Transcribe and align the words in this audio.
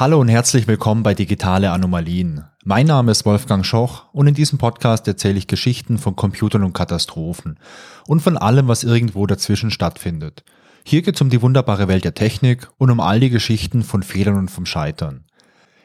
Hallo 0.00 0.20
und 0.20 0.28
herzlich 0.28 0.68
willkommen 0.68 1.02
bei 1.02 1.12
Digitale 1.12 1.72
Anomalien. 1.72 2.44
Mein 2.62 2.86
Name 2.86 3.10
ist 3.10 3.26
Wolfgang 3.26 3.66
Schoch 3.66 4.04
und 4.12 4.28
in 4.28 4.34
diesem 4.34 4.56
Podcast 4.56 5.08
erzähle 5.08 5.38
ich 5.38 5.48
Geschichten 5.48 5.98
von 5.98 6.14
Computern 6.14 6.62
und 6.62 6.72
Katastrophen 6.72 7.58
und 8.06 8.20
von 8.20 8.36
allem, 8.36 8.68
was 8.68 8.84
irgendwo 8.84 9.26
dazwischen 9.26 9.72
stattfindet. 9.72 10.44
Hier 10.84 11.02
geht 11.02 11.16
es 11.16 11.20
um 11.20 11.30
die 11.30 11.42
wunderbare 11.42 11.88
Welt 11.88 12.04
der 12.04 12.14
Technik 12.14 12.68
und 12.78 12.92
um 12.92 13.00
all 13.00 13.18
die 13.18 13.28
Geschichten 13.28 13.82
von 13.82 14.04
Fehlern 14.04 14.36
und 14.36 14.52
vom 14.52 14.66
Scheitern. 14.66 15.24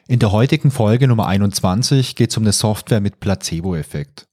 In 0.06 0.20
der 0.20 0.30
heutigen 0.30 0.70
Folge 0.70 1.08
Nummer 1.08 1.26
21 1.26 2.14
geht 2.14 2.30
es 2.30 2.36
um 2.36 2.44
eine 2.44 2.52
Software 2.52 3.00
mit 3.00 3.18
Placebo-Effekt. 3.18 4.28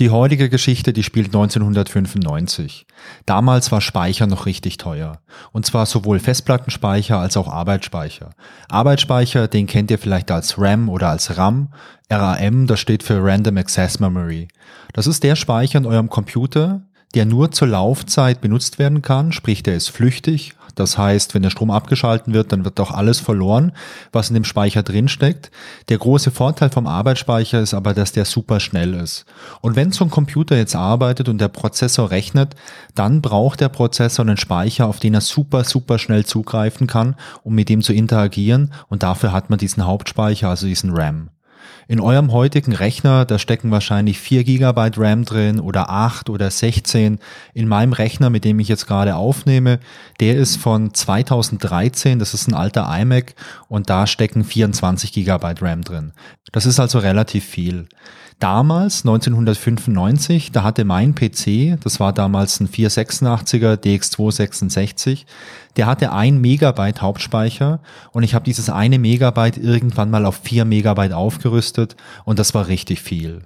Die 0.00 0.10
heutige 0.10 0.48
Geschichte, 0.48 0.92
die 0.92 1.04
spielt 1.04 1.28
1995. 1.28 2.86
Damals 3.26 3.70
war 3.70 3.80
Speicher 3.80 4.26
noch 4.26 4.44
richtig 4.46 4.76
teuer. 4.76 5.20
Und 5.52 5.66
zwar 5.66 5.86
sowohl 5.86 6.18
Festplattenspeicher 6.18 7.18
als 7.18 7.36
auch 7.36 7.46
Arbeitsspeicher. 7.46 8.30
Arbeitsspeicher, 8.68 9.46
den 9.46 9.66
kennt 9.66 9.92
ihr 9.92 9.98
vielleicht 9.98 10.32
als 10.32 10.58
RAM 10.58 10.88
oder 10.88 11.10
als 11.10 11.36
RAM. 11.36 11.68
RAM, 12.10 12.66
das 12.66 12.80
steht 12.80 13.04
für 13.04 13.22
Random 13.22 13.56
Access 13.56 14.00
Memory. 14.00 14.48
Das 14.92 15.06
ist 15.06 15.22
der 15.22 15.36
Speicher 15.36 15.78
in 15.78 15.86
eurem 15.86 16.10
Computer, 16.10 16.82
der 17.14 17.24
nur 17.24 17.52
zur 17.52 17.68
Laufzeit 17.68 18.40
benutzt 18.40 18.80
werden 18.80 19.00
kann, 19.00 19.30
sprich 19.30 19.62
der 19.62 19.76
ist 19.76 19.90
flüchtig, 19.90 20.54
das 20.74 20.98
heißt, 20.98 21.34
wenn 21.34 21.42
der 21.42 21.50
Strom 21.50 21.70
abgeschalten 21.70 22.34
wird, 22.34 22.52
dann 22.52 22.64
wird 22.64 22.78
doch 22.78 22.90
alles 22.90 23.20
verloren, 23.20 23.72
was 24.12 24.28
in 24.28 24.34
dem 24.34 24.44
Speicher 24.44 24.82
drinsteckt. 24.82 25.50
Der 25.88 25.98
große 25.98 26.30
Vorteil 26.30 26.70
vom 26.70 26.86
Arbeitsspeicher 26.86 27.60
ist 27.60 27.74
aber, 27.74 27.94
dass 27.94 28.12
der 28.12 28.24
super 28.24 28.60
schnell 28.60 28.94
ist. 28.94 29.24
Und 29.60 29.76
wenn 29.76 29.92
so 29.92 30.04
ein 30.04 30.10
Computer 30.10 30.56
jetzt 30.56 30.76
arbeitet 30.76 31.28
und 31.28 31.40
der 31.40 31.48
Prozessor 31.48 32.10
rechnet, 32.10 32.54
dann 32.94 33.22
braucht 33.22 33.60
der 33.60 33.68
Prozessor 33.68 34.24
einen 34.24 34.36
Speicher, 34.36 34.86
auf 34.86 35.00
den 35.00 35.14
er 35.14 35.20
super, 35.20 35.64
super 35.64 35.98
schnell 35.98 36.24
zugreifen 36.24 36.86
kann, 36.86 37.16
um 37.42 37.54
mit 37.54 37.68
dem 37.68 37.82
zu 37.82 37.92
interagieren. 37.92 38.72
Und 38.88 39.02
dafür 39.02 39.32
hat 39.32 39.50
man 39.50 39.58
diesen 39.58 39.86
Hauptspeicher, 39.86 40.48
also 40.48 40.66
diesen 40.66 40.94
RAM. 40.94 41.30
In 41.86 42.00
eurem 42.00 42.32
heutigen 42.32 42.72
Rechner, 42.72 43.24
da 43.24 43.38
stecken 43.38 43.70
wahrscheinlich 43.70 44.18
4 44.18 44.44
GB 44.44 44.90
RAM 44.96 45.24
drin 45.24 45.60
oder 45.60 45.90
8 45.90 46.30
oder 46.30 46.50
16. 46.50 47.18
In 47.52 47.68
meinem 47.68 47.92
Rechner, 47.92 48.30
mit 48.30 48.44
dem 48.44 48.58
ich 48.58 48.68
jetzt 48.68 48.86
gerade 48.86 49.16
aufnehme, 49.16 49.80
der 50.20 50.36
ist 50.36 50.56
von 50.56 50.94
2013, 50.94 52.18
das 52.18 52.32
ist 52.32 52.48
ein 52.48 52.54
alter 52.54 52.88
iMac 52.90 53.34
und 53.68 53.90
da 53.90 54.06
stecken 54.06 54.44
24 54.44 55.12
GB 55.12 55.54
RAM 55.60 55.82
drin. 55.82 56.12
Das 56.52 56.64
ist 56.64 56.80
also 56.80 56.98
relativ 56.98 57.44
viel. 57.44 57.88
Damals, 58.38 59.02
1995, 59.02 60.52
da 60.52 60.64
hatte 60.64 60.84
mein 60.84 61.14
PC, 61.14 61.78
das 61.82 62.00
war 62.00 62.12
damals 62.12 62.60
ein 62.60 62.68
486er 62.68 63.76
DX266, 63.76 65.24
der 65.76 65.86
hatte 65.86 66.12
ein 66.12 66.40
Megabyte 66.40 67.00
Hauptspeicher 67.00 67.80
und 68.12 68.22
ich 68.22 68.34
habe 68.34 68.44
dieses 68.44 68.70
eine 68.70 68.98
Megabyte 68.98 69.56
irgendwann 69.58 70.10
mal 70.10 70.26
auf 70.26 70.40
vier 70.42 70.64
Megabyte 70.64 71.12
aufgerüstet 71.12 71.96
und 72.24 72.38
das 72.38 72.54
war 72.54 72.66
richtig 72.66 73.00
viel. 73.00 73.42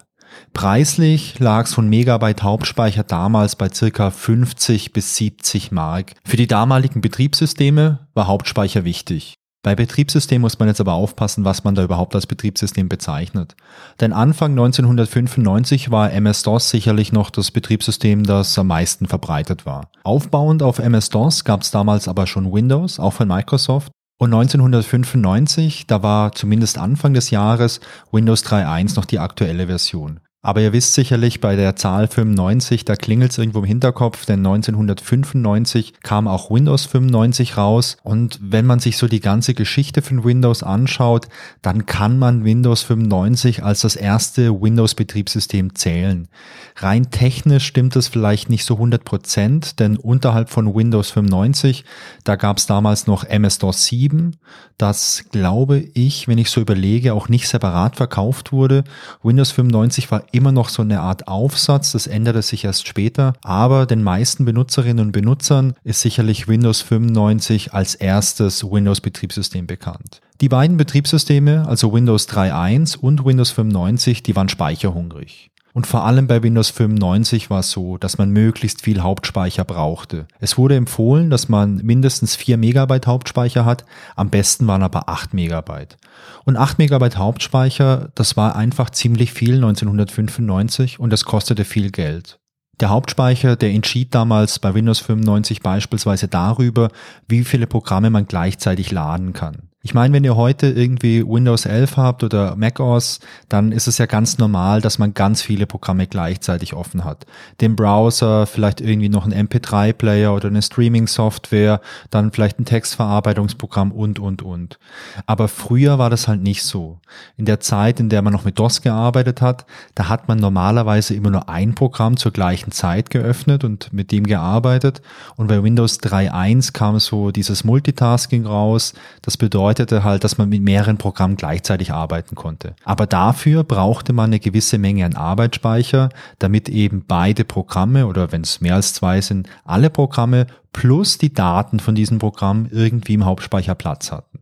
Preislich 0.52 1.38
lag 1.38 1.66
so 1.66 1.80
ein 1.80 1.88
Megabyte 1.88 2.42
Hauptspeicher 2.42 3.02
damals 3.02 3.56
bei 3.56 3.68
circa 3.72 4.10
50 4.10 4.92
bis 4.92 5.16
70 5.16 5.72
Mark. 5.72 6.14
Für 6.24 6.36
die 6.36 6.46
damaligen 6.46 7.00
Betriebssysteme 7.00 8.08
war 8.14 8.26
Hauptspeicher 8.26 8.84
wichtig. 8.84 9.38
Bei 9.62 9.74
Betriebssystem 9.74 10.40
muss 10.40 10.58
man 10.58 10.68
jetzt 10.68 10.80
aber 10.80 10.92
aufpassen, 10.92 11.44
was 11.44 11.64
man 11.64 11.74
da 11.74 11.82
überhaupt 11.82 12.14
als 12.14 12.26
Betriebssystem 12.26 12.88
bezeichnet. 12.88 13.56
Denn 14.00 14.12
Anfang 14.12 14.52
1995 14.52 15.90
war 15.90 16.12
MS-DOS 16.12 16.70
sicherlich 16.70 17.12
noch 17.12 17.30
das 17.30 17.50
Betriebssystem, 17.50 18.24
das 18.24 18.56
am 18.56 18.68
meisten 18.68 19.06
verbreitet 19.06 19.66
war. 19.66 19.90
Aufbauend 20.04 20.62
auf 20.62 20.78
MS-DOS 20.78 21.44
gab 21.44 21.62
es 21.62 21.72
damals 21.72 22.06
aber 22.06 22.28
schon 22.28 22.52
Windows, 22.52 23.00
auch 23.00 23.14
von 23.14 23.26
Microsoft. 23.26 23.90
Und 24.20 24.32
1995, 24.32 25.86
da 25.86 26.02
war 26.02 26.32
zumindest 26.32 26.78
Anfang 26.78 27.14
des 27.14 27.30
Jahres 27.30 27.80
Windows 28.12 28.44
3.1 28.44 28.96
noch 28.96 29.04
die 29.04 29.18
aktuelle 29.18 29.66
Version. 29.66 30.20
Aber 30.40 30.60
ihr 30.60 30.72
wisst 30.72 30.94
sicherlich 30.94 31.40
bei 31.40 31.56
der 31.56 31.74
Zahl 31.74 32.06
95, 32.06 32.84
da 32.84 32.94
klingelt 32.94 33.32
es 33.32 33.38
irgendwo 33.38 33.58
im 33.58 33.64
Hinterkopf, 33.64 34.24
denn 34.24 34.38
1995 34.46 35.94
kam 36.04 36.28
auch 36.28 36.48
Windows 36.48 36.86
95 36.86 37.56
raus 37.56 37.96
und 38.04 38.38
wenn 38.40 38.64
man 38.64 38.78
sich 38.78 38.98
so 38.98 39.08
die 39.08 39.18
ganze 39.18 39.52
Geschichte 39.54 40.00
von 40.00 40.22
Windows 40.22 40.62
anschaut, 40.62 41.26
dann 41.60 41.86
kann 41.86 42.20
man 42.20 42.44
Windows 42.44 42.82
95 42.82 43.64
als 43.64 43.80
das 43.80 43.96
erste 43.96 44.60
Windows-Betriebssystem 44.62 45.74
zählen. 45.74 46.28
Rein 46.76 47.10
technisch 47.10 47.66
stimmt 47.66 47.96
es 47.96 48.06
vielleicht 48.06 48.48
nicht 48.48 48.64
so 48.64 48.74
100 48.74 49.02
Prozent, 49.02 49.80
denn 49.80 49.96
unterhalb 49.96 50.50
von 50.50 50.72
Windows 50.72 51.10
95, 51.10 51.84
da 52.22 52.36
gab 52.36 52.58
es 52.58 52.66
damals 52.66 53.08
noch 53.08 53.24
MS-DOS 53.24 53.86
7, 53.86 54.36
das 54.78 55.24
glaube 55.32 55.78
ich, 55.94 56.28
wenn 56.28 56.38
ich 56.38 56.50
so 56.50 56.60
überlege, 56.60 57.12
auch 57.12 57.28
nicht 57.28 57.48
separat 57.48 57.96
verkauft 57.96 58.52
wurde. 58.52 58.84
Windows 59.24 59.50
95 59.50 60.08
war 60.12 60.22
immer 60.32 60.52
noch 60.52 60.68
so 60.68 60.82
eine 60.82 61.00
Art 61.00 61.28
Aufsatz, 61.28 61.92
das 61.92 62.06
änderte 62.06 62.42
sich 62.42 62.64
erst 62.64 62.86
später, 62.86 63.34
aber 63.42 63.86
den 63.86 64.02
meisten 64.02 64.44
Benutzerinnen 64.44 65.06
und 65.06 65.12
Benutzern 65.12 65.74
ist 65.84 66.00
sicherlich 66.00 66.48
Windows 66.48 66.82
95 66.82 67.72
als 67.74 67.94
erstes 67.94 68.64
Windows-Betriebssystem 68.64 69.66
bekannt. 69.66 70.20
Die 70.40 70.48
beiden 70.48 70.76
Betriebssysteme, 70.76 71.66
also 71.66 71.92
Windows 71.92 72.28
3.1 72.28 72.96
und 72.96 73.24
Windows 73.24 73.50
95, 73.50 74.22
die 74.22 74.36
waren 74.36 74.48
speicherhungrig. 74.48 75.50
Und 75.72 75.86
vor 75.86 76.04
allem 76.04 76.26
bei 76.26 76.42
Windows 76.42 76.70
95 76.70 77.50
war 77.50 77.60
es 77.60 77.70
so, 77.70 77.98
dass 77.98 78.18
man 78.18 78.30
möglichst 78.30 78.82
viel 78.82 79.00
Hauptspeicher 79.00 79.64
brauchte. 79.64 80.26
Es 80.40 80.58
wurde 80.58 80.76
empfohlen, 80.76 81.30
dass 81.30 81.48
man 81.48 81.76
mindestens 81.76 82.36
4 82.36 82.56
Megabyte 82.56 83.06
Hauptspeicher 83.06 83.64
hat, 83.64 83.84
am 84.16 84.30
besten 84.30 84.66
waren 84.66 84.82
aber 84.82 85.08
8 85.08 85.34
Megabyte. 85.34 85.96
Und 86.44 86.56
8 86.56 86.78
Megabyte 86.78 87.18
Hauptspeicher, 87.18 88.10
das 88.14 88.36
war 88.36 88.56
einfach 88.56 88.90
ziemlich 88.90 89.32
viel 89.32 89.56
1995 89.56 90.98
und 90.98 91.12
das 91.12 91.24
kostete 91.24 91.64
viel 91.64 91.90
Geld. 91.90 92.38
Der 92.80 92.90
Hauptspeicher, 92.90 93.56
der 93.56 93.70
entschied 93.70 94.14
damals 94.14 94.60
bei 94.60 94.72
Windows 94.72 95.00
95 95.00 95.62
beispielsweise 95.62 96.28
darüber, 96.28 96.90
wie 97.26 97.42
viele 97.42 97.66
Programme 97.66 98.08
man 98.08 98.26
gleichzeitig 98.26 98.92
laden 98.92 99.32
kann. 99.32 99.67
Ich 99.80 99.94
meine, 99.94 100.12
wenn 100.12 100.24
ihr 100.24 100.34
heute 100.34 100.66
irgendwie 100.66 101.24
Windows 101.24 101.64
11 101.64 101.96
habt 101.96 102.24
oder 102.24 102.56
macOS, 102.56 103.20
dann 103.48 103.70
ist 103.70 103.86
es 103.86 103.96
ja 103.98 104.06
ganz 104.06 104.36
normal, 104.36 104.80
dass 104.80 104.98
man 104.98 105.14
ganz 105.14 105.40
viele 105.40 105.68
Programme 105.68 106.08
gleichzeitig 106.08 106.74
offen 106.74 107.04
hat. 107.04 107.26
Den 107.60 107.76
Browser, 107.76 108.46
vielleicht 108.46 108.80
irgendwie 108.80 109.08
noch 109.08 109.24
ein 109.24 109.32
MP3-Player 109.32 110.34
oder 110.34 110.48
eine 110.48 110.62
Streaming-Software, 110.62 111.80
dann 112.10 112.32
vielleicht 112.32 112.58
ein 112.58 112.64
Textverarbeitungsprogramm 112.64 113.92
und, 113.92 114.18
und, 114.18 114.42
und. 114.42 114.80
Aber 115.26 115.46
früher 115.46 115.96
war 115.96 116.10
das 116.10 116.26
halt 116.26 116.42
nicht 116.42 116.64
so. 116.64 116.98
In 117.36 117.44
der 117.44 117.60
Zeit, 117.60 118.00
in 118.00 118.08
der 118.08 118.22
man 118.22 118.32
noch 118.32 118.44
mit 118.44 118.58
DOS 118.58 118.82
gearbeitet 118.82 119.40
hat, 119.40 119.64
da 119.94 120.08
hat 120.08 120.26
man 120.26 120.38
normalerweise 120.38 121.14
immer 121.14 121.30
nur 121.30 121.48
ein 121.48 121.76
Programm 121.76 122.16
zur 122.16 122.32
gleichen 122.32 122.72
Zeit 122.72 123.10
geöffnet 123.10 123.62
und 123.62 123.92
mit 123.92 124.10
dem 124.10 124.26
gearbeitet. 124.26 125.02
Und 125.36 125.46
bei 125.46 125.62
Windows 125.62 126.00
3.1 126.00 126.72
kam 126.72 126.98
so 126.98 127.30
dieses 127.30 127.62
Multitasking 127.62 128.44
raus. 128.44 128.92
Das 129.22 129.36
bedeutet, 129.36 129.67
bedeutete 129.68 130.02
halt, 130.02 130.24
dass 130.24 130.38
man 130.38 130.48
mit 130.48 130.62
mehreren 130.62 130.96
Programmen 130.96 131.36
gleichzeitig 131.36 131.92
arbeiten 131.92 132.34
konnte. 132.34 132.74
Aber 132.84 133.06
dafür 133.06 133.64
brauchte 133.64 134.14
man 134.14 134.30
eine 134.30 134.40
gewisse 134.40 134.78
Menge 134.78 135.04
an 135.04 135.14
Arbeitsspeicher, 135.14 136.08
damit 136.38 136.70
eben 136.70 137.04
beide 137.06 137.44
Programme 137.44 138.06
oder 138.06 138.32
wenn 138.32 138.40
es 138.40 138.62
mehr 138.62 138.76
als 138.76 138.94
zwei 138.94 139.20
sind, 139.20 139.46
alle 139.64 139.90
Programme 139.90 140.46
plus 140.72 141.18
die 141.18 141.34
Daten 141.34 141.80
von 141.80 141.94
diesem 141.94 142.18
Programm 142.18 142.66
irgendwie 142.70 143.14
im 143.14 143.26
Hauptspeicher 143.26 143.74
Platz 143.74 144.10
hatten. 144.10 144.38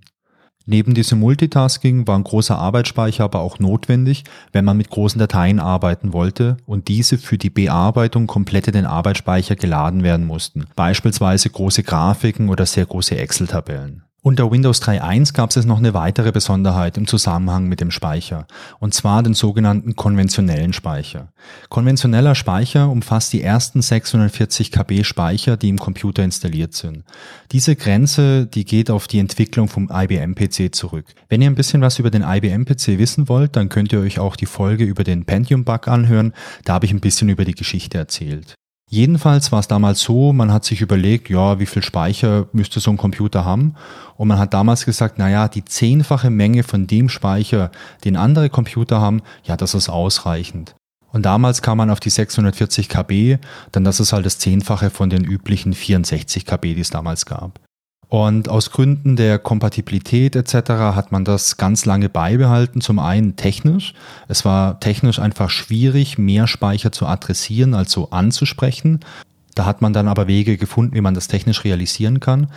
Neben 0.65 0.95
diesem 0.95 1.21
Multitasking 1.21 2.07
war 2.07 2.17
ein 2.17 2.25
großer 2.25 2.57
Arbeitsspeicher 2.57 3.25
aber 3.25 3.41
auch 3.41 3.59
notwendig, 3.59 4.25
wenn 4.53 4.65
man 4.65 4.77
mit 4.77 4.91
großen 4.91 5.19
Dateien 5.19 5.59
arbeiten 5.59 6.13
wollte 6.13 6.57
und 6.67 6.89
diese 6.89 7.19
für 7.19 7.39
die 7.39 7.51
Bearbeitung 7.51 8.27
komplett 8.29 8.69
in 8.69 8.75
den 8.75 8.87
Arbeitsspeicher 8.87 9.57
geladen 9.57 10.03
werden 10.05 10.27
mussten, 10.27 10.67
beispielsweise 10.77 11.51
große 11.51 11.83
Grafiken 11.83 12.49
oder 12.49 12.67
sehr 12.67 12.87
große 12.87 13.17
Excel-Tabellen. 13.17 14.06
Unter 14.27 14.51
Windows 14.51 14.83
3.1 14.83 15.35
gab 15.35 15.55
es 15.55 15.67
noch 15.67 15.79
eine 15.79 15.95
weitere 15.95 16.33
Besonderheit 16.33 16.97
im 16.97 17.07
Zusammenhang 17.07 17.69
mit 17.69 17.81
dem 17.81 17.93
Speicher, 17.93 18.49
und 18.81 18.93
zwar 18.93 19.23
den 19.23 19.35
sogenannten 19.35 19.95
konventionellen 19.95 20.73
Speicher. 20.73 21.29
Konventioneller 21.69 22.35
Speicher 22.35 22.91
umfasst 22.91 23.33
die 23.33 23.43
ersten 23.43 23.83
640 23.83 24.73
KB 24.73 25.05
Speicher, 25.05 25.57
die 25.57 25.69
im 25.69 25.79
Computer 25.79 26.25
installiert 26.25 26.75
sind. 26.75 27.05
Diese 27.53 27.77
Grenze, 27.77 28.47
die 28.47 28.65
geht 28.65 28.91
auf 28.91 29.07
die 29.07 29.21
Entwicklung 29.21 29.69
vom 29.69 29.93
IBM-PC 29.93 30.75
zurück. 30.75 31.07
Wenn 31.29 31.41
ihr 31.41 31.49
ein 31.49 31.55
bisschen 31.55 31.81
was 31.81 32.01
über 32.01 32.11
den 32.11 32.23
IBM-PC 32.23 32.99
wissen 32.99 33.29
wollt, 33.29 33.55
dann 33.55 33.69
könnt 33.69 33.93
ihr 33.93 34.01
euch 34.01 34.19
auch 34.19 34.35
die 34.35 34.47
Folge 34.47 34.83
über 34.83 35.05
den 35.05 35.25
Pentium-Bug 35.25 35.87
anhören, 35.87 36.33
da 36.65 36.73
habe 36.73 36.87
ich 36.87 36.93
ein 36.93 36.99
bisschen 36.99 37.29
über 37.29 37.45
die 37.45 37.55
Geschichte 37.55 37.97
erzählt. 37.97 38.57
Jedenfalls 38.89 39.51
war 39.51 39.59
es 39.59 39.67
damals 39.67 40.01
so, 40.01 40.33
man 40.33 40.53
hat 40.53 40.65
sich 40.65 40.81
überlegt, 40.81 41.29
ja, 41.29 41.59
wie 41.59 41.67
viel 41.67 41.83
Speicher 41.83 42.47
müsste 42.53 42.79
so 42.79 42.93
ein 42.93 42.97
Computer 42.97 43.45
haben? 43.45 43.75
Und 44.17 44.29
man 44.29 44.39
hat 44.39 44.55
damals 44.55 44.85
gesagt, 44.85 45.19
naja, 45.19 45.49
die 45.49 45.65
zehnfache 45.65 46.31
Menge 46.31 46.63
von 46.63 46.87
dem 46.87 47.09
Speicher, 47.09 47.73
den 48.05 48.17
andere 48.17 48.49
Computer 48.49 49.01
haben, 49.01 49.23
ja, 49.43 49.57
das 49.57 49.75
ist 49.75 49.89
ausreichend. 49.89 50.77
Und 51.13 51.23
damals 51.23 51.63
kam 51.63 51.79
man 51.79 51.91
auf 51.91 51.99
die 51.99 52.11
640 52.11 52.89
KB, 52.89 53.39
denn 53.75 53.85
das 53.85 54.01
ist 54.01 54.13
halt 54.13 54.25
das 54.25 54.39
Zehnfache 54.39 54.91
von 54.91 55.11
den 55.11 55.25
üblichen 55.25 55.73
64 55.73 56.47
KB, 56.47 56.75
die 56.75 56.81
es 56.81 56.91
damals 56.91 57.27
gab. 57.27 57.59
Und 58.09 58.49
aus 58.49 58.71
Gründen 58.71 59.17
der 59.17 59.39
Kompatibilität 59.39 60.37
etc. 60.37 60.55
hat 60.71 61.11
man 61.11 61.25
das 61.25 61.57
ganz 61.57 61.85
lange 61.85 62.09
beibehalten. 62.09 62.81
Zum 62.81 62.99
einen 62.99 63.37
technisch. 63.37 63.95
Es 64.29 64.45
war 64.45 64.79
technisch 64.79 65.19
einfach 65.19 65.51
schwierig, 65.51 66.17
mehr 66.17 66.47
Speicher 66.47 66.93
zu 66.93 67.07
adressieren 67.07 67.75
als 67.75 67.91
so 67.91 68.11
anzusprechen. 68.11 69.01
Da 69.57 69.65
hat 69.65 69.83
man 69.83 69.93
dann 69.93 70.07
aber 70.07 70.29
Wege 70.29 70.57
gefunden, 70.57 70.95
wie 70.95 71.01
man 71.01 71.15
das 71.15 71.29
technisch 71.29 71.65
realisieren 71.65 72.21
kann. 72.21 72.49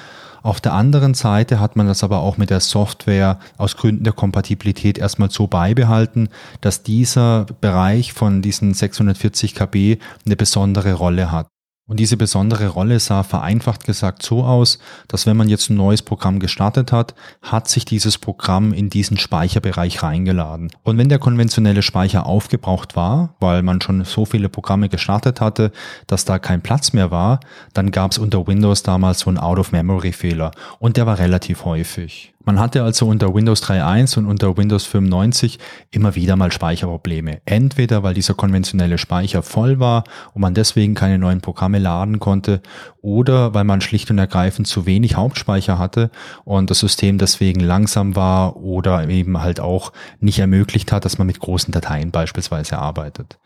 Auf 0.41 0.61
der 0.61 0.73
anderen 0.73 1.13
Seite 1.13 1.59
hat 1.59 1.75
man 1.75 1.87
das 1.87 2.03
aber 2.03 2.19
auch 2.19 2.37
mit 2.37 2.49
der 2.49 2.59
Software 2.59 3.39
aus 3.57 3.75
Gründen 3.75 4.03
der 4.03 4.13
Kompatibilität 4.13 4.97
erstmal 4.97 5.31
so 5.31 5.47
beibehalten, 5.47 6.29
dass 6.61 6.83
dieser 6.83 7.45
Bereich 7.59 8.13
von 8.13 8.41
diesen 8.41 8.73
640 8.73 9.55
KB 9.55 9.97
eine 10.25 10.35
besondere 10.35 10.93
Rolle 10.93 11.31
hat. 11.31 11.47
Und 11.89 11.99
diese 11.99 12.17
besondere 12.17 12.67
Rolle 12.67 12.99
sah 12.99 13.23
vereinfacht 13.23 13.83
gesagt 13.83 14.21
so 14.21 14.43
aus, 14.43 14.77
dass 15.07 15.25
wenn 15.25 15.35
man 15.35 15.49
jetzt 15.49 15.71
ein 15.71 15.75
neues 15.75 16.03
Programm 16.03 16.39
gestartet 16.39 16.91
hat, 16.91 17.15
hat 17.41 17.67
sich 17.67 17.83
dieses 17.83 18.19
Programm 18.19 18.73
in 18.73 18.91
diesen 18.91 19.17
Speicherbereich 19.17 20.03
reingeladen. 20.03 20.71
Und 20.83 20.99
wenn 20.99 21.09
der 21.09 21.17
konventionelle 21.17 21.81
Speicher 21.81 22.27
aufgebraucht 22.27 22.95
war, 22.95 23.33
weil 23.39 23.63
man 23.63 23.81
schon 23.81 24.05
so 24.05 24.25
viele 24.25 24.49
Programme 24.49 24.87
gestartet 24.87 25.41
hatte, 25.41 25.71
dass 26.05 26.25
da 26.25 26.37
kein 26.37 26.61
Platz 26.61 26.93
mehr 26.93 27.09
war, 27.09 27.39
dann 27.73 27.89
gab 27.89 28.11
es 28.11 28.19
unter 28.19 28.45
Windows 28.45 28.83
damals 28.83 29.21
so 29.21 29.31
einen 29.31 29.39
Out-of-Memory-Fehler. 29.39 30.51
Und 30.77 30.95
der 30.95 31.07
war 31.07 31.17
relativ 31.17 31.65
häufig. 31.65 32.33
Man 32.45 32.57
hatte 32.57 32.83
also 32.83 33.05
unter 33.05 33.33
Windows 33.35 33.61
3.1 33.63 34.17
und 34.17 34.25
unter 34.25 34.55
Windows 34.55 34.85
95 34.85 35.59
immer 35.91 36.15
wieder 36.15 36.37
mal 36.37 36.53
Speicherprobleme. 36.53 37.41
Entweder 37.43 38.01
weil 38.01 38.13
dieser 38.13 38.33
konventionelle 38.33 38.97
Speicher 38.97 39.43
voll 39.43 39.79
war 39.79 40.05
und 40.33 40.41
man 40.41 40.53
deswegen 40.53 40.95
keine 40.95 41.19
neuen 41.19 41.41
Programme 41.41 41.79
laden 41.79 42.19
konnte 42.19 42.61
oder 43.01 43.53
weil 43.53 43.65
man 43.65 43.81
schlicht 43.81 44.09
und 44.09 44.19
ergreifend 44.19 44.67
zu 44.67 44.85
wenig 44.85 45.15
Hauptspeicher 45.15 45.77
hatte 45.77 46.11
und 46.45 46.69
das 46.69 46.79
System 46.79 47.17
deswegen 47.17 47.59
langsam 47.59 48.15
war 48.15 48.55
oder 48.55 49.09
eben 49.09 49.41
halt 49.41 49.59
auch 49.59 49.91
nicht 50.21 50.39
ermöglicht 50.39 50.93
hat, 50.93 51.03
dass 51.03 51.17
man 51.17 51.27
mit 51.27 51.41
großen 51.41 51.73
Dateien 51.73 52.11
beispielsweise 52.11 52.77
arbeitet. 52.79 53.37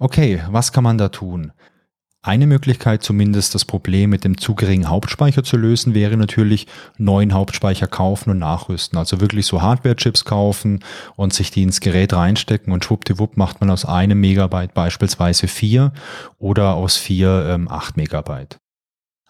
Okay, 0.00 0.42
was 0.50 0.72
kann 0.72 0.82
man 0.82 0.98
da 0.98 1.10
tun? 1.10 1.52
Eine 2.24 2.46
Möglichkeit, 2.46 3.02
zumindest 3.02 3.52
das 3.56 3.64
Problem 3.64 4.10
mit 4.10 4.22
dem 4.22 4.38
zu 4.38 4.54
geringen 4.54 4.88
Hauptspeicher 4.88 5.42
zu 5.42 5.56
lösen, 5.56 5.92
wäre 5.92 6.16
natürlich 6.16 6.68
neuen 6.96 7.32
Hauptspeicher 7.32 7.88
kaufen 7.88 8.30
und 8.30 8.38
nachrüsten. 8.38 8.96
Also 8.96 9.20
wirklich 9.20 9.46
so 9.46 9.60
Hardware-Chips 9.60 10.24
kaufen 10.24 10.84
und 11.16 11.34
sich 11.34 11.50
die 11.50 11.64
ins 11.64 11.80
Gerät 11.80 12.12
reinstecken 12.12 12.72
und 12.72 12.84
schwuppdiwupp 12.84 13.36
macht 13.36 13.60
man 13.60 13.70
aus 13.70 13.84
einem 13.84 14.20
Megabyte 14.20 14.72
beispielsweise 14.72 15.48
vier 15.48 15.92
oder 16.38 16.74
aus 16.74 16.96
vier 16.96 17.44
ähm, 17.48 17.68
acht 17.68 17.96
Megabyte. 17.96 18.60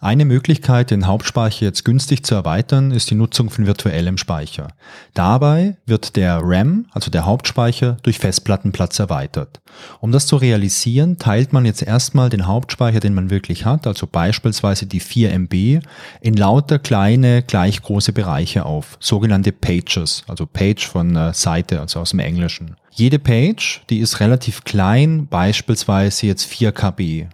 Eine 0.03 0.25
Möglichkeit, 0.25 0.91
den 0.91 1.07
Hauptspeicher 1.07 1.65
jetzt 1.65 1.85
günstig 1.85 2.25
zu 2.25 2.35
erweitern, 2.35 2.91
ist 2.91 3.09
die 3.09 3.15
Nutzung 3.15 3.49
von 3.49 3.67
virtuellem 3.67 4.17
Speicher. 4.17 4.67
Dabei 5.13 5.77
wird 5.85 6.17
der 6.17 6.41
RAM, 6.43 6.87
also 6.91 7.09
der 7.09 7.25
Hauptspeicher, 7.25 7.95
durch 8.03 8.19
Festplattenplatz 8.19 8.99
erweitert. 8.99 9.61
Um 10.01 10.11
das 10.11 10.27
zu 10.27 10.35
realisieren, 10.35 11.19
teilt 11.19 11.53
man 11.53 11.63
jetzt 11.63 11.81
erstmal 11.81 12.29
den 12.29 12.47
Hauptspeicher, 12.47 12.99
den 12.99 13.13
man 13.13 13.29
wirklich 13.29 13.63
hat, 13.63 13.87
also 13.87 14.05
beispielsweise 14.05 14.87
die 14.87 14.99
4 14.99 15.31
MB, 15.39 15.79
in 16.19 16.33
lauter 16.33 16.79
kleine, 16.79 17.41
gleich 17.41 17.81
große 17.81 18.11
Bereiche 18.11 18.65
auf, 18.65 18.97
sogenannte 18.99 19.53
Pages, 19.53 20.25
also 20.27 20.45
Page 20.45 20.85
von 20.85 21.15
äh, 21.15 21.33
Seite, 21.33 21.79
also 21.79 22.01
aus 22.01 22.09
dem 22.09 22.19
Englischen. 22.19 22.75
Jede 22.91 23.19
Page, 23.19 23.81
die 23.89 23.99
ist 23.99 24.19
relativ 24.19 24.65
klein, 24.65 25.27
beispielsweise 25.27 26.27
jetzt 26.27 26.43
4 26.43 26.73
KB. 26.73 27.27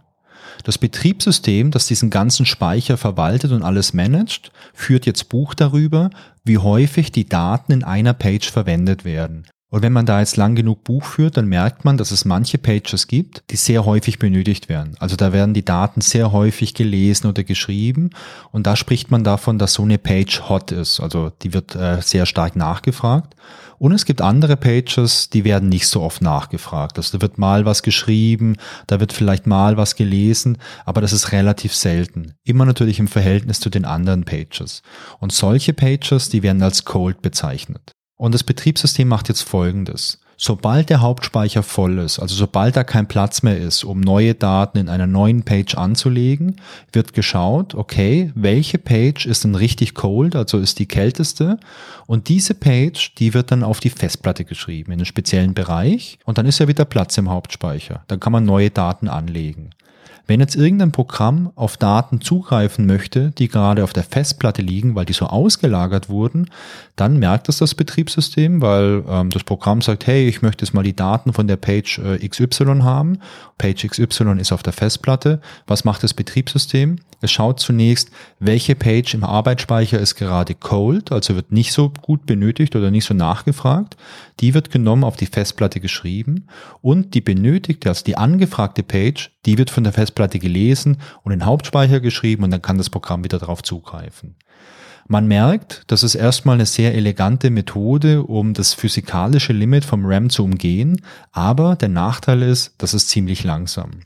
Das 0.64 0.78
Betriebssystem, 0.78 1.72
das 1.72 1.88
diesen 1.88 2.10
ganzen 2.10 2.46
Speicher 2.46 2.98
verwaltet 2.98 3.52
und 3.52 3.64
alles 3.64 3.94
managt, 3.94 4.52
führt 4.74 5.06
jetzt 5.06 5.30
Buch 5.30 5.54
darüber, 5.54 6.10
wie 6.44 6.58
häufig 6.58 7.12
die 7.12 7.28
Daten 7.28 7.72
in 7.72 7.84
einer 7.84 8.14
Page 8.14 8.50
verwendet 8.50 9.06
werden. 9.06 9.46
Und 9.72 9.84
wenn 9.84 9.94
man 9.94 10.08
da 10.08 10.20
jetzt 10.20 10.36
lang 10.36 10.56
genug 10.56 10.84
Buch 10.84 11.04
führt, 11.04 11.38
dann 11.38 11.46
merkt 11.46 11.86
man, 11.86 11.98
dass 11.98 12.10
es 12.10 12.26
manche 12.26 12.58
Pages 12.58 13.06
gibt, 13.06 13.44
die 13.52 13.56
sehr 13.56 13.86
häufig 13.86 14.18
benötigt 14.18 14.68
werden. 14.68 14.96
Also 15.00 15.16
da 15.16 15.32
werden 15.32 15.54
die 15.54 15.64
Daten 15.64 16.02
sehr 16.02 16.32
häufig 16.32 16.74
gelesen 16.74 17.28
oder 17.28 17.44
geschrieben. 17.44 18.10
Und 18.52 18.66
da 18.66 18.76
spricht 18.76 19.12
man 19.12 19.24
davon, 19.24 19.60
dass 19.60 19.74
so 19.74 19.84
eine 19.84 20.00
Page 20.00 20.50
hot 20.50 20.72
ist. 20.72 21.00
Also 21.00 21.32
die 21.44 21.54
wird 21.54 21.76
äh, 21.76 22.02
sehr 22.02 22.26
stark 22.26 22.56
nachgefragt. 22.56 23.36
Und 23.80 23.94
es 23.94 24.06
gibt 24.06 24.22
andere 24.22 24.58
Pages, 24.58 25.30
die 25.30 25.46
werden 25.46 25.70
nicht 25.70 25.88
so 25.88 26.02
oft 26.02 26.22
nachgefragt. 26.22 26.98
Also 26.98 27.18
da 27.18 27.22
wird 27.22 27.38
mal 27.38 27.66
was 27.66 27.81
geschrieben, 27.81 28.58
da 28.88 29.00
wird 29.00 29.14
vielleicht 29.14 29.48
mal 29.48 29.78
was 29.78 29.96
gelesen, 29.96 30.58
aber 30.86 31.00
das 31.02 31.14
ist 31.14 31.31
relativ 31.31 31.74
selten. 31.74 32.34
Immer 32.44 32.66
natürlich 32.66 33.00
im 33.00 33.08
Verhältnis 33.08 33.62
zu 33.62 33.70
den 33.70 33.86
anderen 33.86 34.26
Pages. 34.26 34.84
Und 35.20 35.31
solche 35.31 35.74
Pages, 35.74 36.30
die 36.30 36.44
werden 36.44 36.62
als 36.62 36.84
cold 36.84 37.22
bezeichnet. 37.22 37.94
Und 38.18 38.36
das 38.36 38.44
Betriebssystem 38.44 39.08
macht 39.08 39.30
jetzt 39.30 39.44
Folgendes. 39.44 40.20
Sobald 40.41 40.89
der 40.89 41.01
Hauptspeicher 41.01 41.63
voll 41.63 41.97
ist, 41.97 42.18
also 42.18 42.33
sobald 42.33 42.77
da 42.77 42.86
kein 42.86 43.09
Platz 43.09 43.44
mehr 43.44 43.57
ist, 43.57 43.83
um 43.83 44.00
neue 44.00 44.36
Daten 44.36 44.77
in 44.77 44.88
einer 44.88 45.06
neuen 45.06 45.44
Page 45.44 45.75
anzulegen, 45.75 46.62
wird 46.94 47.12
geschaut, 47.12 47.75
okay, 47.75 48.31
welche 48.36 48.77
Page 48.77 49.25
ist 49.25 49.44
denn 49.44 49.56
richtig 49.56 49.95
cold, 49.95 50.38
also 50.38 50.57
ist 50.57 50.80
die 50.80 50.86
kälteste. 50.86 51.59
Und 52.07 52.30
diese 52.30 52.53
Page, 52.53 53.15
die 53.15 53.33
wird 53.33 53.51
dann 53.51 53.63
auf 53.63 53.81
die 53.81 53.89
Festplatte 53.89 54.45
geschrieben, 54.45 54.94
in 54.94 55.00
einen 55.00 55.06
speziellen 55.06 55.53
Bereich. 55.53 56.19
Und 56.24 56.38
dann 56.38 56.45
ist 56.45 56.59
ja 56.59 56.69
wieder 56.69 56.86
Platz 56.86 57.18
im 57.18 57.30
Hauptspeicher. 57.30 58.06
Dann 58.07 58.21
kann 58.21 58.31
man 58.31 58.45
neue 58.45 58.69
Daten 58.69 59.09
anlegen. 59.09 59.71
Wenn 60.30 60.42
jetzt 60.42 60.56
irgendein 60.56 60.92
Programm 60.92 61.52
auf 61.56 61.76
Daten 61.76 62.22
zugreifen 62.22 62.86
möchte, 62.86 63.31
die 63.31 63.48
gerade 63.48 63.84
auf 63.84 63.94
der 63.94 64.04
Festplatte 64.04 64.62
liegen, 64.62 64.94
weil 64.94 65.06
die 65.06 65.14
so 65.14 65.26
ausgelagert 65.26 66.08
wurden, 66.08 66.52
dann 66.96 67.18
merkt 67.18 67.50
es 67.50 67.58
das 67.58 67.74
Betriebssystem, 67.74 68.62
weil 68.62 69.04
ähm, 69.10 69.31
das 69.31 69.44
Programm 69.44 69.81
sagt, 69.81 70.06
hey, 70.06 70.28
ich 70.28 70.44
möchte 70.44 70.64
jetzt 70.64 70.76
mal 70.76 70.84
die 70.84 70.96
Daten 70.96 71.34
von 71.34 71.48
der 71.48 71.58
Page 71.58 71.98
äh, 71.98 72.28
XY 72.28 72.81
haben. 72.84 73.18
Page 73.58 73.88
XY 73.88 74.40
ist 74.40 74.52
auf 74.52 74.62
der 74.62 74.72
Festplatte. 74.72 75.42
Was 75.66 75.84
macht 75.84 76.04
das 76.04 76.14
Betriebssystem? 76.14 76.98
Es 77.21 77.31
schaut 77.31 77.60
zunächst, 77.60 78.12
welche 78.39 78.75
Page 78.75 79.13
im 79.13 79.24
Arbeitsspeicher 79.24 80.00
ist 80.00 80.16
gerade 80.16 80.56
cold, 80.56 81.12
also 81.12 81.36
wird 81.36 81.51
nicht 81.51 81.74
so 81.74 81.92
gut 82.01 82.25
benötigt 82.25 82.75
oder 82.75 82.92
nicht 82.92 83.06
so 83.06 83.13
nachgefragt. 83.13 83.98
Die 84.39 84.54
wird 84.54 84.71
genommen, 84.71 85.04
auf 85.04 85.18
die 85.18 85.25
Festplatte 85.25 85.80
geschrieben 85.80 86.48
und 86.81 87.13
die 87.13 87.21
benötigte, 87.21 87.89
also 87.89 88.04
die 88.06 88.18
angefragte 88.18 88.83
Page, 88.83 89.31
die 89.45 89.57
wird 89.57 89.69
von 89.69 89.83
der 89.83 89.94
Festplatte 89.94 90.39
gelesen 90.39 90.98
und 91.24 91.33
in 91.33 91.39
den 91.39 91.45
Hauptspeicher 91.45 92.00
geschrieben 92.00 92.44
und 92.44 92.51
dann 92.51 92.62
kann 92.62 92.77
das 92.77 92.89
Programm 92.89 93.24
wieder 93.24 93.39
darauf 93.39 93.63
zugreifen. 93.63 94.36
Man 95.12 95.27
merkt, 95.27 95.86
das 95.88 96.03
ist 96.03 96.13
erstmal 96.13 96.53
eine 96.53 96.67
sehr 96.67 96.94
elegante 96.94 97.50
Methode, 97.50 98.22
um 98.22 98.53
das 98.53 98.75
physikalische 98.75 99.53
Limit 99.53 99.84
vom 99.84 100.05
RAM 100.05 100.29
zu 100.29 100.44
umgehen, 100.44 101.01
aber 101.32 101.75
der 101.75 101.89
Nachteil 101.89 102.44
ist, 102.44 102.75
das 102.77 102.94
ist 102.94 103.10
ziemlich 103.10 103.44
langsam. 103.44 104.01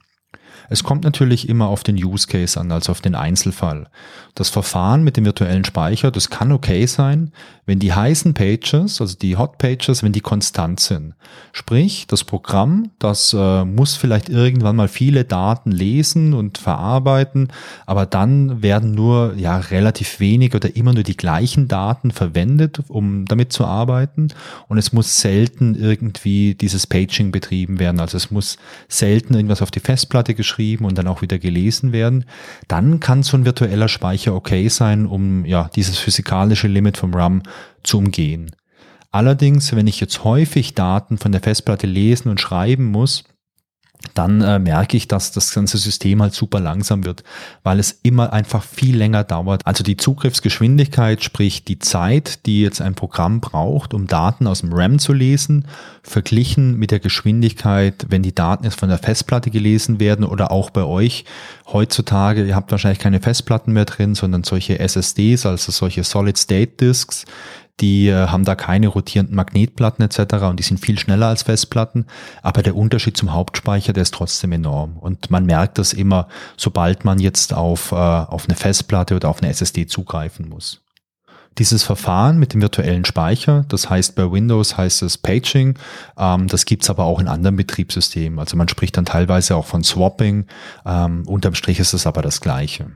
Es 0.70 0.84
kommt 0.84 1.04
natürlich 1.04 1.50
immer 1.50 1.68
auf 1.68 1.84
den 1.84 1.96
Use 1.96 2.28
Case 2.28 2.60
an, 2.60 2.72
also 2.72 2.92
auf 2.92 3.02
den 3.02 3.16
Einzelfall. 3.16 3.88
Das 4.36 4.50
Verfahren 4.50 5.04
mit 5.04 5.18
dem 5.18 5.26
virtuellen 5.26 5.66
Speicher, 5.66 6.10
das 6.10 6.30
kann 6.30 6.52
okay 6.52 6.86
sein, 6.86 7.32
wenn 7.66 7.80
die 7.80 7.94
heißen 7.94 8.34
Pages, 8.34 9.00
also 9.00 9.16
die 9.16 9.38
Hot 9.38 9.58
Pages, 9.58 10.04
wenn 10.04 10.12
die 10.12 10.22
konstant 10.22 10.80
sind. 10.80 11.14
Sprich, 11.52 12.08
das 12.08 12.24
Programm, 12.24 12.92
das 13.00 13.34
äh, 13.34 13.64
muss 13.64 13.96
vielleicht 13.96 14.30
irgendwann 14.30 14.76
mal 14.76 14.88
viele 14.88 15.24
Daten 15.24 15.72
lesen 15.72 16.34
und 16.34 16.58
verarbeiten, 16.58 17.50
aber 17.86 18.06
dann 18.06 18.62
werden 18.62 18.94
nur 18.94 19.36
ja 19.36 19.58
relativ 19.58 20.20
wenig 20.20 20.56
oder 20.56 20.76
immer 20.76 20.94
nur 20.94 21.04
die 21.04 21.18
gleichen 21.18 21.68
Daten 21.68 22.12
verwendet, 22.12 22.80
um 22.88 23.26
damit 23.26 23.54
zu 23.54 23.66
arbeiten 23.66 24.30
und 24.68 24.78
es 24.78 24.92
muss 24.92 25.22
selten 25.22 25.76
irgendwie 25.76 26.56
dieses 26.56 26.88
Paging 26.88 27.32
betrieben 27.32 27.80
werden. 27.80 28.00
Also 28.00 28.18
es 28.18 28.32
muss 28.32 28.58
selten 28.88 29.36
irgendwas 29.36 29.62
auf 29.62 29.72
die 29.72 29.80
Festplatte 29.80 30.34
geschrieben 30.34 30.53
und 30.86 30.98
dann 30.98 31.08
auch 31.08 31.22
wieder 31.22 31.40
gelesen 31.40 31.92
werden. 31.92 32.26
Dann 32.68 33.00
kann 33.00 33.24
so 33.24 33.38
ein 33.38 33.46
virtueller 33.46 33.88
Speicher 33.88 34.36
okay 34.36 34.68
sein, 34.68 35.06
um 35.06 35.46
ja 35.46 35.70
dieses 35.76 35.98
physikalische 35.98 36.68
Limit 36.68 36.98
vom 36.98 37.14
RAM 37.14 37.44
zu 37.84 37.98
umgehen. 37.98 38.52
Allerdings, 39.12 39.76
wenn 39.76 39.88
ich 39.88 40.00
jetzt 40.00 40.24
häufig 40.24 40.74
Daten 40.74 41.18
von 41.18 41.32
der 41.32 41.42
Festplatte 41.42 41.86
lesen 41.86 42.30
und 42.30 42.42
schreiben 42.42 42.86
muss, 42.86 43.24
dann 44.14 44.42
äh, 44.42 44.60
merke 44.60 44.98
ich, 44.98 45.08
dass 45.08 45.32
das 45.32 45.54
ganze 45.54 45.78
System 45.78 46.22
halt 46.22 46.34
super 46.34 46.60
langsam 46.60 47.06
wird, 47.06 47.24
weil 47.64 47.80
es 47.80 48.00
immer 48.04 48.34
einfach 48.34 48.64
viel 48.64 48.98
länger 48.98 49.24
dauert. 49.24 49.66
Also 49.66 49.84
die 49.84 49.98
Zugriffsgeschwindigkeit, 49.98 51.24
sprich 51.24 51.64
die 51.64 51.80
Zeit, 51.80 52.46
die 52.46 52.62
jetzt 52.62 52.82
ein 52.82 52.96
Programm 52.96 53.40
braucht, 53.40 53.94
um 53.94 54.08
Daten 54.08 54.46
aus 54.46 54.62
dem 54.62 54.74
RAM 54.74 55.00
zu 55.00 55.14
lesen, 55.14 55.66
verglichen 56.04 56.78
mit 56.78 56.92
der 56.92 57.00
Geschwindigkeit, 57.00 58.06
wenn 58.10 58.24
die 58.24 58.36
Daten 58.36 58.66
jetzt 58.66 58.80
von 58.80 58.90
der 58.90 58.98
Festplatte 58.98 59.50
gelesen 59.52 60.00
werden 60.00 60.26
oder 60.26 60.52
auch 60.52 60.70
bei 60.70 60.84
euch 60.84 61.26
heutzutage, 61.72 62.46
ihr 62.46 62.56
habt 62.56 62.72
wahrscheinlich 62.72 63.00
keine 63.00 63.22
Festplatten 63.22 63.72
mehr 63.74 63.86
drin, 63.86 64.16
sondern 64.16 64.44
solche 64.44 64.80
SSDs, 64.80 65.46
also 65.46 65.72
solche 65.72 66.04
Solid 66.04 66.38
State 66.38 66.74
Disks, 66.80 67.26
die 67.80 68.08
äh, 68.08 68.28
haben 68.28 68.46
da 68.46 68.56
keine 68.56 68.88
rotierenden 68.88 69.36
Magnetplatten 69.36 70.04
etc. 70.06 70.36
und 70.46 70.60
die 70.60 70.64
sind 70.64 70.80
viel 70.80 71.00
schneller 71.00 71.28
als 71.28 71.44
Festplatten, 71.44 72.06
aber 72.42 72.62
der 72.62 72.76
Unterschied 72.76 73.18
zum 73.18 73.34
Hauptspeicher, 73.34 73.94
der 73.94 74.04
ist 74.04 74.14
trotzdem 74.14 74.52
enorm 74.52 74.98
und 74.98 75.32
man 75.32 75.46
merkt 75.46 75.78
das 75.78 75.94
immer, 75.94 76.28
sobald 76.58 77.06
man 77.06 77.20
jetzt 77.20 77.54
auf, 77.54 77.92
äh, 77.92 77.96
auf 77.96 78.48
eine 78.48 78.56
Festplatte 78.56 79.16
oder 79.16 79.30
auf 79.30 79.42
eine 79.42 79.52
SSD 79.52 79.88
zugreifen 79.88 80.50
muss. 80.50 80.82
Dieses 81.60 81.84
Verfahren 81.84 82.40
mit 82.40 82.54
dem 82.54 82.62
virtuellen 82.62 83.06
Speicher, 83.06 83.64
das 83.68 83.88
heißt 83.88 84.16
bei 84.16 84.32
Windows 84.32 84.76
heißt 84.76 85.04
es 85.04 85.20
Paging, 85.20 85.78
ähm, 86.18 86.48
das 86.48 86.66
gibt's 86.66 86.90
aber 86.90 87.06
auch 87.06 87.20
in 87.20 87.28
anderen 87.28 87.58
Betriebssystemen. 87.58 88.40
Also 88.40 88.58
man 88.58 88.68
spricht 88.68 88.98
dann 88.98 89.06
teilweise 89.06 89.56
auch 89.56 89.66
von 89.66 89.84
Swapping, 89.84 90.48
ähm, 90.86 91.24
unterm 91.28 91.54
Strich 91.54 91.80
ist 91.80 91.94
es 91.94 92.08
aber 92.08 92.24
das 92.24 92.42
gleiche. 92.42 92.88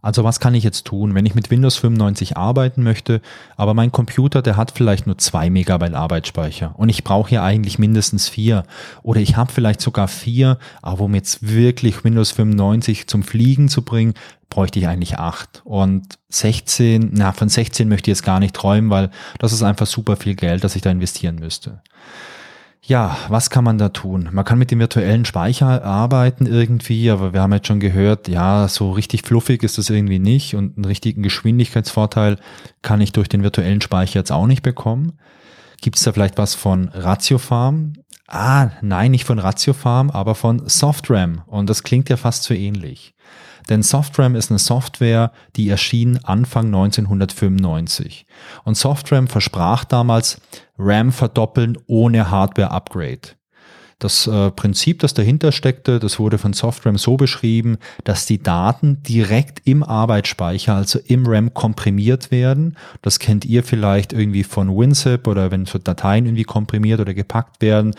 Also 0.00 0.22
was 0.22 0.38
kann 0.38 0.54
ich 0.54 0.62
jetzt 0.62 0.86
tun, 0.86 1.16
wenn 1.16 1.26
ich 1.26 1.34
mit 1.34 1.50
Windows 1.50 1.76
95 1.76 2.36
arbeiten 2.36 2.84
möchte, 2.84 3.20
aber 3.56 3.74
mein 3.74 3.90
Computer, 3.90 4.42
der 4.42 4.56
hat 4.56 4.70
vielleicht 4.70 5.08
nur 5.08 5.18
zwei 5.18 5.50
Megabyte 5.50 5.94
Arbeitsspeicher 5.94 6.72
und 6.76 6.88
ich 6.88 7.02
brauche 7.02 7.34
ja 7.34 7.42
eigentlich 7.42 7.80
mindestens 7.80 8.28
vier 8.28 8.62
oder 9.02 9.20
ich 9.20 9.36
habe 9.36 9.50
vielleicht 9.50 9.80
sogar 9.80 10.06
vier, 10.06 10.58
aber 10.82 11.02
um 11.04 11.16
jetzt 11.16 11.48
wirklich 11.48 12.04
Windows 12.04 12.30
95 12.30 13.08
zum 13.08 13.24
Fliegen 13.24 13.68
zu 13.68 13.82
bringen, 13.82 14.14
bräuchte 14.50 14.78
ich 14.78 14.86
eigentlich 14.86 15.18
acht 15.18 15.62
und 15.64 16.14
16, 16.28 17.10
na 17.14 17.32
von 17.32 17.48
16 17.48 17.88
möchte 17.88 18.10
ich 18.10 18.18
jetzt 18.18 18.24
gar 18.24 18.38
nicht 18.38 18.54
träumen, 18.54 18.90
weil 18.90 19.10
das 19.40 19.52
ist 19.52 19.64
einfach 19.64 19.86
super 19.86 20.16
viel 20.16 20.36
Geld, 20.36 20.62
das 20.62 20.76
ich 20.76 20.82
da 20.82 20.90
investieren 20.90 21.36
müsste. 21.36 21.82
Ja, 22.88 23.18
was 23.28 23.50
kann 23.50 23.64
man 23.64 23.76
da 23.76 23.90
tun? 23.90 24.30
Man 24.32 24.46
kann 24.46 24.58
mit 24.58 24.70
dem 24.70 24.78
virtuellen 24.78 25.26
Speicher 25.26 25.84
arbeiten 25.84 26.46
irgendwie, 26.46 27.10
aber 27.10 27.34
wir 27.34 27.42
haben 27.42 27.52
jetzt 27.52 27.66
schon 27.66 27.80
gehört, 27.80 28.28
ja, 28.28 28.66
so 28.66 28.92
richtig 28.92 29.26
fluffig 29.26 29.62
ist 29.62 29.76
das 29.76 29.90
irgendwie 29.90 30.18
nicht 30.18 30.54
und 30.54 30.78
einen 30.78 30.86
richtigen 30.86 31.22
Geschwindigkeitsvorteil 31.22 32.38
kann 32.80 33.02
ich 33.02 33.12
durch 33.12 33.28
den 33.28 33.42
virtuellen 33.42 33.82
Speicher 33.82 34.20
jetzt 34.20 34.32
auch 34.32 34.46
nicht 34.46 34.62
bekommen. 34.62 35.18
Gibt 35.82 35.98
es 35.98 36.02
da 36.02 36.14
vielleicht 36.14 36.38
was 36.38 36.54
von 36.54 36.88
Ratiofarm? 36.88 37.92
Ah, 38.26 38.70
nein, 38.80 39.10
nicht 39.10 39.26
von 39.26 39.38
Ratiofarm, 39.38 40.08
aber 40.08 40.34
von 40.34 40.66
SoftRAM 40.66 41.42
und 41.44 41.68
das 41.68 41.82
klingt 41.82 42.08
ja 42.08 42.16
fast 42.16 42.44
so 42.44 42.54
ähnlich. 42.54 43.14
Denn 43.68 43.82
SoftRAM 43.82 44.34
ist 44.34 44.50
eine 44.50 44.58
Software, 44.58 45.32
die 45.56 45.68
erschien 45.68 46.18
Anfang 46.24 46.66
1995. 46.66 48.26
Und 48.64 48.76
SoftRAM 48.76 49.26
versprach 49.26 49.84
damals 49.84 50.40
RAM 50.78 51.12
verdoppeln 51.12 51.76
ohne 51.86 52.30
Hardware-Upgrade. 52.30 53.38
Das 53.98 54.28
äh, 54.28 54.52
Prinzip, 54.52 55.00
das 55.00 55.12
dahinter 55.12 55.50
steckte, 55.50 55.98
das 55.98 56.20
wurde 56.20 56.38
von 56.38 56.52
SoftRAM 56.52 56.98
so 56.98 57.16
beschrieben, 57.16 57.78
dass 58.04 58.26
die 58.26 58.40
Daten 58.40 59.02
direkt 59.02 59.66
im 59.66 59.82
Arbeitsspeicher, 59.82 60.74
also 60.74 61.00
im 61.04 61.26
RAM, 61.26 61.52
komprimiert 61.52 62.30
werden. 62.30 62.76
Das 63.02 63.18
kennt 63.18 63.44
ihr 63.44 63.64
vielleicht 63.64 64.12
irgendwie 64.12 64.44
von 64.44 64.68
WinZip 64.68 65.26
oder 65.26 65.50
wenn 65.50 65.66
so 65.66 65.78
Dateien 65.78 66.26
irgendwie 66.26 66.44
komprimiert 66.44 67.00
oder 67.00 67.12
gepackt 67.12 67.60
werden. 67.60 67.92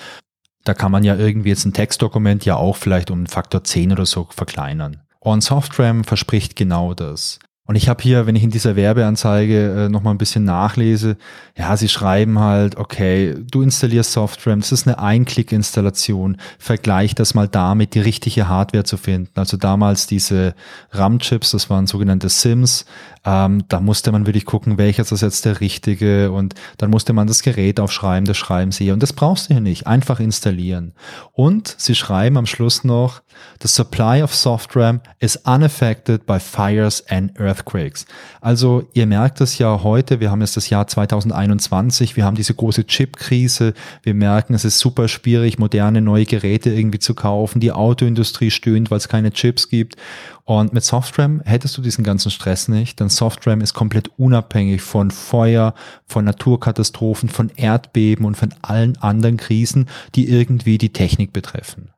Da 0.64 0.74
kann 0.74 0.92
man 0.92 1.04
ja 1.04 1.18
irgendwie 1.18 1.50
jetzt 1.50 1.66
ein 1.66 1.74
Textdokument 1.74 2.46
ja 2.46 2.56
auch 2.56 2.78
vielleicht 2.78 3.12
um 3.12 3.26
Faktor 3.26 3.66
10 3.66 3.92
oder 3.92 4.06
so 4.06 4.28
verkleinern. 4.32 5.02
Und 5.20 5.42
SoftRAM 5.42 6.04
verspricht 6.04 6.56
genau 6.56 6.94
das. 6.94 7.40
Und 7.70 7.76
ich 7.76 7.88
habe 7.88 8.02
hier, 8.02 8.26
wenn 8.26 8.36
ich 8.36 8.42
in 8.42 8.50
dieser 8.50 8.76
Werbeanzeige 8.76 9.86
äh, 9.86 9.90
nochmal 9.90 10.16
ein 10.16 10.18
bisschen 10.18 10.44
nachlese, 10.44 11.18
ja, 11.56 11.78
sie 11.78 11.88
schreiben 11.88 12.40
halt, 12.40 12.78
okay, 12.78 13.36
du 13.40 13.62
installierst 13.62 14.12
SoftRAM, 14.12 14.62
das 14.62 14.72
ist 14.72 14.88
eine 14.88 14.98
Einklick-Installation, 14.98 16.38
vergleich 16.58 17.14
das 17.14 17.36
mal 17.36 17.48
damit, 17.48 17.94
die 17.94 18.00
richtige 18.00 18.48
Hardware 18.48 18.86
zu 18.86 18.98
finden. 18.98 19.30
Also 19.36 19.56
damals 19.56 20.08
diese 20.08 20.56
RAM-Chips, 20.94 21.52
das 21.52 21.70
waren 21.70 21.86
sogenannte 21.86 22.30
SIMs, 22.30 22.86
ähm, 23.26 23.66
da 23.68 23.80
musste 23.82 24.12
man 24.12 24.26
wirklich 24.26 24.46
gucken, 24.46 24.78
welcher 24.78 25.04
ist 25.04 25.22
jetzt 25.22 25.46
der 25.46 25.60
richtige. 25.60 26.32
Und 26.32 26.56
dann 26.78 26.90
musste 26.90 27.14
man 27.14 27.28
das 27.28 27.44
Gerät 27.44 27.80
aufschreiben, 27.80 28.26
das 28.26 28.38
schreiben 28.38 28.72
sie. 28.72 28.92
Und 28.92 29.04
das 29.04 29.14
brauchst 29.14 29.50
du 29.50 29.54
hier 29.54 29.62
nicht, 29.62 29.88
einfach 29.88 30.20
installieren. 30.20 30.94
Und 31.34 31.76
sie 31.78 31.96
schreiben 31.96 32.38
am 32.38 32.46
Schluss 32.46 32.84
noch, 32.84 33.22
the 33.62 33.68
supply 33.68 34.24
of 34.24 34.34
SoftRAM 34.34 35.02
is 35.20 35.36
unaffected 35.36 36.26
by 36.26 36.40
fires 36.40 37.06
and 37.08 37.38
earthquakes. 37.60 38.06
Also 38.42 38.88
ihr 38.94 39.06
merkt 39.06 39.42
es 39.42 39.58
ja 39.58 39.84
heute, 39.84 40.20
wir 40.20 40.32
haben 40.32 40.42
jetzt 40.42 40.58
das 40.58 40.70
Jahr 40.70 40.88
2021, 40.88 42.16
wir 42.16 42.26
haben 42.26 42.36
diese 42.36 42.54
große 42.54 42.86
Chip-Krise, 42.86 43.74
wir 44.04 44.14
merken, 44.14 44.54
es 44.54 44.66
ist 44.66 44.80
super 44.80 45.08
schwierig, 45.08 45.60
moderne 45.60 46.02
neue 46.02 46.26
Geräte 46.26 46.70
irgendwie 46.72 47.00
zu 47.00 47.14
kaufen, 47.14 47.60
die 47.60 47.72
Autoindustrie 47.72 48.52
stöhnt, 48.52 48.92
weil 48.92 48.98
es 48.98 49.08
keine 49.08 49.32
Chips 49.32 49.70
gibt 49.70 49.96
und 50.46 50.74
mit 50.74 50.84
SoftRAM 50.84 51.42
hättest 51.46 51.78
du 51.78 51.82
diesen 51.82 52.04
ganzen 52.04 52.32
Stress 52.32 52.68
nicht, 52.68 53.00
denn 53.00 53.10
SoftRAM 53.10 53.62
ist 53.62 53.74
komplett 53.74 54.10
unabhängig 54.18 54.82
von 54.82 55.12
Feuer, 55.12 55.74
von 56.06 56.26
Naturkatastrophen, 56.26 57.30
von 57.30 57.52
Erdbeben 57.56 58.26
und 58.26 58.36
von 58.36 58.54
allen 58.62 58.98
anderen 58.98 59.38
Krisen, 59.38 59.88
die 60.16 60.30
irgendwie 60.30 60.78
die 60.78 60.94
Technik 60.94 61.34
betreffen. 61.34 61.92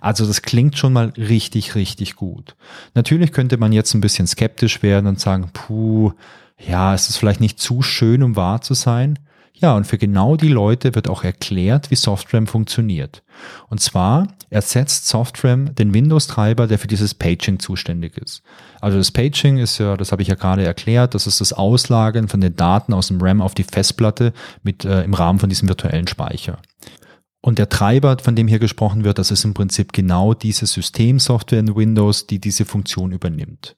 Also 0.00 0.26
das 0.26 0.42
klingt 0.42 0.78
schon 0.78 0.92
mal 0.92 1.12
richtig, 1.16 1.74
richtig 1.74 2.16
gut. 2.16 2.56
Natürlich 2.94 3.32
könnte 3.32 3.56
man 3.56 3.72
jetzt 3.72 3.94
ein 3.94 4.00
bisschen 4.00 4.26
skeptisch 4.26 4.82
werden 4.82 5.06
und 5.06 5.20
sagen, 5.20 5.50
puh, 5.52 6.12
ja, 6.58 6.94
ist 6.94 7.08
es 7.08 7.16
vielleicht 7.16 7.40
nicht 7.40 7.60
zu 7.60 7.82
schön, 7.82 8.22
um 8.22 8.36
wahr 8.36 8.60
zu 8.60 8.74
sein? 8.74 9.18
Ja, 9.60 9.74
und 9.74 9.86
für 9.88 9.98
genau 9.98 10.36
die 10.36 10.48
Leute 10.48 10.94
wird 10.94 11.08
auch 11.08 11.24
erklärt, 11.24 11.90
wie 11.90 11.96
SoftRAM 11.96 12.46
funktioniert. 12.46 13.24
Und 13.68 13.80
zwar 13.80 14.28
ersetzt 14.50 15.08
SoftRAM 15.08 15.74
den 15.74 15.92
Windows-Treiber, 15.92 16.68
der 16.68 16.78
für 16.78 16.86
dieses 16.86 17.12
Paging 17.14 17.58
zuständig 17.58 18.16
ist. 18.16 18.42
Also 18.80 18.98
das 18.98 19.10
Paging 19.10 19.58
ist 19.58 19.78
ja, 19.78 19.96
das 19.96 20.12
habe 20.12 20.22
ich 20.22 20.28
ja 20.28 20.36
gerade 20.36 20.64
erklärt, 20.64 21.14
das 21.14 21.26
ist 21.26 21.40
das 21.40 21.52
Auslagern 21.52 22.28
von 22.28 22.40
den 22.40 22.54
Daten 22.54 22.94
aus 22.94 23.08
dem 23.08 23.20
RAM 23.20 23.42
auf 23.42 23.54
die 23.54 23.64
Festplatte 23.64 24.32
mit 24.62 24.84
äh, 24.84 25.02
im 25.02 25.14
Rahmen 25.14 25.40
von 25.40 25.48
diesem 25.48 25.68
virtuellen 25.68 26.06
Speicher. 26.06 26.60
Und 27.40 27.58
der 27.58 27.68
Treiber, 27.68 28.16
von 28.20 28.34
dem 28.34 28.48
hier 28.48 28.58
gesprochen 28.58 29.04
wird, 29.04 29.18
das 29.18 29.30
ist 29.30 29.44
im 29.44 29.54
Prinzip 29.54 29.92
genau 29.92 30.34
diese 30.34 30.66
Systemsoftware 30.66 31.60
in 31.60 31.76
Windows, 31.76 32.26
die 32.26 32.40
diese 32.40 32.64
Funktion 32.64 33.12
übernimmt. 33.12 33.76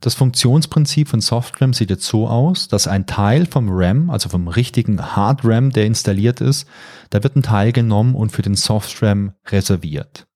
Das 0.00 0.14
Funktionsprinzip 0.14 1.08
von 1.08 1.20
SoftRAM 1.20 1.72
sieht 1.72 1.90
jetzt 1.90 2.06
so 2.06 2.26
aus, 2.26 2.66
dass 2.66 2.88
ein 2.88 3.06
Teil 3.06 3.46
vom 3.46 3.68
RAM, 3.70 4.10
also 4.10 4.28
vom 4.28 4.48
richtigen 4.48 5.00
Hard 5.00 5.42
RAM, 5.44 5.70
der 5.70 5.86
installiert 5.86 6.40
ist, 6.40 6.66
da 7.10 7.22
wird 7.22 7.36
ein 7.36 7.42
Teil 7.44 7.70
genommen 7.70 8.16
und 8.16 8.32
für 8.32 8.42
den 8.42 8.56
SoftRAM 8.56 9.34
reserviert. 9.46 10.26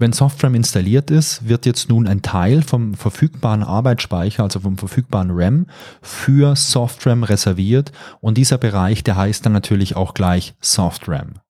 Wenn 0.00 0.12
SoftRAM 0.12 0.54
installiert 0.54 1.10
ist, 1.10 1.48
wird 1.48 1.66
jetzt 1.66 1.88
nun 1.88 2.06
ein 2.06 2.22
Teil 2.22 2.62
vom 2.62 2.94
verfügbaren 2.94 3.64
Arbeitsspeicher, 3.64 4.44
also 4.44 4.60
vom 4.60 4.78
verfügbaren 4.78 5.30
RAM, 5.32 5.66
für 6.00 6.54
SoftRAM 6.54 7.24
reserviert 7.24 7.90
und 8.20 8.38
dieser 8.38 8.58
Bereich, 8.58 9.02
der 9.02 9.16
heißt 9.16 9.44
dann 9.44 9.52
natürlich 9.52 9.96
auch 9.96 10.14
gleich 10.14 10.54
SoftRAM. 10.60 11.40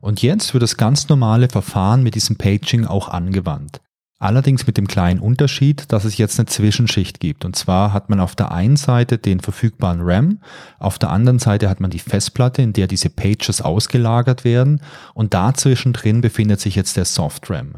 Und 0.00 0.22
jetzt 0.22 0.54
wird 0.54 0.64
das 0.64 0.76
ganz 0.76 1.08
normale 1.08 1.48
Verfahren 1.48 2.02
mit 2.02 2.16
diesem 2.16 2.34
Paging 2.34 2.84
auch 2.84 3.08
angewandt. 3.08 3.80
Allerdings 4.24 4.66
mit 4.66 4.78
dem 4.78 4.88
kleinen 4.88 5.20
Unterschied, 5.20 5.92
dass 5.92 6.06
es 6.06 6.16
jetzt 6.16 6.38
eine 6.38 6.46
Zwischenschicht 6.46 7.20
gibt. 7.20 7.44
Und 7.44 7.56
zwar 7.56 7.92
hat 7.92 8.08
man 8.08 8.20
auf 8.20 8.34
der 8.34 8.52
einen 8.52 8.76
Seite 8.76 9.18
den 9.18 9.38
verfügbaren 9.38 10.00
RAM, 10.00 10.38
auf 10.78 10.98
der 10.98 11.10
anderen 11.10 11.38
Seite 11.38 11.68
hat 11.68 11.80
man 11.80 11.90
die 11.90 11.98
Festplatte, 11.98 12.62
in 12.62 12.72
der 12.72 12.86
diese 12.86 13.10
Pages 13.10 13.60
ausgelagert 13.60 14.42
werden 14.42 14.80
und 15.12 15.34
dazwischen 15.34 15.92
drin 15.92 16.22
befindet 16.22 16.58
sich 16.58 16.74
jetzt 16.74 16.96
der 16.96 17.04
Soft 17.04 17.50
RAM. 17.50 17.74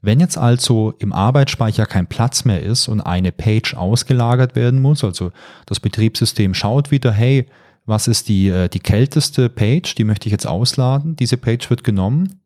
Wenn 0.00 0.18
jetzt 0.18 0.38
also 0.38 0.94
im 0.98 1.12
Arbeitsspeicher 1.12 1.84
kein 1.84 2.06
Platz 2.06 2.46
mehr 2.46 2.62
ist 2.62 2.88
und 2.88 3.02
eine 3.02 3.30
Page 3.30 3.74
ausgelagert 3.74 4.56
werden 4.56 4.80
muss, 4.80 5.04
also 5.04 5.30
das 5.66 5.78
Betriebssystem 5.78 6.54
schaut 6.54 6.90
wieder, 6.90 7.12
hey, 7.12 7.44
was 7.84 8.08
ist 8.08 8.30
die, 8.30 8.48
äh, 8.48 8.70
die 8.70 8.80
kälteste 8.80 9.50
Page, 9.50 9.94
die 9.94 10.04
möchte 10.04 10.26
ich 10.28 10.32
jetzt 10.32 10.46
ausladen, 10.46 11.16
diese 11.16 11.36
Page 11.36 11.68
wird 11.68 11.84
genommen, 11.84 12.40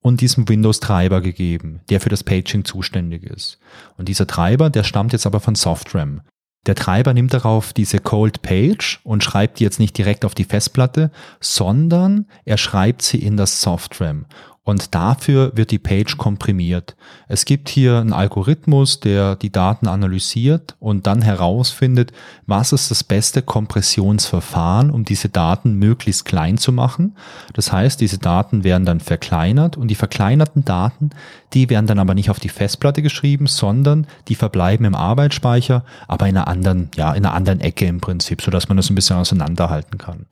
und 0.00 0.20
diesem 0.20 0.48
Windows-Treiber 0.48 1.20
gegeben, 1.20 1.80
der 1.90 2.00
für 2.00 2.08
das 2.08 2.24
Paging 2.24 2.64
zuständig 2.64 3.24
ist. 3.24 3.58
Und 3.96 4.08
dieser 4.08 4.26
Treiber, 4.26 4.70
der 4.70 4.84
stammt 4.84 5.12
jetzt 5.12 5.26
aber 5.26 5.40
von 5.40 5.54
SoftRAM. 5.54 6.22
Der 6.66 6.74
Treiber 6.74 7.14
nimmt 7.14 7.32
darauf 7.32 7.72
diese 7.72 8.00
Cold 8.00 8.42
Page 8.42 9.00
und 9.02 9.24
schreibt 9.24 9.58
die 9.58 9.64
jetzt 9.64 9.80
nicht 9.80 9.96
direkt 9.96 10.26
auf 10.26 10.34
die 10.34 10.44
Festplatte, 10.44 11.10
sondern 11.40 12.26
er 12.44 12.58
schreibt 12.58 13.00
sie 13.00 13.18
in 13.18 13.38
das 13.38 13.62
SoftRAM. 13.62 14.26
Und 14.62 14.94
dafür 14.94 15.56
wird 15.56 15.70
die 15.70 15.78
Page 15.78 16.18
komprimiert. 16.18 16.94
Es 17.28 17.46
gibt 17.46 17.70
hier 17.70 17.98
einen 17.98 18.12
Algorithmus, 18.12 19.00
der 19.00 19.34
die 19.34 19.50
Daten 19.50 19.88
analysiert 19.88 20.76
und 20.78 21.06
dann 21.06 21.22
herausfindet, 21.22 22.12
was 22.46 22.72
ist 22.72 22.90
das 22.90 23.02
beste 23.02 23.40
Kompressionsverfahren, 23.40 24.90
um 24.90 25.06
diese 25.06 25.30
Daten 25.30 25.74
möglichst 25.74 26.26
klein 26.26 26.58
zu 26.58 26.72
machen. 26.72 27.16
Das 27.54 27.72
heißt, 27.72 28.02
diese 28.02 28.18
Daten 28.18 28.62
werden 28.62 28.84
dann 28.84 29.00
verkleinert 29.00 29.78
und 29.78 29.88
die 29.88 29.94
verkleinerten 29.94 30.62
Daten, 30.62 31.10
die 31.54 31.70
werden 31.70 31.86
dann 31.86 31.98
aber 31.98 32.14
nicht 32.14 32.28
auf 32.28 32.38
die 32.38 32.50
Festplatte 32.50 33.00
geschrieben, 33.00 33.46
sondern 33.46 34.06
die 34.28 34.34
verbleiben 34.34 34.84
im 34.84 34.94
Arbeitsspeicher, 34.94 35.84
aber 36.06 36.28
in 36.28 36.36
einer 36.36 36.48
anderen, 36.48 36.90
ja, 36.96 37.14
in 37.14 37.24
einer 37.24 37.34
anderen 37.34 37.60
Ecke 37.60 37.86
im 37.86 38.02
Prinzip, 38.02 38.42
so 38.42 38.50
dass 38.50 38.68
man 38.68 38.76
das 38.76 38.90
ein 38.90 38.94
bisschen 38.94 39.16
auseinanderhalten 39.16 39.96
kann. 39.96 40.26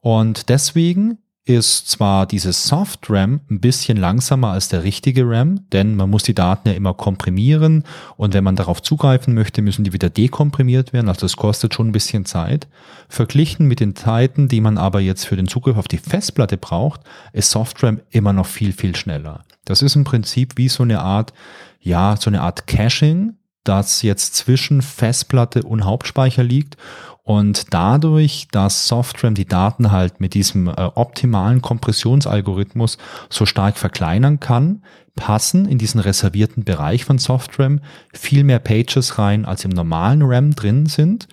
Und 0.00 0.48
deswegen 0.48 1.18
ist 1.46 1.90
zwar 1.90 2.26
dieses 2.26 2.66
Soft 2.68 3.10
RAM 3.10 3.40
ein 3.50 3.60
bisschen 3.60 3.98
langsamer 3.98 4.52
als 4.52 4.68
der 4.68 4.82
richtige 4.82 5.28
RAM, 5.28 5.68
denn 5.72 5.94
man 5.94 6.08
muss 6.08 6.22
die 6.22 6.34
Daten 6.34 6.68
ja 6.68 6.74
immer 6.74 6.94
komprimieren 6.94 7.84
und 8.16 8.32
wenn 8.32 8.44
man 8.44 8.56
darauf 8.56 8.80
zugreifen 8.82 9.34
möchte, 9.34 9.60
müssen 9.60 9.84
die 9.84 9.92
wieder 9.92 10.08
dekomprimiert 10.08 10.94
werden, 10.94 11.08
also 11.08 11.20
das 11.20 11.36
kostet 11.36 11.74
schon 11.74 11.88
ein 11.88 11.92
bisschen 11.92 12.24
Zeit. 12.24 12.66
Verglichen 13.08 13.68
mit 13.68 13.80
den 13.80 13.94
Zeiten, 13.94 14.48
die 14.48 14.62
man 14.62 14.78
aber 14.78 15.00
jetzt 15.00 15.26
für 15.26 15.36
den 15.36 15.46
Zugriff 15.46 15.76
auf 15.76 15.88
die 15.88 15.98
Festplatte 15.98 16.56
braucht, 16.56 17.02
ist 17.34 17.50
Soft 17.50 17.82
RAM 17.82 18.00
immer 18.10 18.32
noch 18.32 18.46
viel, 18.46 18.72
viel 18.72 18.96
schneller. 18.96 19.44
Das 19.66 19.82
ist 19.82 19.96
im 19.96 20.04
Prinzip 20.04 20.56
wie 20.56 20.70
so 20.70 20.82
eine 20.82 21.00
Art, 21.00 21.34
ja, 21.80 22.16
so 22.18 22.30
eine 22.30 22.40
Art 22.40 22.66
Caching, 22.66 23.34
das 23.64 24.02
jetzt 24.02 24.34
zwischen 24.34 24.82
Festplatte 24.82 25.62
und 25.62 25.84
Hauptspeicher 25.84 26.42
liegt 26.42 26.76
und 27.24 27.72
dadurch, 27.72 28.48
dass 28.52 28.86
Softram 28.86 29.34
die 29.34 29.46
Daten 29.46 29.90
halt 29.90 30.20
mit 30.20 30.34
diesem 30.34 30.68
äh, 30.68 30.72
optimalen 30.94 31.62
Kompressionsalgorithmus 31.62 32.98
so 33.30 33.46
stark 33.46 33.78
verkleinern 33.78 34.40
kann, 34.40 34.82
passen 35.16 35.66
in 35.66 35.78
diesen 35.78 36.00
reservierten 36.00 36.64
Bereich 36.64 37.06
von 37.06 37.16
Softram 37.16 37.80
viel 38.12 38.44
mehr 38.44 38.58
Pages 38.58 39.18
rein, 39.18 39.46
als 39.46 39.64
im 39.64 39.70
normalen 39.70 40.20
RAM 40.22 40.54
drin 40.54 40.84
sind. 40.84 41.26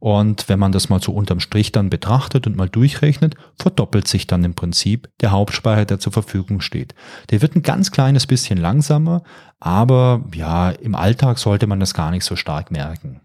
Und 0.00 0.48
wenn 0.48 0.60
man 0.60 0.70
das 0.70 0.88
mal 0.88 1.02
so 1.02 1.12
unterm 1.12 1.40
Strich 1.40 1.72
dann 1.72 1.90
betrachtet 1.90 2.46
und 2.46 2.56
mal 2.56 2.68
durchrechnet, 2.68 3.34
verdoppelt 3.58 4.06
sich 4.06 4.26
dann 4.28 4.44
im 4.44 4.54
Prinzip 4.54 5.08
der 5.20 5.32
Hauptspeicher, 5.32 5.86
der 5.86 5.98
zur 5.98 6.12
Verfügung 6.12 6.60
steht. 6.60 6.94
Der 7.30 7.42
wird 7.42 7.56
ein 7.56 7.62
ganz 7.62 7.90
kleines 7.90 8.26
bisschen 8.26 8.58
langsamer, 8.58 9.22
aber 9.58 10.24
ja, 10.34 10.70
im 10.70 10.94
Alltag 10.94 11.38
sollte 11.38 11.66
man 11.66 11.80
das 11.80 11.94
gar 11.94 12.12
nicht 12.12 12.24
so 12.24 12.36
stark 12.36 12.70
merken. 12.70 13.20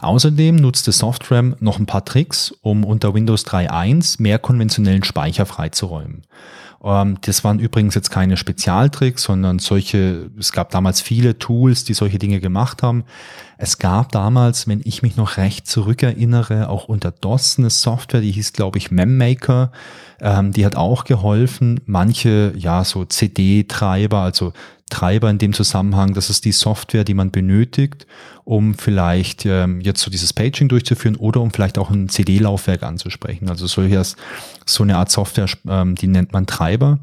Außerdem 0.00 0.56
nutzte 0.56 0.92
Softram 0.92 1.56
noch 1.60 1.78
ein 1.78 1.86
paar 1.86 2.04
Tricks, 2.04 2.54
um 2.60 2.84
unter 2.84 3.14
Windows 3.14 3.46
3.1 3.46 4.20
mehr 4.20 4.38
konventionellen 4.38 5.04
Speicher 5.04 5.46
freizuräumen. 5.46 6.26
Ähm, 6.84 7.18
das 7.22 7.42
waren 7.42 7.58
übrigens 7.58 7.94
jetzt 7.94 8.10
keine 8.10 8.36
Spezialtricks, 8.36 9.22
sondern 9.22 9.58
solche, 9.58 10.30
es 10.38 10.52
gab 10.52 10.70
damals 10.70 11.00
viele 11.00 11.38
Tools, 11.38 11.84
die 11.84 11.94
solche 11.94 12.18
Dinge 12.18 12.40
gemacht 12.40 12.82
haben. 12.82 13.04
Es 13.56 13.78
gab 13.78 14.12
damals, 14.12 14.68
wenn 14.68 14.82
ich 14.84 15.02
mich 15.02 15.16
noch 15.16 15.36
recht 15.38 15.66
zurückerinnere, 15.66 16.68
auch 16.68 16.84
unter 16.84 17.10
DOS 17.10 17.58
eine 17.58 17.70
Software, 17.70 18.20
die 18.20 18.32
hieß, 18.32 18.52
glaube 18.52 18.78
ich, 18.78 18.90
MemMaker. 18.90 19.72
Ähm, 20.20 20.52
die 20.52 20.66
hat 20.66 20.76
auch 20.76 21.04
geholfen, 21.04 21.80
manche, 21.86 22.52
ja, 22.56 22.84
so 22.84 23.04
CD-Treiber, 23.04 24.18
also 24.18 24.52
Treiber 24.90 25.30
in 25.30 25.38
dem 25.38 25.54
Zusammenhang, 25.54 26.14
das 26.14 26.30
ist 26.30 26.44
die 26.44 26.52
Software, 26.52 27.04
die 27.04 27.14
man 27.14 27.30
benötigt, 27.30 28.06
um 28.44 28.74
vielleicht 28.74 29.46
ähm, 29.46 29.80
jetzt 29.80 30.00
so 30.00 30.10
dieses 30.10 30.32
Paging 30.32 30.68
durchzuführen 30.68 31.16
oder 31.16 31.40
um 31.40 31.50
vielleicht 31.50 31.78
auch 31.78 31.90
ein 31.90 32.08
CD-Laufwerk 32.08 32.82
anzusprechen. 32.82 33.48
Also 33.48 33.66
so, 33.66 33.82
so 34.66 34.82
eine 34.82 34.96
Art 34.96 35.10
Software, 35.10 35.48
ähm, 35.68 35.94
die 35.94 36.06
nennt 36.06 36.32
man 36.32 36.46
Treiber. 36.46 36.98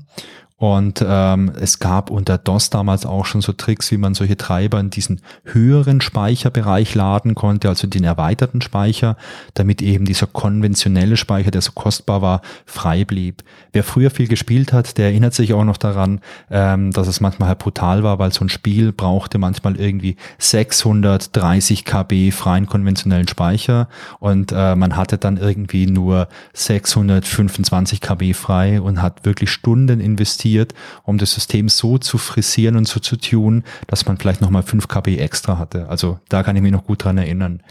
Und 0.62 1.03
ähm, 1.03 1.51
es 1.60 1.80
gab 1.80 2.12
unter 2.12 2.38
DOS 2.38 2.70
damals 2.70 3.08
auch 3.08 3.25
schon 3.25 3.41
so 3.41 3.51
Tricks, 3.51 3.89
wie 3.89 3.98
man 3.98 4.13
solche 4.13 4.38
Treiber 4.38 4.80
in 4.80 4.91
diesen 4.91 5.22
höheren 5.44 6.01
Speicherbereich 6.01 6.94
laden 6.94 7.34
konnte, 7.34 7.68
also 7.68 7.88
den 7.88 8.03
erweiterten 8.03 8.62
Speicher, 8.62 9.18
damit 9.56 9.82
eben 9.82 10.06
dieser 10.06 10.27
konventionelle 10.27 11.18
Speicher, 11.18 11.50
der 11.50 11.63
so 11.63 11.72
kostbar 11.72 12.22
war, 12.22 12.41
frei 12.68 13.06
blieb. 13.06 13.44
Wer 13.74 13.84
früher 13.84 14.12
viel 14.12 14.27
gespielt 14.27 14.72
hat, 14.72 15.00
der 15.00 15.08
erinnert 15.08 15.34
sich 15.34 15.56
auch 15.56 15.63
noch 15.63 15.77
daran, 15.77 16.20
ähm, 16.51 16.91
dass 16.91 17.08
es 17.08 17.22
manchmal 17.22 17.50
halt 17.50 17.58
brutal 17.58 18.03
war, 18.03 18.20
weil 18.20 18.32
so 18.32 18.46
ein 18.46 18.50
Spiel 18.50 18.91
brauchte 18.91 19.39
manchmal 19.39 19.77
irgendwie 19.77 20.15
630 20.38 21.86
KB 21.86 22.30
freien 22.30 22.68
konventionellen 22.68 23.27
Speicher 23.27 23.89
und 24.20 24.51
äh, 24.51 24.75
man 24.75 24.96
hatte 24.96 25.18
dann 25.18 25.38
irgendwie 25.38 25.88
nur 25.88 26.27
625 26.53 28.00
KB 28.00 28.34
frei 28.36 28.80
und 28.80 29.01
hat 29.01 29.25
wirklich 29.25 29.50
Stunden 29.50 30.00
investiert 30.00 30.50
investiert, 30.51 30.74
um 31.03 31.17
das 31.17 31.34
System 31.34 31.70
so 31.70 31.98
zu 31.98 32.17
frisieren 32.17 32.75
und 32.75 32.88
so 32.88 33.00
zu 33.00 33.15
tun, 33.17 33.63
dass 33.88 34.05
man 34.05 34.17
vielleicht 34.17 34.41
nochmal 34.41 34.63
5 34.63 34.88
KB 34.88 35.17
extra 35.17 35.58
hatte. 35.58 35.88
Also 35.89 36.20
da 36.29 36.43
kann 36.43 36.55
ich 36.55 36.62
mich 36.62 36.72
noch 36.72 36.86
gut 36.86 37.03
dran 37.03 37.17
erinnern. 37.17 37.62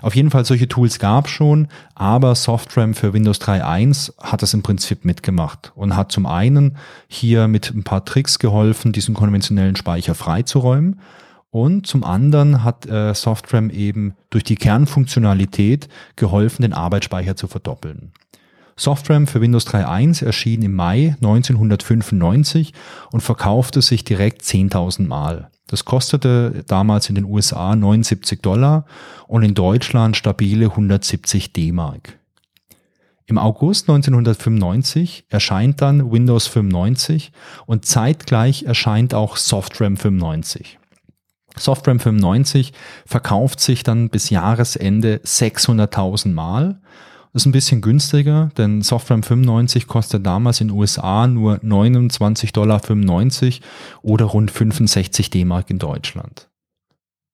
Auf 0.00 0.14
jeden 0.14 0.30
Fall 0.30 0.44
solche 0.44 0.68
Tools 0.68 0.98
gab 0.98 1.28
schon, 1.28 1.68
aber 1.94 2.34
SoftRAM 2.34 2.94
für 2.94 3.12
Windows 3.12 3.40
3.1 3.40 4.14
hat 4.18 4.42
das 4.42 4.54
im 4.54 4.62
Prinzip 4.62 5.04
mitgemacht 5.04 5.72
und 5.74 5.96
hat 5.96 6.12
zum 6.12 6.26
einen 6.26 6.76
hier 7.08 7.48
mit 7.48 7.70
ein 7.70 7.84
paar 7.84 8.04
Tricks 8.04 8.38
geholfen, 8.38 8.92
diesen 8.92 9.14
konventionellen 9.14 9.76
Speicher 9.76 10.14
freizuräumen. 10.14 11.00
Und 11.50 11.86
zum 11.86 12.02
anderen 12.02 12.64
hat 12.64 12.86
äh, 12.86 13.12
SoftRAM 13.12 13.68
eben 13.68 14.14
durch 14.30 14.42
die 14.42 14.56
Kernfunktionalität 14.56 15.90
geholfen, 16.16 16.62
den 16.62 16.72
Arbeitsspeicher 16.72 17.36
zu 17.36 17.46
verdoppeln. 17.46 18.12
SoftRAM 18.76 19.26
für 19.26 19.40
Windows 19.40 19.66
3.1 19.66 20.24
erschien 20.24 20.62
im 20.62 20.74
Mai 20.74 21.16
1995 21.20 22.72
und 23.10 23.20
verkaufte 23.20 23.82
sich 23.82 24.04
direkt 24.04 24.42
10.000 24.42 25.06
Mal. 25.06 25.50
Das 25.66 25.84
kostete 25.84 26.64
damals 26.66 27.08
in 27.08 27.14
den 27.14 27.24
USA 27.24 27.74
79 27.74 28.40
Dollar 28.40 28.84
und 29.26 29.42
in 29.42 29.54
Deutschland 29.54 30.16
stabile 30.16 30.66
170 30.66 31.52
D-Mark. 31.52 32.18
Im 33.26 33.38
August 33.38 33.88
1995 33.88 35.24
erscheint 35.30 35.80
dann 35.80 36.12
Windows 36.12 36.46
95 36.48 37.32
und 37.66 37.86
zeitgleich 37.86 38.64
erscheint 38.64 39.14
auch 39.14 39.36
SoftRAM 39.36 39.96
95. 39.96 40.78
SoftRAM 41.56 42.00
95 42.00 42.72
verkauft 43.06 43.60
sich 43.60 43.82
dann 43.82 44.10
bis 44.10 44.30
Jahresende 44.30 45.20
600.000 45.24 46.32
Mal 46.32 46.80
ist 47.32 47.46
ein 47.46 47.52
bisschen 47.52 47.80
günstiger, 47.80 48.50
denn 48.58 48.82
Software 48.82 49.22
95 49.22 49.86
kostet 49.86 50.26
damals 50.26 50.60
in 50.60 50.70
USA 50.70 51.26
nur 51.26 51.56
29,95 51.56 52.52
Dollar 52.52 52.80
oder 54.02 54.24
rund 54.26 54.50
65 54.50 55.30
D-Mark 55.30 55.70
in 55.70 55.78
Deutschland. 55.78 56.48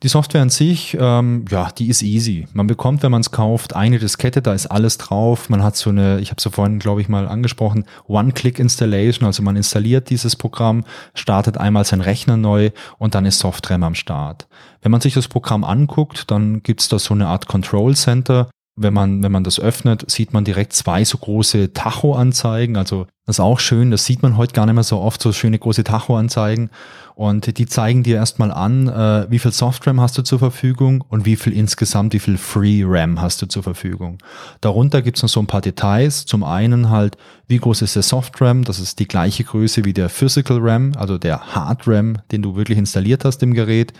Die 0.05 0.09
Software 0.09 0.43
an 0.43 0.51
sich, 0.51 0.97
ähm, 1.01 1.45
ja, 1.51 1.71
die 1.77 1.89
ist 1.89 2.03
easy. 2.03 2.47
Man 2.53 2.69
bekommt, 2.69 3.03
wenn 3.03 3.11
man 3.11 3.23
es 3.23 3.33
kauft, 3.33 3.75
eine 3.75 3.99
Diskette, 3.99 4.41
da 4.41 4.55
ist 4.55 4.67
alles 4.69 4.97
drauf. 4.97 5.49
Man 5.49 5.65
hat 5.65 5.75
so 5.75 5.91
eine, 5.91 6.21
ich 6.21 6.31
habe 6.31 6.37
es 6.39 6.55
vorhin, 6.55 6.79
glaube 6.79 7.01
ich, 7.01 7.09
mal 7.09 7.27
angesprochen, 7.27 7.85
One-Click-Installation. 8.07 9.27
Also 9.27 9.43
man 9.43 9.57
installiert 9.57 10.09
dieses 10.09 10.37
Programm, 10.37 10.85
startet 11.15 11.59
einmal 11.59 11.85
seinen 11.85 12.03
Rechner 12.03 12.37
neu 12.37 12.71
und 12.99 13.17
dann 13.17 13.27
ist 13.27 13.41
Software 13.41 13.83
am 13.83 13.97
Start. 13.97 14.47
Wenn 14.83 14.93
man 14.93 15.01
sich 15.01 15.15
das 15.15 15.27
Programm 15.27 15.65
anguckt, 15.65 16.31
dann 16.31 16.63
gibt's 16.63 16.89
da 16.89 17.01
so 17.01 17.13
eine 17.13 17.27
Art 17.27 17.49
Control 17.49 17.97
Center 17.97 18.49
wenn 18.79 18.95
man, 18.95 19.23
wenn 19.23 19.33
man 19.33 19.45
das 19.45 19.61
öffnet, 19.61 20.11
sieht 20.11 20.33
man 20.33 20.45
direkt 20.45 20.73
zwei 20.73 21.05
so 21.05 21.19
große 21.19 21.73
Tacho-Anzeigen. 21.73 22.77
Also 22.77 23.07
das 23.27 23.37
ist 23.37 23.41
auch 23.41 23.61
schön, 23.61 23.91
das 23.91 24.07
sieht 24.07 24.23
man 24.23 24.39
heute 24.39 24.55
gar 24.55 24.65
nicht 24.65 24.75
mehr 24.75 24.85
so 24.85 25.01
oft, 25.01 25.21
so 25.21 25.33
schöne 25.33 25.59
große 25.59 25.85
Tacho-Anzeigen. 25.85 26.71
Und 27.15 27.59
die 27.59 27.67
zeigen 27.67 28.03
dir 28.05 28.17
erstmal 28.17 28.53
an, 28.53 28.89
äh, 28.89 29.27
wie 29.29 29.39
viel 29.39 29.53
Soft-RAM 29.53 30.01
hast 30.01 30.17
du 30.17 30.23
zur 30.23 30.39
Verfügung 30.39 31.05
und 31.09 31.27
wie 31.27 31.37
viel 31.37 31.53
insgesamt, 31.53 32.15
wie 32.15 32.21
viel 32.21 32.39
Free-RAM 32.39 33.21
hast 33.21 33.43
du 33.43 33.47
zur 33.47 33.63
Verfügung. 33.63 34.19
Darunter 34.61 35.03
gibt's 35.03 35.23
noch 35.23 35.29
so 35.29 35.41
ein 35.41 35.47
paar 35.47 35.61
Details. 35.61 36.27
Zum 36.27 36.45
einen 36.45 36.91
halt, 36.91 37.19
wie 37.49 37.59
groß 37.59 37.83
ist 37.83 37.97
der 37.97 38.03
Soft-RAM? 38.03 38.65
Das 38.65 38.79
ist 38.79 38.99
die 39.01 39.09
gleiche 39.09 39.45
Größe 39.45 39.85
wie 39.85 39.93
der 39.93 40.09
Physical 40.09 40.59
RAM, 40.61 40.93
also 40.97 41.19
der 41.19 41.55
Hard-RAM, 41.55 42.19
den 42.31 42.43
du 42.43 42.57
wirklich 42.57 42.79
installiert 42.79 43.25
hast 43.25 43.43
im 43.43 43.53
Gerät. 43.53 43.93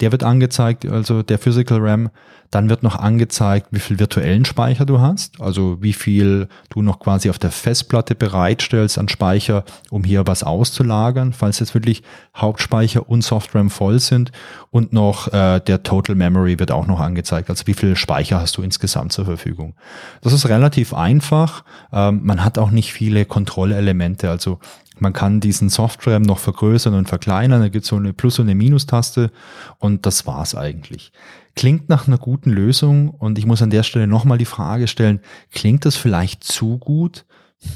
Der 0.00 0.10
wird 0.10 0.24
angezeigt, 0.24 0.86
also 0.86 1.22
der 1.22 1.38
Physical 1.38 1.78
RAM. 1.80 2.10
Dann 2.52 2.68
wird 2.68 2.82
noch 2.82 2.96
angezeigt, 2.96 3.68
wie 3.70 3.80
viel 3.80 3.98
virtuellen 3.98 4.44
Speicher 4.44 4.84
du 4.84 5.00
hast, 5.00 5.40
also 5.40 5.78
wie 5.80 5.94
viel 5.94 6.48
du 6.68 6.82
noch 6.82 7.00
quasi 7.00 7.30
auf 7.30 7.38
der 7.38 7.50
Festplatte 7.50 8.14
bereitstellst 8.14 8.98
an 8.98 9.08
Speicher, 9.08 9.64
um 9.88 10.04
hier 10.04 10.26
was 10.26 10.42
auszulagern, 10.42 11.32
falls 11.32 11.60
jetzt 11.60 11.72
wirklich 11.72 12.02
Hauptspeicher 12.36 13.08
und 13.08 13.24
Softram 13.24 13.70
voll 13.70 14.00
sind. 14.00 14.32
Und 14.70 14.92
noch 14.92 15.32
äh, 15.32 15.60
der 15.60 15.82
Total 15.82 16.14
Memory 16.14 16.58
wird 16.58 16.72
auch 16.72 16.86
noch 16.86 17.00
angezeigt, 17.00 17.48
also 17.48 17.66
wie 17.66 17.74
viel 17.74 17.96
Speicher 17.96 18.38
hast 18.38 18.58
du 18.58 18.62
insgesamt 18.62 19.14
zur 19.14 19.24
Verfügung. 19.24 19.74
Das 20.20 20.34
ist 20.34 20.46
relativ 20.46 20.92
einfach. 20.92 21.64
Ähm, 21.90 22.20
man 22.22 22.44
hat 22.44 22.58
auch 22.58 22.70
nicht 22.70 22.92
viele 22.92 23.24
Kontrollelemente, 23.24 24.28
also 24.28 24.58
man 24.98 25.14
kann 25.14 25.40
diesen 25.40 25.70
Software 25.70 26.20
noch 26.20 26.38
vergrößern 26.38 26.94
und 26.94 27.08
verkleinern. 27.08 27.62
Da 27.62 27.68
gibt 27.68 27.84
es 27.84 27.88
so 27.88 27.96
eine 27.96 28.12
Plus- 28.12 28.38
und 28.38 28.44
eine 28.44 28.54
Minus-Taste 28.54 29.32
und 29.78 30.04
das 30.04 30.26
war's 30.26 30.54
eigentlich. 30.54 31.12
Klingt 31.54 31.88
nach 31.88 32.06
einer 32.06 32.18
guten 32.18 32.50
Lösung 32.50 33.10
und 33.10 33.38
ich 33.38 33.46
muss 33.46 33.62
an 33.62 33.70
der 33.70 33.82
Stelle 33.82 34.06
nochmal 34.06 34.38
die 34.38 34.44
Frage 34.44 34.88
stellen, 34.88 35.20
klingt 35.50 35.84
das 35.84 35.96
vielleicht 35.96 36.44
zu 36.44 36.78
gut? 36.78 37.26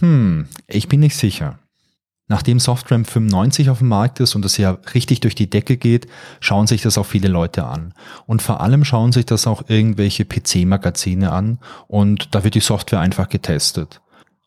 Hm, 0.00 0.46
ich 0.66 0.88
bin 0.88 1.00
nicht 1.00 1.16
sicher. 1.16 1.58
Nachdem 2.28 2.58
Softram 2.58 3.04
95 3.04 3.70
auf 3.70 3.78
dem 3.78 3.88
Markt 3.88 4.18
ist 4.18 4.34
und 4.34 4.44
es 4.44 4.56
ja 4.56 4.78
richtig 4.94 5.20
durch 5.20 5.36
die 5.36 5.48
Decke 5.48 5.76
geht, 5.76 6.08
schauen 6.40 6.66
sich 6.66 6.82
das 6.82 6.98
auch 6.98 7.06
viele 7.06 7.28
Leute 7.28 7.64
an. 7.64 7.94
Und 8.26 8.42
vor 8.42 8.60
allem 8.60 8.84
schauen 8.84 9.12
sich 9.12 9.26
das 9.26 9.46
auch 9.46 9.68
irgendwelche 9.68 10.24
PC-Magazine 10.24 11.30
an 11.30 11.58
und 11.86 12.34
da 12.34 12.42
wird 12.42 12.56
die 12.56 12.60
Software 12.60 12.98
einfach 12.98 13.28
getestet. 13.28 14.00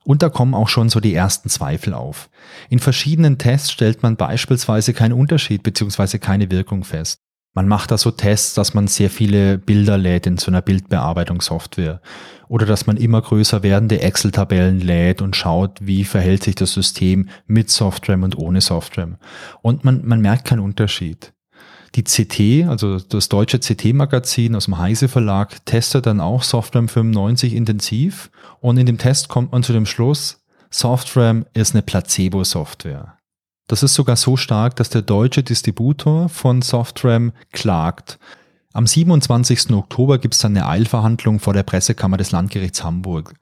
Und 0.04 0.24
da 0.24 0.30
kommen 0.30 0.56
auch 0.56 0.68
schon 0.68 0.90
so 0.90 1.00
die 1.00 1.14
ersten 1.14 1.50
Zweifel 1.50 1.94
auf. 1.94 2.30
In 2.70 2.80
verschiedenen 2.80 3.38
Tests 3.38 3.72
stellt 3.72 4.04
man 4.04 4.18
beispielsweise 4.18 4.94
keinen 4.94 5.14
Unterschied 5.14 5.64
bzw. 5.64 6.18
keine 6.18 6.52
Wirkung 6.52 6.84
fest. 6.84 7.22
Man 7.54 7.68
macht 7.68 7.92
da 7.92 7.98
so 7.98 8.12
Tests, 8.12 8.54
dass 8.54 8.74
man 8.74 8.88
sehr 8.88 9.10
viele 9.10 9.58
Bilder 9.58 9.98
lädt 9.98 10.28
in 10.28 10.38
so 10.38 10.52
einer 10.52 10.62
Bildbearbeitungssoftware. 10.62 12.02
Oder 12.48 12.66
dass 12.66 12.88
man 12.88 12.98
immer 12.98 13.22
größer 13.22 13.64
werdende 13.64 14.02
Excel-Tabellen 14.02 14.80
lädt 14.80 15.22
und 15.22 15.36
schaut, 15.36 15.80
wie 15.82 16.04
verhält 16.04 16.44
sich 16.44 16.56
das 16.56 16.74
System 16.74 17.30
mit 17.48 17.70
Softram 17.70 18.24
und 18.24 18.38
ohne 18.38 18.62
Softram. 18.62 19.18
Und 19.62 19.84
man, 19.84 20.06
man 20.06 20.22
merkt 20.22 20.46
keinen 20.46 20.60
Unterschied. 20.60 21.34
Die 21.96 22.04
CT, 22.04 22.70
also 22.70 23.00
das 23.00 23.30
deutsche 23.30 23.60
CT-Magazin 23.60 24.56
aus 24.56 24.66
dem 24.66 24.78
Heise 24.78 25.08
Verlag, 25.08 25.66
testet 25.66 26.06
dann 26.06 26.22
auch 26.22 26.44
Softram 26.44 26.88
95 26.88 27.56
intensiv. 27.56 28.30
Und 28.60 28.78
in 28.78 28.86
dem 28.86 29.00
Test 29.00 29.28
kommt 29.28 29.52
man 29.52 29.64
zu 29.64 29.74
dem 29.74 29.88
Schluss, 29.88 30.44
Softram 30.70 31.46
ist 31.54 31.74
eine 31.74 31.82
Placebo-Software. 31.82 33.19
Das 33.70 33.84
ist 33.84 33.94
sogar 33.94 34.16
so 34.16 34.36
stark, 34.36 34.76
dass 34.78 34.90
der 34.90 35.04
deutsche 35.04 35.44
Distributor 35.44 36.28
von 36.28 36.64
Softram 36.64 37.34
klagt. 37.52 38.18
Am 38.72 38.86
27. 38.86 39.72
Oktober 39.72 40.20
gibt 40.20 40.36
es 40.36 40.42
dann 40.42 40.56
eine 40.56 40.68
Eilverhandlung 40.68 41.40
vor 41.40 41.54
der 41.56 41.64
Pressekammer 41.64 42.18
des 42.18 42.30
Landgerichts 42.30 42.84
Hamburg. 42.84 43.34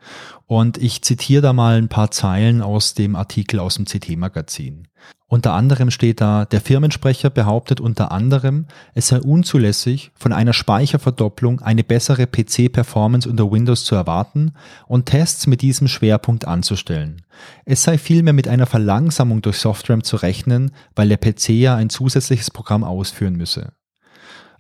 Und 0.46 0.78
ich 0.78 1.02
zitiere 1.02 1.42
da 1.42 1.52
mal 1.52 1.78
ein 1.78 1.90
paar 1.90 2.12
Zeilen 2.12 2.62
aus 2.62 2.94
dem 2.94 3.18
Artikel 3.18 3.60
aus 3.60 3.76
dem 3.76 3.84
CT-Magazin. 3.84 4.88
Unter 5.28 5.52
anderem 5.52 5.92
steht 5.92 6.22
da, 6.22 6.46
der 6.46 6.62
Firmensprecher 6.62 7.30
behauptet 7.30 7.82
unter 7.82 8.14
anderem, 8.14 8.68
es 8.94 9.10
sei 9.10 9.20
unzulässig, 9.20 10.12
von 10.16 10.32
einer 10.32 10.54
Speicherverdopplung 10.54 11.60
eine 11.60 11.84
bessere 11.84 12.26
PC-Performance 12.26 13.30
unter 13.30 13.52
Windows 13.52 13.84
zu 13.84 13.96
erwarten 13.96 14.54
und 14.88 15.08
Tests 15.08 15.46
mit 15.46 15.62
diesem 15.62 15.90
Schwerpunkt 15.90 16.48
anzustellen. 16.48 17.24
Es 17.66 17.84
sei 17.84 17.98
vielmehr 17.98 18.32
mit 18.32 18.48
einer 18.48 18.66
Verlangsamung 18.66 19.42
durch 19.42 19.58
Software 19.58 20.02
zu 20.04 20.16
rechnen, 20.16 20.72
weil 20.96 21.10
der 21.10 21.18
PC 21.18 21.50
ja 21.50 21.76
ein 21.76 21.90
zusätzliches 21.90 22.50
Programm 22.50 22.86
ausführen 22.86 23.36
müsse. 23.36 23.74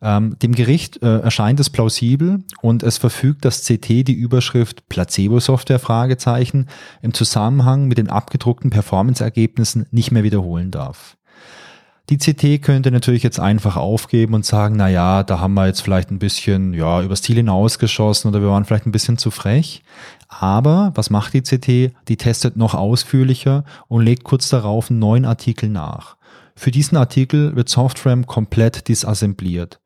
Ähm, 0.01 0.37
dem 0.39 0.53
Gericht 0.53 1.01
äh, 1.01 1.19
erscheint 1.19 1.59
es 1.59 1.69
plausibel 1.69 2.43
und 2.61 2.83
es 2.83 2.97
verfügt 2.97 3.45
das 3.45 3.63
CT 3.63 4.07
die 4.07 4.13
Überschrift 4.13 4.89
Placebo-Software 4.89 5.79
Fragezeichen 5.79 6.67
im 7.01 7.13
Zusammenhang 7.13 7.87
mit 7.87 7.97
den 7.97 8.09
abgedruckten 8.09 8.69
Performance-Ergebnissen 8.69 9.87
nicht 9.91 10.11
mehr 10.11 10.23
wiederholen 10.23 10.71
darf. 10.71 11.17
Die 12.09 12.17
CT 12.17 12.63
könnte 12.63 12.89
natürlich 12.89 13.23
jetzt 13.23 13.39
einfach 13.39 13.75
aufgeben 13.75 14.33
und 14.33 14.45
sagen, 14.45 14.75
na 14.77 14.87
ja, 14.87 15.23
da 15.23 15.41
haben 15.41 15.55
wir 15.55 15.67
jetzt 15.67 15.81
vielleicht 15.81 16.09
ein 16.09 16.19
bisschen, 16.19 16.73
ja, 16.73 17.01
übers 17.01 17.21
Ziel 17.21 17.35
hinausgeschossen 17.35 18.29
oder 18.29 18.41
wir 18.41 18.47
waren 18.47 18.63
vielleicht 18.63 18.85
ein 18.85 18.93
bisschen 18.93 19.17
zu 19.17 19.29
frech. 19.29 19.83
Aber 20.29 20.93
was 20.95 21.09
macht 21.09 21.33
die 21.33 21.41
CT? 21.41 21.93
Die 22.07 22.17
testet 22.17 22.55
noch 22.55 22.75
ausführlicher 22.75 23.65
und 23.89 24.05
legt 24.05 24.23
kurz 24.23 24.47
darauf 24.47 24.89
einen 24.89 24.99
neuen 24.99 25.25
Artikel 25.25 25.67
nach. 25.69 26.15
Für 26.55 26.71
diesen 26.71 26.97
Artikel 26.97 27.57
wird 27.57 27.67
Softram 27.67 28.25
komplett 28.25 28.87
disassembliert. 28.87 29.81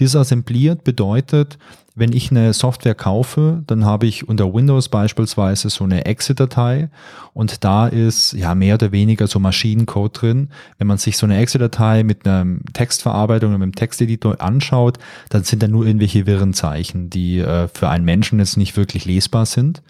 Disassembliert 0.00 0.84
bedeutet, 0.84 1.58
wenn 1.96 2.12
ich 2.12 2.32
eine 2.32 2.52
Software 2.52 2.96
kaufe, 2.96 3.62
dann 3.68 3.84
habe 3.84 4.06
ich 4.06 4.28
unter 4.28 4.52
Windows 4.52 4.88
beispielsweise 4.88 5.70
so 5.70 5.84
eine 5.84 6.06
Exe-Datei 6.06 6.88
und 7.34 7.62
da 7.62 7.86
ist 7.86 8.32
ja 8.32 8.56
mehr 8.56 8.74
oder 8.74 8.90
weniger 8.90 9.28
so 9.28 9.38
Maschinencode 9.38 10.20
drin. 10.20 10.48
Wenn 10.78 10.88
man 10.88 10.98
sich 10.98 11.16
so 11.16 11.24
eine 11.24 11.38
Exe-Datei 11.38 12.02
mit 12.02 12.26
einer 12.26 12.56
Textverarbeitung 12.72 13.50
oder 13.50 13.58
mit 13.58 13.66
einem 13.66 13.74
Texteditor 13.76 14.40
anschaut, 14.40 14.98
dann 15.28 15.44
sind 15.44 15.62
da 15.62 15.68
nur 15.68 15.86
irgendwelche 15.86 16.26
wirren 16.26 16.52
Zeichen, 16.52 17.10
die 17.10 17.38
äh, 17.38 17.68
für 17.68 17.88
einen 17.88 18.04
Menschen 18.04 18.40
jetzt 18.40 18.56
nicht 18.56 18.76
wirklich 18.76 19.04
lesbar 19.04 19.46
sind. 19.46 19.80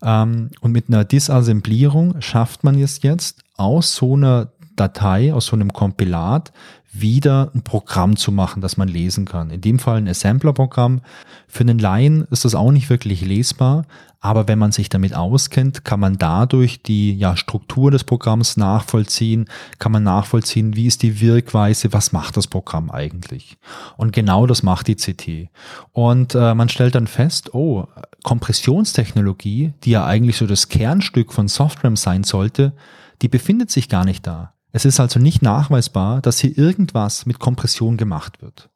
Ähm, 0.00 0.50
und 0.60 0.70
mit 0.70 0.88
einer 0.88 1.04
Disassemblierung 1.04 2.20
schafft 2.20 2.62
man 2.62 2.80
es 2.80 3.02
jetzt 3.02 3.40
aus 3.56 3.96
so 3.96 4.14
einer 4.14 4.52
Datei, 4.76 5.34
aus 5.34 5.46
so 5.46 5.56
einem 5.56 5.72
Kompilat 5.72 6.52
wieder 6.92 7.50
ein 7.54 7.62
Programm 7.62 8.16
zu 8.16 8.32
machen, 8.32 8.60
das 8.60 8.76
man 8.76 8.88
lesen 8.88 9.24
kann. 9.24 9.50
In 9.50 9.62
dem 9.62 9.78
Fall 9.78 9.96
ein 9.96 10.08
Assembler-Programm. 10.08 11.00
Für 11.48 11.60
einen 11.60 11.78
Laien 11.78 12.26
ist 12.30 12.44
das 12.44 12.54
auch 12.54 12.70
nicht 12.70 12.90
wirklich 12.90 13.22
lesbar, 13.22 13.86
aber 14.20 14.46
wenn 14.46 14.58
man 14.58 14.72
sich 14.72 14.88
damit 14.88 15.14
auskennt, 15.14 15.84
kann 15.84 15.98
man 15.98 16.18
dadurch 16.18 16.82
die 16.82 17.14
ja, 17.14 17.36
Struktur 17.36 17.90
des 17.90 18.04
Programms 18.04 18.56
nachvollziehen, 18.56 19.46
kann 19.78 19.90
man 19.90 20.02
nachvollziehen, 20.02 20.76
wie 20.76 20.86
ist 20.86 21.02
die 21.02 21.20
Wirkweise, 21.20 21.92
was 21.92 22.12
macht 22.12 22.36
das 22.36 22.46
Programm 22.46 22.90
eigentlich. 22.90 23.56
Und 23.96 24.12
genau 24.12 24.46
das 24.46 24.62
macht 24.62 24.86
die 24.86 24.94
CT. 24.96 25.50
Und 25.92 26.34
äh, 26.34 26.54
man 26.54 26.68
stellt 26.68 26.94
dann 26.94 27.06
fest, 27.06 27.54
oh, 27.54 27.86
Kompressionstechnologie, 28.22 29.72
die 29.82 29.90
ja 29.90 30.06
eigentlich 30.06 30.36
so 30.36 30.46
das 30.46 30.68
Kernstück 30.68 31.32
von 31.32 31.48
Software 31.48 31.96
sein 31.96 32.22
sollte, 32.22 32.74
die 33.22 33.28
befindet 33.28 33.70
sich 33.70 33.88
gar 33.88 34.04
nicht 34.04 34.26
da. 34.26 34.52
Es 34.72 34.84
ist 34.84 34.98
also 35.00 35.20
nicht 35.20 35.42
nachweisbar, 35.42 36.22
dass 36.22 36.38
hier 36.38 36.56
irgendwas 36.56 37.26
mit 37.26 37.38
Kompression 37.38 37.96
gemacht 37.96 38.40
wird. 38.40 38.70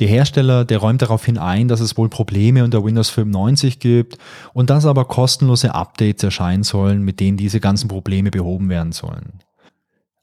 Der 0.00 0.08
Hersteller, 0.08 0.64
der 0.64 0.78
räumt 0.78 1.02
daraufhin 1.02 1.38
ein, 1.38 1.68
dass 1.68 1.78
es 1.78 1.96
wohl 1.96 2.08
Probleme 2.08 2.64
unter 2.64 2.84
Windows 2.84 3.10
95 3.10 3.78
gibt 3.78 4.18
und 4.52 4.70
dass 4.70 4.86
aber 4.86 5.04
kostenlose 5.04 5.72
Updates 5.72 6.24
erscheinen 6.24 6.64
sollen, 6.64 7.02
mit 7.02 7.20
denen 7.20 7.36
diese 7.36 7.60
ganzen 7.60 7.86
Probleme 7.86 8.32
behoben 8.32 8.68
werden 8.68 8.90
sollen. 8.90 9.38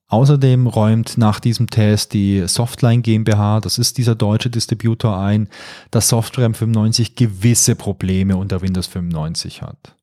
Außerdem 0.10 0.68
räumt 0.68 1.18
nach 1.18 1.40
diesem 1.40 1.70
Test 1.70 2.12
die 2.12 2.46
Softline 2.46 3.02
GmbH, 3.02 3.62
das 3.62 3.78
ist 3.78 3.98
dieser 3.98 4.14
deutsche 4.14 4.50
Distributor 4.50 5.18
ein, 5.18 5.48
dass 5.90 6.10
Software 6.10 6.54
95 6.54 7.16
gewisse 7.16 7.76
Probleme 7.76 8.36
unter 8.36 8.62
Windows 8.62 8.88
95 8.88 9.62
hat. 9.62 9.96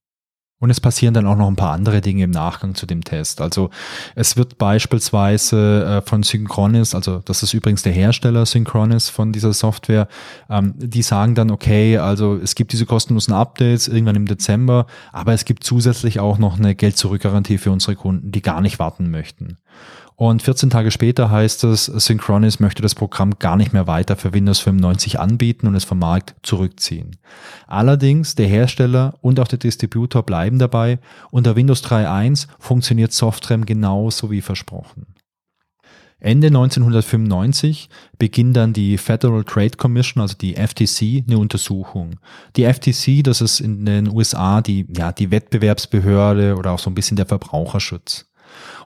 Und 0.60 0.70
es 0.70 0.80
passieren 0.80 1.14
dann 1.14 1.26
auch 1.26 1.36
noch 1.36 1.46
ein 1.46 1.56
paar 1.56 1.72
andere 1.72 2.00
Dinge 2.00 2.24
im 2.24 2.30
Nachgang 2.30 2.74
zu 2.74 2.84
dem 2.84 3.04
Test. 3.04 3.40
Also 3.40 3.70
es 4.16 4.36
wird 4.36 4.58
beispielsweise 4.58 5.84
äh, 5.84 6.08
von 6.08 6.24
Synchronis, 6.24 6.96
also 6.96 7.20
das 7.20 7.44
ist 7.44 7.54
übrigens 7.54 7.82
der 7.82 7.92
Hersteller 7.92 8.44
Synchronis 8.44 9.08
von 9.08 9.32
dieser 9.32 9.52
Software, 9.52 10.08
ähm, 10.50 10.74
die 10.76 11.02
sagen 11.02 11.36
dann, 11.36 11.52
okay, 11.52 11.98
also 11.98 12.36
es 12.36 12.56
gibt 12.56 12.72
diese 12.72 12.86
kostenlosen 12.86 13.34
Updates 13.34 13.86
irgendwann 13.86 14.16
im 14.16 14.26
Dezember, 14.26 14.86
aber 15.12 15.32
es 15.32 15.44
gibt 15.44 15.62
zusätzlich 15.62 16.18
auch 16.18 16.38
noch 16.38 16.58
eine 16.58 16.74
Geld-Zurück-Garantie 16.74 17.58
für 17.58 17.70
unsere 17.70 17.94
Kunden, 17.94 18.32
die 18.32 18.42
gar 18.42 18.60
nicht 18.60 18.80
warten 18.80 19.10
möchten. 19.10 19.58
Und 20.20 20.42
14 20.42 20.68
Tage 20.68 20.90
später 20.90 21.31
heißt 21.31 21.62
es, 21.62 21.85
Synchronis 21.85 22.59
möchte 22.59 22.83
das 22.83 22.96
Programm 22.96 23.38
gar 23.38 23.54
nicht 23.54 23.72
mehr 23.72 23.87
weiter 23.87 24.16
für 24.16 24.33
Windows 24.33 24.59
95 24.59 25.20
anbieten 25.20 25.68
und 25.68 25.76
es 25.76 25.85
vom 25.85 26.00
Markt 26.00 26.35
zurückziehen. 26.42 27.12
Allerdings, 27.68 28.35
der 28.35 28.48
Hersteller 28.48 29.14
und 29.20 29.38
auch 29.38 29.46
der 29.46 29.61
Distributor 29.61 30.24
bleiben 30.24 30.59
dabei. 30.59 30.98
Unter 31.31 31.54
Windows 31.54 31.85
3.1 31.85 32.48
funktioniert 32.59 33.12
Softrem 33.12 33.64
genauso 33.64 34.28
wie 34.33 34.40
versprochen. 34.40 35.07
Ende 36.18 36.48
1995 36.48 37.88
beginnt 38.18 38.57
dann 38.57 38.72
die 38.72 38.98
Federal 38.98 39.44
Trade 39.44 39.76
Commission, 39.76 40.20
also 40.20 40.35
die 40.37 40.57
FTC, 40.57 41.24
eine 41.28 41.38
Untersuchung. 41.38 42.16
Die 42.57 42.64
FTC, 42.64 43.22
das 43.22 43.40
ist 43.40 43.61
in 43.61 43.87
den 43.87 44.12
USA 44.12 44.62
die, 44.62 44.85
ja, 44.96 45.12
die 45.12 45.31
Wettbewerbsbehörde 45.31 46.57
oder 46.57 46.72
auch 46.72 46.81
so 46.81 46.90
ein 46.90 46.94
bisschen 46.94 47.16
der 47.16 47.26
Verbraucherschutz. 47.26 48.27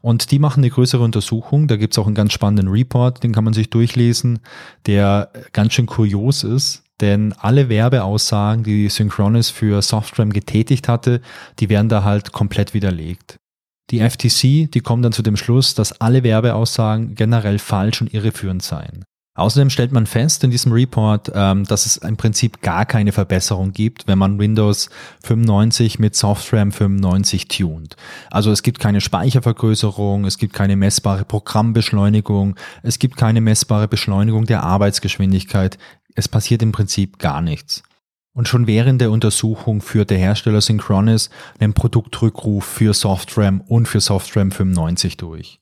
Und 0.02 0.32
die 0.32 0.38
machen 0.38 0.60
eine 0.60 0.70
größere 0.70 1.02
Untersuchung. 1.02 1.68
Da 1.68 1.76
gibt's 1.76 1.96
auch 1.96 2.06
einen 2.06 2.14
ganz 2.14 2.32
spannenden 2.32 2.68
Report, 2.68 3.22
den 3.22 3.32
kann 3.32 3.44
man 3.44 3.54
sich 3.54 3.70
durchlesen, 3.70 4.40
der 4.86 5.30
ganz 5.52 5.72
schön 5.72 5.86
kurios 5.86 6.44
ist. 6.44 6.82
Denn 7.00 7.32
alle 7.32 7.68
Werbeaussagen, 7.68 8.64
die 8.64 8.88
Synchronis 8.88 9.50
für 9.50 9.80
Softram 9.80 10.32
getätigt 10.32 10.88
hatte, 10.88 11.20
die 11.58 11.68
werden 11.68 11.88
da 11.88 12.04
halt 12.04 12.32
komplett 12.32 12.74
widerlegt. 12.74 13.38
Die 13.90 14.00
FTC, 14.00 14.70
die 14.70 14.80
kommen 14.80 15.02
dann 15.02 15.12
zu 15.12 15.22
dem 15.22 15.36
Schluss, 15.36 15.74
dass 15.74 16.00
alle 16.00 16.22
Werbeaussagen 16.22 17.14
generell 17.14 17.58
falsch 17.58 18.00
und 18.00 18.12
irreführend 18.12 18.62
seien. 18.62 19.04
Außerdem 19.34 19.70
stellt 19.70 19.92
man 19.92 20.04
fest 20.04 20.44
in 20.44 20.50
diesem 20.50 20.72
Report, 20.72 21.32
ähm, 21.34 21.64
dass 21.64 21.86
es 21.86 21.96
im 21.96 22.18
Prinzip 22.18 22.60
gar 22.60 22.84
keine 22.84 23.12
Verbesserung 23.12 23.72
gibt, 23.72 24.06
wenn 24.06 24.18
man 24.18 24.38
Windows 24.38 24.90
95 25.24 25.98
mit 25.98 26.14
SoftRAM 26.14 26.70
95 26.70 27.48
tunt. 27.48 27.96
Also 28.30 28.50
es 28.50 28.62
gibt 28.62 28.78
keine 28.78 29.00
Speichervergrößerung, 29.00 30.26
es 30.26 30.36
gibt 30.36 30.52
keine 30.52 30.76
messbare 30.76 31.24
Programmbeschleunigung, 31.24 32.56
es 32.82 32.98
gibt 32.98 33.16
keine 33.16 33.40
messbare 33.40 33.88
Beschleunigung 33.88 34.44
der 34.44 34.64
Arbeitsgeschwindigkeit. 34.64 35.78
Es 36.14 36.28
passiert 36.28 36.62
im 36.62 36.72
Prinzip 36.72 37.18
gar 37.18 37.40
nichts. 37.40 37.82
Und 38.34 38.48
schon 38.48 38.66
während 38.66 39.00
der 39.00 39.10
Untersuchung 39.10 39.82
führt 39.82 40.08
der 40.08 40.16
Hersteller 40.16 40.62
Synchronis 40.62 41.28
einen 41.58 41.74
Produktrückruf 41.74 42.64
für 42.64 42.94
SoftRAM 42.94 43.60
und 43.60 43.88
für 43.88 44.00
SoftRAM 44.00 44.50
95 44.50 45.18
durch. 45.18 45.60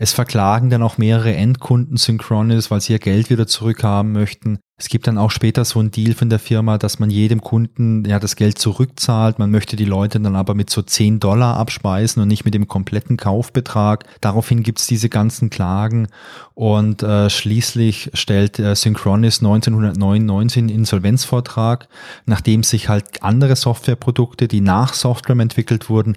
Es 0.00 0.12
verklagen 0.12 0.68
dann 0.68 0.82
auch 0.82 0.98
mehrere 0.98 1.34
Endkunden 1.34 1.96
Synchronis, 1.96 2.70
weil 2.70 2.80
sie 2.80 2.92
ihr 2.92 2.98
Geld 2.98 3.30
wieder 3.30 3.46
zurückhaben 3.46 4.12
möchten. 4.12 4.58
Es 4.80 4.88
gibt 4.88 5.08
dann 5.08 5.18
auch 5.18 5.32
später 5.32 5.64
so 5.64 5.80
einen 5.80 5.90
Deal 5.90 6.14
von 6.14 6.30
der 6.30 6.38
Firma, 6.38 6.78
dass 6.78 7.00
man 7.00 7.10
jedem 7.10 7.40
Kunden 7.40 8.04
ja 8.04 8.20
das 8.20 8.36
Geld 8.36 8.58
zurückzahlt. 8.58 9.40
Man 9.40 9.50
möchte 9.50 9.74
die 9.74 9.84
Leute 9.84 10.20
dann 10.20 10.36
aber 10.36 10.54
mit 10.54 10.70
so 10.70 10.82
10 10.82 11.18
Dollar 11.18 11.56
abspeisen 11.56 12.22
und 12.22 12.28
nicht 12.28 12.44
mit 12.44 12.54
dem 12.54 12.68
kompletten 12.68 13.16
Kaufbetrag. 13.16 14.04
Daraufhin 14.20 14.62
gibt's 14.62 14.86
diese 14.86 15.08
ganzen 15.08 15.50
Klagen 15.50 16.06
und 16.54 17.02
äh, 17.02 17.28
schließlich 17.28 18.10
stellt 18.14 18.60
äh, 18.60 18.76
Synchronis 18.76 19.40
1999 19.40 20.58
einen 20.58 20.68
Insolvenzvortrag, 20.68 21.88
nachdem 22.26 22.62
sich 22.62 22.88
halt 22.88 23.24
andere 23.24 23.56
Softwareprodukte, 23.56 24.46
die 24.46 24.60
nach 24.60 24.94
Software 24.94 25.40
entwickelt 25.40 25.90
wurden, 25.90 26.16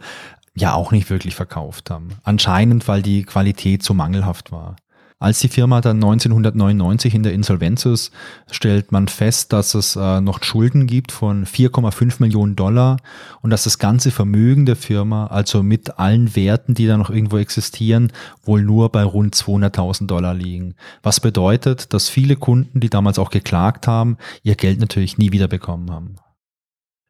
ja 0.54 0.76
auch 0.76 0.92
nicht 0.92 1.10
wirklich 1.10 1.34
verkauft 1.34 1.90
haben. 1.90 2.10
Anscheinend, 2.24 2.88
weil 2.88 3.02
die 3.02 3.24
Qualität 3.24 3.82
so 3.82 3.96
mangelhaft 3.96 4.52
war. 4.52 4.76
Als 5.22 5.38
die 5.38 5.50
Firma 5.50 5.82
dann 5.82 5.98
1999 5.98 7.14
in 7.14 7.22
der 7.22 7.34
Insolvenz 7.34 7.86
ist, 7.86 8.12
stellt 8.50 8.92
man 8.92 9.08
fest, 9.08 9.54
dass 9.54 9.76
es 9.76 9.96
äh, 9.96 10.20
noch 10.20 10.44
Schulden 10.44 10.88
gibt 10.88 11.12
von 11.12 11.46
4,5 11.46 12.16
Millionen 12.18 12.56
Dollar 12.56 12.98
und 13.42 13.52
dass 13.52 13.66
das 13.66 13.78
ganze 13.78 14.10
Vermögen 14.10 14.66
der 14.66 14.76
Firma, 14.76 15.28
also 15.28 15.62
mit 15.62 16.00
allen 16.00 16.36
Werten, 16.36 16.74
die 16.74 16.88
da 16.88 16.98
noch 16.98 17.12
irgendwo 17.12 17.38
existieren, 17.38 18.12
wohl 18.44 18.64
nur 18.64 18.90
bei 18.90 19.04
rund 19.04 19.36
200.000 19.36 20.08
Dollar 20.08 20.34
liegen. 20.34 20.74
Was 21.04 21.20
bedeutet, 21.20 21.94
dass 21.94 22.10
viele 22.10 22.36
Kunden, 22.36 22.80
die 22.80 22.90
damals 22.90 23.20
auch 23.20 23.30
geklagt 23.30 23.86
haben, 23.86 24.18
ihr 24.42 24.56
Geld 24.56 24.80
natürlich 24.80 25.20
nie 25.20 25.32
wieder 25.32 25.48
bekommen 25.48 25.92
haben. 25.92 26.16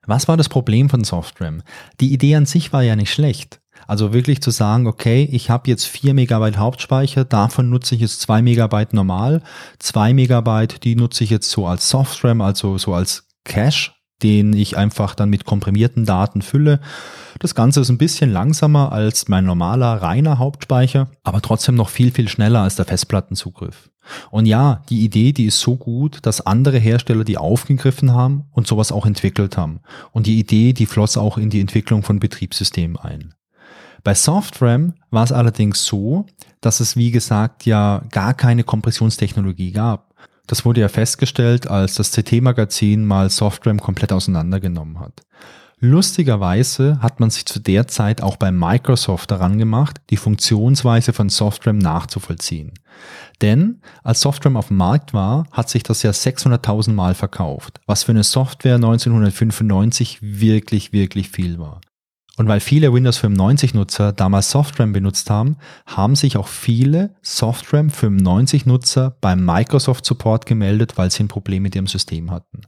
Was 0.05 0.27
war 0.27 0.35
das 0.35 0.49
Problem 0.49 0.89
von 0.89 1.05
Softram? 1.05 1.61
Die 2.01 2.11
Idee 2.11 2.35
an 2.35 2.45
sich 2.45 2.73
war 2.73 2.83
ja 2.83 2.97
nicht 2.97 3.13
schlecht. 3.13 3.60
Also 3.91 4.13
wirklich 4.13 4.39
zu 4.39 4.51
sagen, 4.51 4.87
okay, 4.87 5.27
ich 5.33 5.49
habe 5.49 5.69
jetzt 5.69 5.85
4 5.85 6.13
Megabyte 6.13 6.57
Hauptspeicher, 6.57 7.25
davon 7.25 7.69
nutze 7.69 7.93
ich 7.93 7.99
jetzt 7.99 8.21
2 8.21 8.41
Megabyte 8.41 8.93
normal, 8.93 9.41
2 9.79 10.13
Megabyte, 10.13 10.81
die 10.85 10.95
nutze 10.95 11.25
ich 11.25 11.29
jetzt 11.29 11.51
so 11.51 11.67
als 11.67 11.89
Softram, 11.89 12.39
also 12.39 12.77
so 12.77 12.93
als 12.93 13.27
Cache, 13.43 13.91
den 14.23 14.53
ich 14.53 14.77
einfach 14.77 15.13
dann 15.13 15.29
mit 15.29 15.43
komprimierten 15.43 16.05
Daten 16.05 16.41
fülle. 16.41 16.79
Das 17.39 17.53
Ganze 17.53 17.81
ist 17.81 17.89
ein 17.89 17.97
bisschen 17.97 18.31
langsamer 18.31 18.93
als 18.93 19.27
mein 19.27 19.43
normaler 19.43 20.01
reiner 20.01 20.39
Hauptspeicher, 20.39 21.09
aber 21.23 21.41
trotzdem 21.41 21.75
noch 21.75 21.89
viel, 21.89 22.11
viel 22.11 22.29
schneller 22.29 22.61
als 22.61 22.77
der 22.77 22.85
Festplattenzugriff. 22.85 23.89
Und 24.29 24.45
ja, 24.45 24.85
die 24.87 25.03
Idee, 25.03 25.33
die 25.33 25.47
ist 25.47 25.59
so 25.59 25.75
gut, 25.75 26.19
dass 26.21 26.39
andere 26.39 26.77
Hersteller 26.77 27.25
die 27.25 27.37
aufgegriffen 27.37 28.13
haben 28.13 28.45
und 28.51 28.67
sowas 28.67 28.93
auch 28.93 29.05
entwickelt 29.05 29.57
haben. 29.57 29.81
Und 30.13 30.27
die 30.27 30.39
Idee, 30.39 30.71
die 30.71 30.85
floss 30.85 31.17
auch 31.17 31.37
in 31.37 31.49
die 31.49 31.59
Entwicklung 31.59 32.03
von 32.03 32.21
Betriebssystemen 32.21 32.95
ein. 32.95 33.33
Bei 34.03 34.15
SoftRAM 34.15 34.93
war 35.11 35.23
es 35.23 35.31
allerdings 35.31 35.85
so, 35.85 36.25
dass 36.59 36.79
es 36.79 36.95
wie 36.95 37.11
gesagt 37.11 37.65
ja 37.65 38.01
gar 38.09 38.33
keine 38.33 38.63
Kompressionstechnologie 38.63 39.71
gab. 39.71 40.15
Das 40.47 40.65
wurde 40.65 40.81
ja 40.81 40.89
festgestellt, 40.89 41.67
als 41.67 41.95
das 41.95 42.11
CT-Magazin 42.11 43.05
mal 43.05 43.29
SoftRAM 43.29 43.79
komplett 43.79 44.11
auseinandergenommen 44.11 44.99
hat. 44.99 45.21
Lustigerweise 45.83 46.99
hat 47.01 47.19
man 47.19 47.31
sich 47.31 47.45
zu 47.47 47.59
der 47.59 47.87
Zeit 47.87 48.21
auch 48.21 48.37
bei 48.37 48.51
Microsoft 48.51 49.31
daran 49.31 49.57
gemacht, 49.57 49.99
die 50.11 50.17
Funktionsweise 50.17 51.11
von 51.11 51.29
SoftRAM 51.29 51.79
nachzuvollziehen. 51.79 52.73
Denn 53.41 53.81
als 54.03 54.21
SoftRAM 54.21 54.57
auf 54.57 54.67
dem 54.67 54.77
Markt 54.77 55.13
war, 55.13 55.47
hat 55.51 55.69
sich 55.69 55.81
das 55.81 56.03
ja 56.03 56.11
600.000 56.11 56.93
Mal 56.93 57.15
verkauft, 57.15 57.81
was 57.87 58.03
für 58.03 58.11
eine 58.11 58.23
Software 58.23 58.75
1995 58.75 60.19
wirklich, 60.21 60.93
wirklich 60.93 61.29
viel 61.29 61.57
war. 61.57 61.81
Und 62.41 62.47
weil 62.47 62.59
viele 62.59 62.91
Windows 62.91 63.19
95 63.19 63.75
Nutzer 63.75 64.13
damals 64.13 64.49
SoftRAM 64.49 64.93
benutzt 64.93 65.29
haben, 65.29 65.57
haben 65.85 66.15
sich 66.15 66.37
auch 66.37 66.47
viele 66.47 67.11
SoftRAM 67.21 67.91
95 67.91 68.65
Nutzer 68.65 69.15
beim 69.21 69.45
Microsoft 69.45 70.05
Support 70.05 70.47
gemeldet, 70.47 70.93
weil 70.97 71.11
sie 71.11 71.21
ein 71.21 71.27
Problem 71.27 71.61
mit 71.61 71.75
ihrem 71.75 71.85
System 71.85 72.31
hatten. 72.31 72.61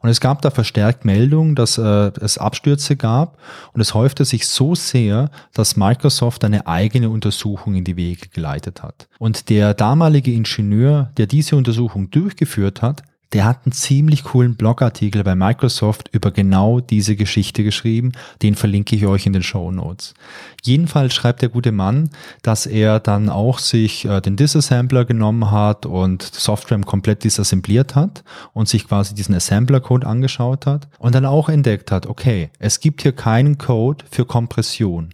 Und 0.00 0.10
es 0.10 0.20
gab 0.20 0.42
da 0.42 0.50
verstärkt 0.50 1.04
Meldungen, 1.04 1.54
dass 1.54 1.78
äh, 1.78 2.10
es 2.20 2.36
Abstürze 2.36 2.96
gab 2.96 3.38
und 3.72 3.80
es 3.80 3.94
häufte 3.94 4.24
sich 4.24 4.48
so 4.48 4.74
sehr, 4.74 5.30
dass 5.54 5.76
Microsoft 5.76 6.42
eine 6.44 6.66
eigene 6.66 7.08
Untersuchung 7.08 7.76
in 7.76 7.84
die 7.84 7.96
Wege 7.96 8.26
geleitet 8.26 8.82
hat. 8.82 9.06
Und 9.20 9.50
der 9.50 9.72
damalige 9.72 10.32
Ingenieur, 10.32 11.12
der 11.16 11.28
diese 11.28 11.54
Untersuchung 11.54 12.10
durchgeführt 12.10 12.82
hat, 12.82 13.04
der 13.32 13.44
hat 13.44 13.60
einen 13.64 13.72
ziemlich 13.72 14.24
coolen 14.24 14.56
Blogartikel 14.56 15.24
bei 15.24 15.34
Microsoft 15.34 16.08
über 16.12 16.30
genau 16.30 16.80
diese 16.80 17.16
Geschichte 17.16 17.64
geschrieben. 17.64 18.12
Den 18.42 18.54
verlinke 18.54 18.94
ich 18.96 19.06
euch 19.06 19.26
in 19.26 19.32
den 19.32 19.42
Show 19.42 19.70
Notes. 19.70 20.14
Jedenfalls 20.62 21.14
schreibt 21.14 21.42
der 21.42 21.48
gute 21.48 21.72
Mann, 21.72 22.10
dass 22.42 22.66
er 22.66 23.00
dann 23.00 23.28
auch 23.28 23.58
sich 23.58 24.04
äh, 24.04 24.20
den 24.20 24.36
Disassembler 24.36 25.04
genommen 25.04 25.50
hat 25.50 25.86
und 25.86 26.22
Software 26.22 26.80
komplett 26.80 27.24
disassembliert 27.24 27.94
hat 27.94 28.24
und 28.52 28.68
sich 28.68 28.88
quasi 28.88 29.14
diesen 29.14 29.34
Assembler-Code 29.34 30.06
angeschaut 30.06 30.66
hat 30.66 30.88
und 30.98 31.14
dann 31.14 31.26
auch 31.26 31.48
entdeckt 31.48 31.90
hat, 31.90 32.06
okay, 32.06 32.50
es 32.58 32.80
gibt 32.80 33.02
hier 33.02 33.12
keinen 33.12 33.58
Code 33.58 34.04
für 34.10 34.24
Kompression. 34.24 35.10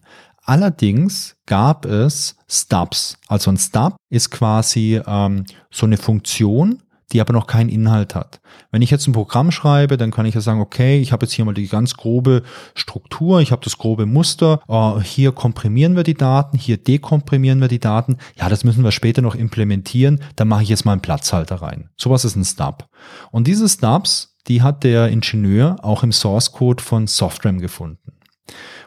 Allerdings 0.48 1.36
gab 1.44 1.84
es 1.84 2.36
Stubs. 2.48 3.18
Also 3.28 3.50
ein 3.50 3.58
Stub 3.58 3.96
ist 4.08 4.30
quasi 4.30 4.98
ähm, 5.06 5.44
so 5.70 5.84
eine 5.84 5.98
Funktion, 5.98 6.82
die 7.12 7.20
aber 7.20 7.32
noch 7.32 7.46
keinen 7.46 7.68
Inhalt 7.68 8.14
hat. 8.14 8.40
Wenn 8.70 8.82
ich 8.82 8.90
jetzt 8.90 9.06
ein 9.06 9.12
Programm 9.12 9.50
schreibe, 9.50 9.96
dann 9.96 10.10
kann 10.10 10.26
ich 10.26 10.34
ja 10.34 10.40
sagen, 10.40 10.60
okay, 10.60 11.00
ich 11.00 11.12
habe 11.12 11.24
jetzt 11.24 11.32
hier 11.32 11.44
mal 11.44 11.54
die 11.54 11.68
ganz 11.68 11.94
grobe 11.94 12.42
Struktur, 12.74 13.40
ich 13.40 13.50
habe 13.52 13.64
das 13.64 13.78
grobe 13.78 14.06
Muster, 14.06 14.60
uh, 14.68 15.00
hier 15.00 15.32
komprimieren 15.32 15.96
wir 15.96 16.02
die 16.02 16.14
Daten, 16.14 16.58
hier 16.58 16.76
dekomprimieren 16.76 17.60
wir 17.60 17.68
die 17.68 17.80
Daten. 17.80 18.18
Ja, 18.38 18.48
das 18.48 18.64
müssen 18.64 18.84
wir 18.84 18.92
später 18.92 19.22
noch 19.22 19.34
implementieren, 19.34 20.20
dann 20.36 20.48
mache 20.48 20.62
ich 20.62 20.68
jetzt 20.68 20.84
mal 20.84 20.92
einen 20.92 21.02
Platzhalter 21.02 21.56
rein. 21.56 21.88
Sowas 21.96 22.24
ist 22.24 22.36
ein 22.36 22.44
Stub. 22.44 22.88
Und 23.30 23.46
diese 23.46 23.68
Stubs, 23.68 24.36
die 24.46 24.62
hat 24.62 24.84
der 24.84 25.08
Ingenieur 25.08 25.76
auch 25.82 26.02
im 26.02 26.12
Source 26.12 26.52
Code 26.52 26.82
von 26.82 27.06
Softram 27.06 27.58
gefunden. 27.58 28.12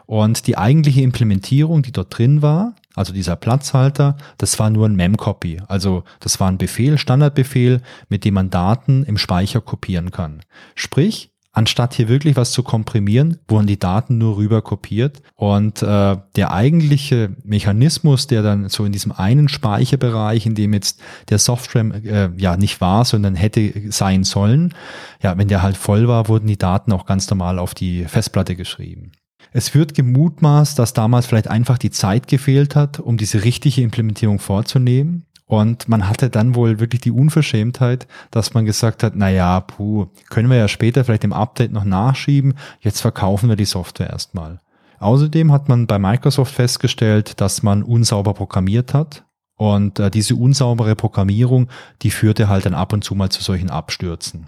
Und 0.06 0.46
die 0.46 0.58
eigentliche 0.58 1.02
Implementierung, 1.02 1.82
die 1.82 1.92
dort 1.92 2.16
drin 2.16 2.42
war, 2.42 2.74
also 2.94 3.12
dieser 3.12 3.36
Platzhalter, 3.36 4.16
das 4.38 4.58
war 4.58 4.70
nur 4.70 4.86
ein 4.86 4.96
Memcopy. 4.96 5.62
Also 5.68 6.04
das 6.20 6.40
war 6.40 6.48
ein 6.48 6.58
Befehl, 6.58 6.98
Standardbefehl, 6.98 7.80
mit 8.08 8.24
dem 8.24 8.34
man 8.34 8.50
Daten 8.50 9.04
im 9.04 9.18
Speicher 9.18 9.60
kopieren 9.60 10.10
kann. 10.10 10.42
Sprich, 10.74 11.32
anstatt 11.52 11.94
hier 11.94 12.08
wirklich 12.08 12.36
was 12.36 12.52
zu 12.52 12.62
komprimieren, 12.62 13.38
wurden 13.48 13.66
die 13.66 13.78
Daten 13.78 14.18
nur 14.18 14.36
rüber 14.36 14.62
kopiert. 14.62 15.22
Und 15.36 15.82
äh, 15.82 16.16
der 16.36 16.52
eigentliche 16.52 17.36
Mechanismus, 17.44 18.26
der 18.26 18.42
dann 18.42 18.68
so 18.68 18.84
in 18.84 18.92
diesem 18.92 19.12
einen 19.12 19.48
Speicherbereich, 19.48 20.46
in 20.46 20.54
dem 20.54 20.72
jetzt 20.72 21.00
der 21.28 21.38
Software 21.38 22.04
äh, 22.04 22.30
ja 22.36 22.56
nicht 22.56 22.80
war, 22.80 23.04
sondern 23.04 23.34
hätte 23.34 23.90
sein 23.90 24.24
sollen, 24.24 24.74
ja, 25.22 25.36
wenn 25.38 25.48
der 25.48 25.62
halt 25.62 25.76
voll 25.76 26.08
war, 26.08 26.28
wurden 26.28 26.46
die 26.46 26.58
Daten 26.58 26.92
auch 26.92 27.06
ganz 27.06 27.28
normal 27.30 27.58
auf 27.58 27.74
die 27.74 28.04
Festplatte 28.04 28.56
geschrieben. 28.56 29.12
Es 29.52 29.74
wird 29.74 29.94
gemutmaßt, 29.94 30.78
dass 30.78 30.94
damals 30.94 31.26
vielleicht 31.26 31.48
einfach 31.48 31.78
die 31.78 31.90
Zeit 31.90 32.28
gefehlt 32.28 32.76
hat, 32.76 33.00
um 33.00 33.16
diese 33.16 33.44
richtige 33.44 33.82
Implementierung 33.82 34.38
vorzunehmen. 34.38 35.26
Und 35.46 35.86
man 35.88 36.08
hatte 36.08 36.30
dann 36.30 36.54
wohl 36.54 36.80
wirklich 36.80 37.02
die 37.02 37.10
Unverschämtheit, 37.10 38.06
dass 38.30 38.54
man 38.54 38.64
gesagt 38.64 39.02
hat, 39.02 39.12
na 39.16 39.28
ja, 39.28 39.60
puh, 39.60 40.06
können 40.30 40.48
wir 40.48 40.56
ja 40.56 40.66
später 40.66 41.04
vielleicht 41.04 41.24
im 41.24 41.34
Update 41.34 41.72
noch 41.72 41.84
nachschieben, 41.84 42.54
jetzt 42.80 43.02
verkaufen 43.02 43.50
wir 43.50 43.56
die 43.56 43.66
Software 43.66 44.08
erstmal. 44.08 44.60
Außerdem 44.98 45.52
hat 45.52 45.68
man 45.68 45.86
bei 45.86 45.98
Microsoft 45.98 46.54
festgestellt, 46.54 47.40
dass 47.40 47.62
man 47.62 47.82
unsauber 47.82 48.32
programmiert 48.32 48.94
hat. 48.94 49.24
Und 49.56 49.98
äh, 49.98 50.10
diese 50.10 50.36
unsaubere 50.36 50.96
Programmierung, 50.96 51.68
die 52.00 52.10
führte 52.10 52.48
halt 52.48 52.64
dann 52.64 52.72
ab 52.72 52.94
und 52.94 53.04
zu 53.04 53.14
mal 53.14 53.28
zu 53.28 53.42
solchen 53.42 53.68
Abstürzen. 53.68 54.46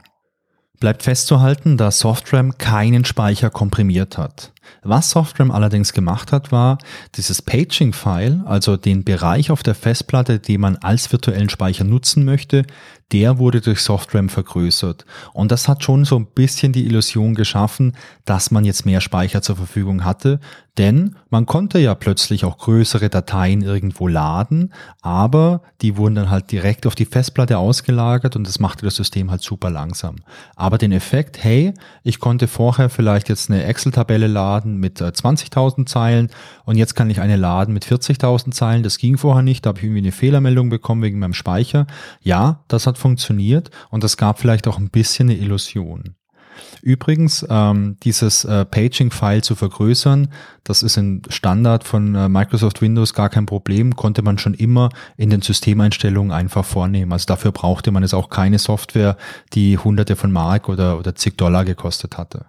Bleibt 0.81 1.03
festzuhalten, 1.03 1.77
dass 1.77 1.99
Softram 1.99 2.57
keinen 2.57 3.05
Speicher 3.05 3.51
komprimiert 3.51 4.17
hat. 4.17 4.54
Was 4.83 5.11
Softram 5.11 5.51
allerdings 5.51 5.93
gemacht 5.93 6.33
hat, 6.33 6.53
war 6.53 6.79
dieses 7.17 7.43
Paging-File, 7.43 8.43
also 8.47 8.77
den 8.77 9.05
Bereich 9.05 9.51
auf 9.51 9.63
der 9.63 9.75
Festplatte, 9.75 10.39
den 10.39 10.61
man 10.61 10.77
als 10.77 11.11
virtuellen 11.13 11.49
Speicher 11.49 11.85
nutzen 11.85 12.25
möchte, 12.25 12.65
der 13.13 13.39
wurde 13.39 13.61
durch 13.61 13.81
Softram 13.81 14.29
vergrößert. 14.29 15.05
Und 15.33 15.53
das 15.53 15.69
hat 15.69 15.85
schon 15.85 16.05
so 16.05 16.17
ein 16.17 16.27
bisschen 16.27 16.73
die 16.73 16.87
Illusion 16.87 17.35
geschaffen, 17.35 17.93
dass 18.25 18.51
man 18.51 18.65
jetzt 18.65 18.87
mehr 18.87 19.01
Speicher 19.01 19.43
zur 19.43 19.57
Verfügung 19.57 20.05
hatte, 20.05 20.41
denn 20.77 21.15
man 21.31 21.47
konnte 21.47 21.79
ja 21.79 21.95
plötzlich 21.95 22.45
auch 22.45 22.59
größere 22.59 23.09
Dateien 23.09 23.63
irgendwo 23.63 24.09
laden, 24.09 24.73
aber 25.03 25.63
die 25.83 25.97
wurden 25.97 26.17
dann 26.17 26.31
halt 26.31 26.51
direkt 26.51 26.87
auf 26.87 26.97
die 26.97 27.05
Festplatte 27.05 27.59
ausgelagert 27.59 28.35
und 28.35 28.49
das 28.49 28.59
machte 28.59 28.85
das 28.85 28.97
System 28.97 29.31
halt 29.31 29.43
super 29.43 29.71
langsam. 29.71 30.17
Aber 30.57 30.77
den 30.77 30.91
Effekt, 30.91 31.45
hey, 31.45 31.75
ich 32.03 32.19
konnte 32.19 32.49
vorher 32.49 32.91
vielleicht 32.91 33.29
jetzt 33.29 33.51
eine 33.51 33.63
Excel-Tabelle 33.63 34.27
laden 34.27 34.54
mit 34.65 35.01
20.000 35.01 35.83
äh, 35.83 35.85
Zeilen 35.85 36.31
und 36.65 36.77
jetzt 36.77 36.95
kann 36.95 37.11
ich 37.11 37.21
eine 37.21 37.37
laden 37.37 37.75
mit 37.75 37.85
40.000 37.85 38.53
Zeilen, 38.53 38.83
das 38.83 38.99
ging 38.99 39.19
vorher 39.19 39.43
nicht, 39.43 39.65
da 39.65 39.69
habe 39.69 39.79
ich 39.79 39.85
irgendwie 39.85 40.01
eine 40.01 40.13
Fehlermeldung 40.13 40.69
bekommen 40.69 41.03
wegen 41.03 41.19
meinem 41.19 41.35
Speicher. 41.35 41.87
Ja, 42.21 42.65
das 42.69 42.87
hat 42.87 42.99
funktioniert 42.99 43.71
und 43.91 44.05
das 44.05 44.17
gab 44.17 44.39
vielleicht 44.39 44.69
auch 44.69 44.79
ein 44.79 44.91
bisschen 44.91 45.31
eine 45.31 45.39
Illusion. 45.39 46.15
Übrigens, 46.83 47.47
ähm, 47.49 47.97
dieses 48.03 48.45
äh, 48.45 48.65
Paging-File 48.65 49.43
zu 49.43 49.55
vergrößern, 49.55 50.29
das 50.65 50.83
ist 50.83 50.97
ein 50.97 51.23
Standard 51.29 51.85
von 51.85 52.15
äh, 52.15 52.29
Microsoft 52.29 52.83
Windows 52.83 53.15
gar 53.15 53.29
kein 53.29 53.47
Problem, 53.47 53.97
konnte 53.97 54.23
man 54.23 54.39
schon 54.39 54.55
immer 54.55 54.91
in 55.17 55.31
den 55.31 55.43
Systemeinstellungen 55.43 56.33
einfach 56.33 56.65
vornehmen. 56.65 57.13
Also 57.13 57.27
dafür 57.27 57.53
brauchte 57.53 57.91
man 57.91 58.03
es 58.03 58.15
auch 58.15 58.29
keine 58.29 58.59
Software, 58.59 59.17
die 59.53 59.79
hunderte 59.79 60.17
von 60.17 60.33
Mark 60.33 60.69
oder, 60.69 60.99
oder 60.99 61.15
zig 61.15 61.37
Dollar 61.37 61.65
gekostet 61.65 62.19
hatte. 62.19 62.47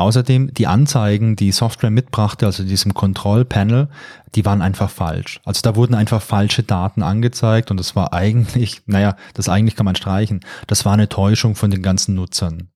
Außerdem 0.00 0.54
die 0.54 0.66
Anzeigen, 0.66 1.36
die 1.36 1.52
Software 1.52 1.90
mitbrachte, 1.90 2.46
also 2.46 2.64
diesem 2.64 2.94
Kontrollpanel, 2.94 3.88
die 4.34 4.46
waren 4.46 4.62
einfach 4.62 4.88
falsch. 4.88 5.42
Also 5.44 5.60
da 5.62 5.76
wurden 5.76 5.94
einfach 5.94 6.22
falsche 6.22 6.62
Daten 6.62 7.02
angezeigt 7.02 7.70
und 7.70 7.76
das 7.78 7.94
war 7.94 8.14
eigentlich, 8.14 8.80
naja, 8.86 9.14
das 9.34 9.50
eigentlich 9.50 9.76
kann 9.76 9.84
man 9.84 9.96
streichen, 9.96 10.40
das 10.66 10.86
war 10.86 10.94
eine 10.94 11.10
Täuschung 11.10 11.54
von 11.54 11.70
den 11.70 11.82
ganzen 11.82 12.14
Nutzern. 12.14 12.70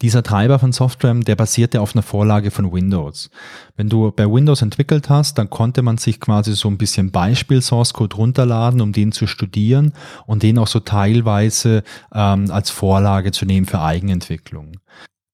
Dieser 0.00 0.22
Treiber 0.22 0.58
von 0.58 0.72
SoftRAM, 0.72 1.24
der 1.24 1.36
basierte 1.36 1.82
auf 1.82 1.94
einer 1.94 2.02
Vorlage 2.02 2.50
von 2.50 2.72
Windows. 2.72 3.28
Wenn 3.76 3.90
du 3.90 4.10
bei 4.10 4.24
Windows 4.24 4.62
entwickelt 4.62 5.10
hast, 5.10 5.36
dann 5.36 5.50
konnte 5.50 5.82
man 5.82 5.98
sich 5.98 6.20
quasi 6.20 6.54
so 6.54 6.68
ein 6.68 6.78
bisschen 6.78 7.10
Beispiel-Source-Code 7.10 8.16
runterladen, 8.16 8.80
um 8.80 8.92
den 8.92 9.12
zu 9.12 9.26
studieren 9.26 9.92
und 10.26 10.42
den 10.42 10.58
auch 10.58 10.68
so 10.68 10.80
teilweise 10.80 11.82
ähm, 12.14 12.50
als 12.50 12.70
Vorlage 12.70 13.30
zu 13.30 13.44
nehmen 13.44 13.66
für 13.66 13.82
Eigenentwicklung. 13.82 14.78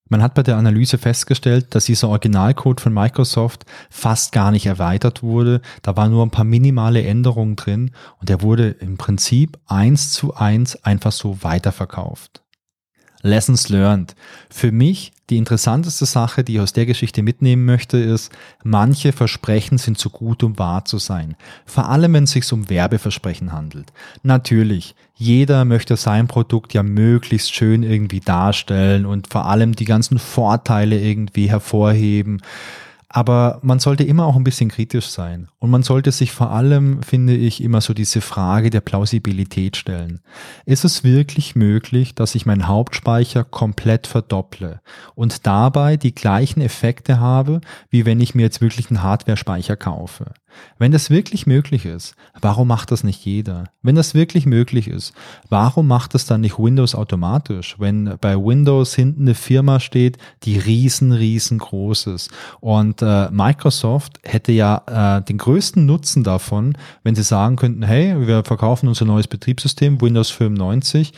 Man 0.09 0.23
hat 0.23 0.35
bei 0.35 0.43
der 0.43 0.57
Analyse 0.57 0.99
festgestellt, 0.99 1.75
dass 1.75 1.85
dieser 1.85 2.09
Originalcode 2.09 2.81
von 2.81 2.95
Microsoft 2.95 3.65
fast 3.91 4.33
gar 4.33 4.51
nicht 4.51 4.67
erweitert 4.67 5.23
wurde. 5.23 5.61
Da 5.83 5.97
waren 5.97 6.11
nur 6.11 6.25
ein 6.25 6.31
paar 6.31 6.45
minimale 6.45 7.03
Änderungen 7.03 7.57
drin 7.57 7.91
und 8.19 8.29
der 8.29 8.43
wurde 8.43 8.71
im 8.71 8.97
Prinzip 8.97 9.59
eins 9.67 10.13
zu 10.13 10.35
eins 10.35 10.83
einfach 10.85 11.13
so 11.13 11.43
weiterverkauft. 11.43 12.43
Lessons 13.29 13.69
learned. 13.69 14.17
Für 14.51 14.73
mich 14.73 15.13
die 15.31 15.37
interessanteste 15.37 16.07
Sache, 16.07 16.43
die 16.43 16.55
ich 16.55 16.61
aus 16.61 16.73
der 16.73 16.87
Geschichte 16.87 17.23
mitnehmen 17.23 17.67
möchte, 17.67 17.99
ist, 17.99 18.33
manche 18.65 19.13
Versprechen 19.13 19.77
sind 19.77 19.99
zu 19.99 20.09
gut, 20.09 20.43
um 20.43 20.59
wahr 20.59 20.87
zu 20.87 20.99
sein. 20.99 21.37
Vor 21.67 21.89
allem, 21.89 22.15
wenn 22.15 22.25
es 22.25 22.31
sich 22.31 22.51
um 22.53 22.71
Werbeversprechen 22.71 23.53
handelt. 23.53 23.93
Natürlich, 24.23 24.95
jeder 25.15 25.65
möchte 25.67 25.97
sein 25.97 26.29
Produkt 26.29 26.73
ja 26.73 26.83
möglichst 26.83 27.55
schön 27.55 27.83
irgendwie 27.83 28.21
darstellen 28.21 29.05
und 29.05 29.29
vor 29.29 29.47
allem 29.47 29.75
die 29.75 29.85
ganzen 29.85 30.19
Vorteile 30.19 30.99
irgendwie 30.99 31.51
hervorheben. 31.51 32.41
Aber 33.11 33.59
man 33.63 33.79
sollte 33.79 34.05
immer 34.05 34.27
auch 34.27 34.37
ein 34.37 34.45
bisschen 34.45 34.69
kritisch 34.69 35.09
sein. 35.09 35.49
Und 35.59 35.71
man 35.71 35.83
sollte 35.83 36.13
sich 36.13 36.31
vor 36.31 36.51
allem, 36.51 37.03
finde 37.03 37.35
ich, 37.35 37.63
immer 37.63 37.81
so 37.81 37.95
diese 37.95 38.21
Frage 38.21 38.69
der 38.69 38.83
Plausibilität 38.83 39.79
stellen. 39.79 40.21
Ist 40.67 40.85
es 40.85 41.05
wirklich 41.05 41.57
möglich, 41.57 42.15
dass 42.15 42.35
ich 42.35 42.45
meinen 42.45 42.69
Hauptspeicher 42.69 43.45
komplett 43.45 44.07
verdopple 44.07 44.83
und 45.15 45.47
dabei 45.47 45.97
die 45.97 46.15
gleichen 46.15 46.61
Effekte 46.61 47.19
habe, 47.19 47.63
wie 47.89 48.05
wenn 48.05 48.21
ich 48.21 48.35
mir 48.35 48.43
jetzt 48.43 48.61
wirklich 48.61 48.91
einen 48.91 49.03
Hardware-Speicher 49.03 49.77
kaufe? 49.77 50.35
Wenn 50.79 50.93
das 50.93 51.11
wirklich 51.11 51.47
möglich 51.47 51.85
ist, 51.85 52.15
warum 52.41 52.69
macht 52.69 52.91
das 52.91 53.05
nicht 53.05 53.25
jeder? 53.25 53.65
Wenn 53.83 53.95
das 53.95 54.15
wirklich 54.15 54.47
möglich 54.47 54.89
ist, 54.89 55.13
warum 55.49 55.89
macht 55.89 56.15
das 56.15 56.27
dann 56.27 56.41
nicht 56.41 56.59
Windows 56.59 56.95
automatisch? 56.95 57.77
Wenn 57.79 58.17
bei 58.21 58.37
Windows 58.37 58.95
hinten 58.95 59.23
eine 59.23 59.35
Firma 59.35 59.81
steht, 59.81 60.19
die 60.45 60.59
riesen, 60.59 61.13
riesengroß 61.13 62.07
ist. 62.09 62.31
Und 62.61 63.03
äh, 63.03 63.31
Microsoft 63.31 64.21
hätte 64.23 64.53
ja 64.53 65.19
äh, 65.19 65.23
den 65.23 65.39
größten 65.39 65.85
Nutzen 65.85 66.25
davon, 66.25 66.77
wenn 67.03 67.15
sie 67.15 67.23
sagen 67.23 67.57
könnten, 67.57 67.83
hey, 67.83 68.27
wir 68.27 68.45
verkaufen 68.45 68.89
unser 68.89 69.05
neues 69.05 69.27
Betriebssystem 69.27 70.01
Windows 70.01 70.31
95 70.31 71.13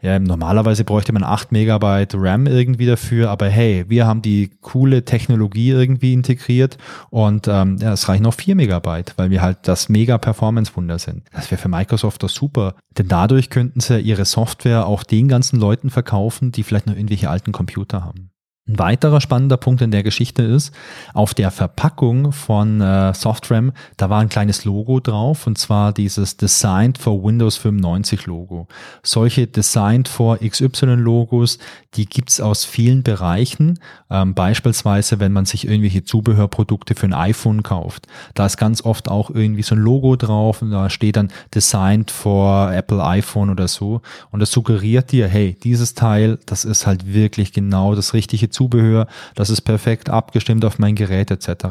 ja, 0.00 0.18
normalerweise 0.18 0.84
bräuchte 0.84 1.12
man 1.12 1.24
8 1.24 1.52
Megabyte 1.52 2.14
RAM 2.14 2.46
irgendwie 2.46 2.86
dafür, 2.86 3.30
aber 3.30 3.48
hey, 3.48 3.84
wir 3.88 4.06
haben 4.06 4.22
die 4.22 4.50
coole 4.60 5.04
Technologie 5.04 5.70
irgendwie 5.70 6.12
integriert 6.12 6.76
und 7.10 7.48
ähm, 7.48 7.78
ja, 7.80 7.92
es 7.92 8.08
reichen 8.08 8.24
noch 8.24 8.34
4 8.34 8.54
Megabyte, 8.54 9.14
weil 9.16 9.30
wir 9.30 9.42
halt 9.42 9.58
das 9.62 9.88
Mega-Performance-Wunder 9.88 10.98
sind. 10.98 11.22
Das 11.32 11.50
wäre 11.50 11.60
für 11.60 11.68
Microsoft 11.68 12.22
doch 12.22 12.28
super, 12.28 12.74
denn 12.98 13.08
dadurch 13.08 13.50
könnten 13.50 13.80
sie 13.80 13.98
ihre 14.00 14.24
Software 14.24 14.86
auch 14.86 15.04
den 15.04 15.28
ganzen 15.28 15.58
Leuten 15.58 15.90
verkaufen, 15.90 16.52
die 16.52 16.62
vielleicht 16.62 16.86
noch 16.86 16.94
irgendwelche 16.94 17.30
alten 17.30 17.52
Computer 17.52 18.04
haben. 18.04 18.30
Ein 18.66 18.78
weiterer 18.78 19.20
spannender 19.20 19.58
Punkt 19.58 19.82
in 19.82 19.90
der 19.90 20.02
Geschichte 20.02 20.42
ist, 20.42 20.74
auf 21.12 21.34
der 21.34 21.50
Verpackung 21.50 22.32
von 22.32 22.80
äh, 22.80 23.12
SoftRAM, 23.12 23.72
da 23.98 24.08
war 24.08 24.20
ein 24.20 24.30
kleines 24.30 24.64
Logo 24.64 25.00
drauf 25.00 25.46
und 25.46 25.58
zwar 25.58 25.92
dieses 25.92 26.38
Designed 26.38 26.96
for 26.96 27.22
Windows 27.22 27.58
95 27.58 28.24
Logo. 28.24 28.66
Solche 29.02 29.46
Designed 29.46 30.08
for 30.08 30.38
XY 30.38 30.94
Logos, 30.94 31.58
die 31.96 32.06
gibt's 32.06 32.40
aus 32.40 32.64
vielen 32.64 33.02
Bereichen, 33.02 33.78
ähm, 34.10 34.34
beispielsweise 34.34 35.20
wenn 35.20 35.32
man 35.32 35.46
sich 35.46 35.66
irgendwelche 35.66 36.04
Zubehörprodukte 36.04 36.94
für 36.94 37.06
ein 37.06 37.14
iPhone 37.14 37.62
kauft. 37.62 38.06
Da 38.34 38.46
ist 38.46 38.56
ganz 38.56 38.82
oft 38.84 39.08
auch 39.08 39.30
irgendwie 39.30 39.62
so 39.62 39.74
ein 39.74 39.80
Logo 39.80 40.16
drauf 40.16 40.62
und 40.62 40.70
da 40.70 40.90
steht 40.90 41.16
dann 41.16 41.30
Designed 41.54 42.10
for 42.10 42.72
Apple 42.72 43.02
iPhone 43.04 43.50
oder 43.50 43.68
so 43.68 44.00
und 44.30 44.40
das 44.40 44.50
suggeriert 44.50 45.12
dir, 45.12 45.28
hey, 45.28 45.56
dieses 45.62 45.94
Teil, 45.94 46.38
das 46.46 46.64
ist 46.64 46.86
halt 46.86 47.12
wirklich 47.12 47.52
genau 47.52 47.94
das 47.94 48.14
richtige 48.14 48.50
Zubehör, 48.50 49.06
das 49.34 49.50
ist 49.50 49.62
perfekt 49.62 50.10
abgestimmt 50.10 50.64
auf 50.64 50.78
mein 50.78 50.94
Gerät 50.94 51.30
etc. 51.30 51.66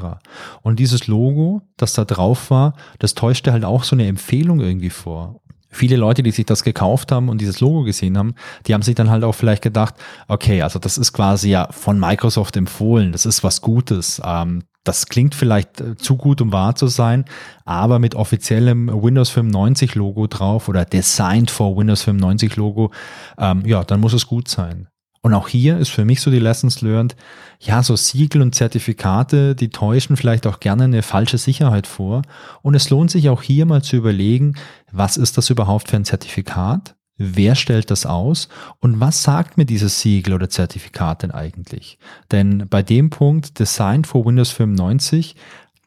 Und 0.62 0.80
dieses 0.80 1.08
Logo, 1.08 1.62
das 1.78 1.94
da 1.94 2.06
drauf 2.06 2.50
war, 2.50 2.74
das 3.00 3.14
täuschte 3.16 3.52
halt 3.52 3.66
auch 3.66 3.84
so 3.84 3.96
eine 3.96 4.08
Empfehlung 4.08 4.60
irgendwie 4.60 4.90
vor 4.90 5.43
viele 5.74 5.98
Leute, 5.98 6.24
die 6.24 6.32
sich 6.32 6.46
das 6.46 6.64
gekauft 6.64 7.12
haben 7.12 7.30
und 7.30 7.42
dieses 7.42 7.60
Logo 7.60 7.84
gesehen 7.84 8.18
haben, 8.18 8.36
die 8.68 8.74
haben 8.74 8.82
sich 8.82 8.96
dann 8.96 9.10
halt 9.10 9.24
auch 9.24 9.34
vielleicht 9.34 9.62
gedacht, 9.62 9.96
okay, 10.28 10.62
also 10.62 10.80
das 10.80 10.98
ist 10.98 11.14
quasi 11.14 11.50
ja 11.50 11.68
von 11.72 12.00
Microsoft 12.00 12.56
empfohlen, 12.56 13.12
das 13.12 13.26
ist 13.26 13.44
was 13.44 13.62
Gutes. 13.62 14.22
Ähm, 14.24 14.64
das 14.84 15.08
klingt 15.08 15.34
vielleicht 15.34 15.82
äh, 15.82 15.96
zu 15.96 16.18
gut, 16.18 16.42
um 16.42 16.52
wahr 16.52 16.76
zu 16.76 16.88
sein, 16.88 17.26
aber 17.66 18.00
mit 18.00 18.16
offiziellem 18.16 18.90
Windows 18.90 19.30
95 19.30 19.96
Logo 19.96 20.28
drauf 20.28 20.68
oder 20.68 20.86
Designed 20.86 21.50
for 21.50 21.76
Windows 21.78 22.04
95 22.04 22.56
Logo, 22.56 22.92
ähm, 23.38 23.64
ja, 23.66 23.84
dann 23.84 24.00
muss 24.00 24.14
es 24.14 24.28
gut 24.28 24.48
sein. 24.48 24.88
Und 25.24 25.34
auch 25.34 25.48
hier 25.48 25.78
ist 25.78 25.90
für 25.90 26.04
mich 26.04 26.20
so 26.20 26.30
die 26.30 26.40
Lessons 26.40 26.82
learned, 26.82 27.16
ja, 27.62 27.82
so 27.82 27.96
Siegel 27.96 28.42
und 28.42 28.54
Zertifikate, 28.54 29.56
die 29.56 29.70
täuschen 29.70 30.18
vielleicht 30.18 30.46
auch 30.46 30.60
gerne 30.60 30.84
eine 30.84 31.02
falsche 31.02 31.38
Sicherheit 31.38 31.88
vor. 31.88 32.24
Und 32.62 32.76
es 32.76 32.90
lohnt 32.90 33.10
sich 33.10 33.30
auch 33.30 33.42
hier 33.42 33.66
mal 33.66 33.82
zu 33.82 33.96
überlegen, 33.96 34.56
was 34.92 35.16
ist 35.16 35.38
das 35.38 35.50
überhaupt 35.50 35.90
für 35.90 35.96
ein 35.96 36.04
Zertifikat? 36.04 36.96
Wer 37.16 37.56
stellt 37.56 37.90
das 37.90 38.06
aus? 38.06 38.50
Und 38.80 39.00
was 39.00 39.24
sagt 39.24 39.56
mir 39.56 39.66
dieses 39.66 40.02
Siegel 40.02 40.34
oder 40.34 40.50
Zertifikat 40.50 41.24
denn 41.24 41.32
eigentlich? 41.32 42.00
Denn 42.32 42.68
bei 42.70 42.84
dem 42.84 43.10
Punkt 43.10 43.60
Design 43.60 44.04
for 44.04 44.26
Windows 44.26 44.52
95, 44.52 45.38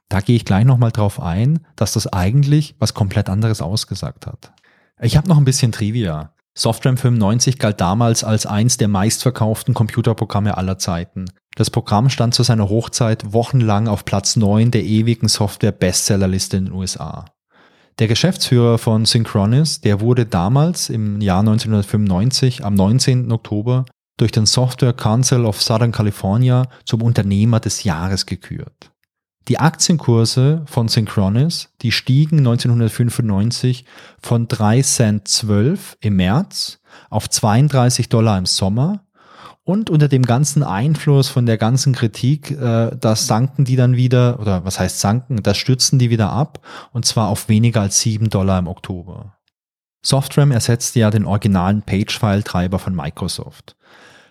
da 0.09 0.21
gehe 0.21 0.37
ich 0.37 0.47
gleich 0.47 0.65
nochmal 0.65 0.93
drauf 0.93 1.21
ein, 1.21 1.61
dass 1.77 1.93
das 1.93 2.11
eigentlich 2.11 2.75
was 2.79 2.95
komplett 2.95 3.29
anderes 3.29 3.61
ausgesagt 3.61 4.27
hat. 4.27 4.53
Ich 4.99 5.19
habe 5.19 5.29
noch 5.29 5.37
ein 5.37 5.45
bisschen 5.45 5.73
Trivia. 5.73 6.33
SoftRAM 6.59 6.97
95 6.97 7.59
galt 7.59 7.81
damals 7.81 8.25
als 8.25 8.47
eins 8.47 8.79
der 8.79 8.89
meistverkauften 8.89 9.75
Computerprogramme 9.75 10.57
aller 10.57 10.79
Zeiten. 10.79 11.27
Das 11.55 11.71
Programm 11.71 12.09
stand 12.09 12.35
zu 12.35 12.43
seiner 12.43 12.71
Hochzeit 12.71 13.33
wochenlang 13.35 13.89
auf 13.89 14.07
Platz 14.07 14.37
9 14.37 14.71
der 14.71 14.83
ewigen 14.83 15.29
Software-Bestsellerliste 15.29 16.57
in 16.57 16.65
den 16.67 16.75
USA. 16.75 17.27
Der 17.99 18.09
Geschäftsführer 18.09 18.79
von 18.79 19.05
Synchronis, 19.05 19.81
der 19.81 20.01
wurde 20.01 20.27
damals 20.27 20.91
im 20.91 21.21
Jahr 21.21 21.41
1995 21.41 22.65
am 22.65 22.75
19. 22.75 23.31
Oktober 23.33 23.85
durch 24.19 24.33
den 24.33 24.47
Software 24.47 24.95
Council 24.95 25.45
of 25.45 25.63
Southern 25.63 25.93
California 25.93 26.69
zum 26.85 27.03
Unternehmer 27.03 27.61
des 27.61 27.85
Jahres 27.85 28.25
gekürt. 28.25 28.91
Die 29.49 29.61
Aktienkurse 29.61 30.63
von 30.67 30.89
Synchronis, 30.89 31.69
die 31.83 31.93
stiegen 31.93 32.39
1995 32.39 33.85
von 34.21 34.49
3 34.49 34.83
Cent 34.83 35.29
12 35.29 35.99
im 36.01 36.17
März 36.17 36.81
auf 37.11 37.31
32 37.31 38.09
Dollar 38.09 38.39
im 38.39 38.47
Sommer 38.47 39.05
und 39.63 39.89
unter 39.89 40.09
dem 40.09 40.23
ganzen 40.23 40.65
Einfluss 40.65 41.29
von 41.29 41.47
der 41.47 41.59
ganzen 41.59 41.93
Kritik, 41.93 42.51
äh, 42.51 42.91
das 42.99 43.29
sanken 43.29 43.65
die 43.65 43.77
dann 43.77 43.95
wieder, 43.95 44.41
oder 44.41 44.65
was 44.65 44.81
heißt 44.81 44.99
sanken, 44.99 45.43
das 45.45 45.59
stürzten 45.59 46.01
die 46.01 46.11
wieder 46.11 46.31
ab 46.31 46.61
und 46.93 47.05
zwar 47.05 47.29
auf 47.29 47.49
weniger 47.49 47.83
als 47.83 48.01
7 48.01 48.31
Dollar 48.31 48.59
im 48.59 48.67
Oktober. 48.67 49.35
Softram 50.03 50.51
ersetzte 50.51 51.01
ja 51.01 51.11
den 51.11 51.25
originalen 51.25 51.83
Pagefile-Treiber 51.83 52.81
von 52.81 52.95
Microsoft. 52.95 53.76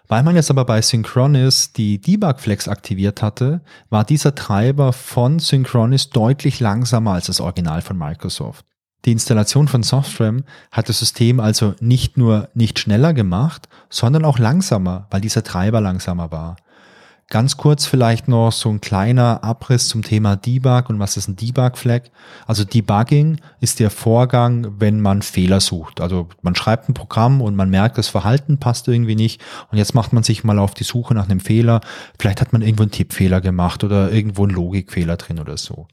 Weil 0.08 0.24
man 0.24 0.36
jetzt 0.36 0.52
aber 0.52 0.66
bei 0.66 0.82
Synchronis 0.82 1.74
die 1.74 2.00
Debug-Flex 2.00 2.68
aktiviert 2.68 3.22
hatte, 3.22 3.62
war 3.90 4.04
dieser 4.04 4.36
Treiber 4.36 4.94
von 4.94 5.40
Synchronis 5.40 6.10
deutlich 6.10 6.60
langsamer 6.60 7.14
als 7.14 7.28
das 7.28 7.42
Original 7.42 7.82
von 7.82 7.98
Microsoft. 7.98 8.66
Die 9.06 9.12
Installation 9.12 9.68
von 9.68 9.84
SoftRAM 9.84 10.44
hat 10.72 10.90
das 10.90 11.00
System 11.00 11.40
also 11.40 11.76
nicht 11.80 12.18
nur 12.18 12.50
nicht 12.56 12.80
schneller 12.80 13.14
gemacht, 13.14 13.70
sondern 13.90 14.26
auch 14.26 14.40
langsamer, 14.40 15.08
weil 15.12 15.22
dieser 15.22 15.44
Treiber 15.44 15.80
langsamer 15.80 16.32
war. 16.32 16.56
Ganz 17.28 17.58
kurz 17.58 17.88
vielleicht 17.88 18.28
noch 18.28 18.52
so 18.52 18.70
ein 18.70 18.82
kleiner 18.82 19.44
Abriss 19.44 19.88
zum 19.88 20.04
Thema 20.04 20.36
Debug 20.36 20.92
und 20.92 21.00
was 21.00 21.18
ist 21.18 21.28
ein 21.28 21.36
Debug-Flag. 21.36 22.04
Also 22.46 22.64
Debugging 22.64 23.42
ist 23.60 23.80
der 23.80 23.90
Vorgang, 23.90 24.80
wenn 24.80 25.02
man 25.02 25.24
Fehler 25.24 25.60
sucht. 25.60 26.02
Also 26.02 26.30
man 26.44 26.54
schreibt 26.54 26.88
ein 26.88 26.94
Programm 26.94 27.42
und 27.42 27.56
man 27.56 27.72
merkt, 27.72 27.98
das 27.98 28.10
Verhalten 28.10 28.60
passt 28.60 28.88
irgendwie 28.88 29.16
nicht 29.16 29.42
und 29.72 29.80
jetzt 29.80 29.96
macht 29.96 30.14
man 30.14 30.22
sich 30.22 30.44
mal 30.44 30.60
auf 30.60 30.76
die 30.76 30.84
Suche 30.84 31.16
nach 31.16 31.28
einem 31.28 31.40
Fehler. 31.40 31.82
Vielleicht 32.20 32.42
hat 32.42 32.54
man 32.54 32.62
irgendwo 32.62 32.84
einen 32.84 32.92
Tippfehler 32.92 33.42
gemacht 33.42 33.84
oder 33.84 34.12
irgendwo 34.12 34.44
einen 34.44 34.54
Logikfehler 34.54 35.18
drin 35.18 35.40
oder 35.40 35.58
so. 35.58 35.88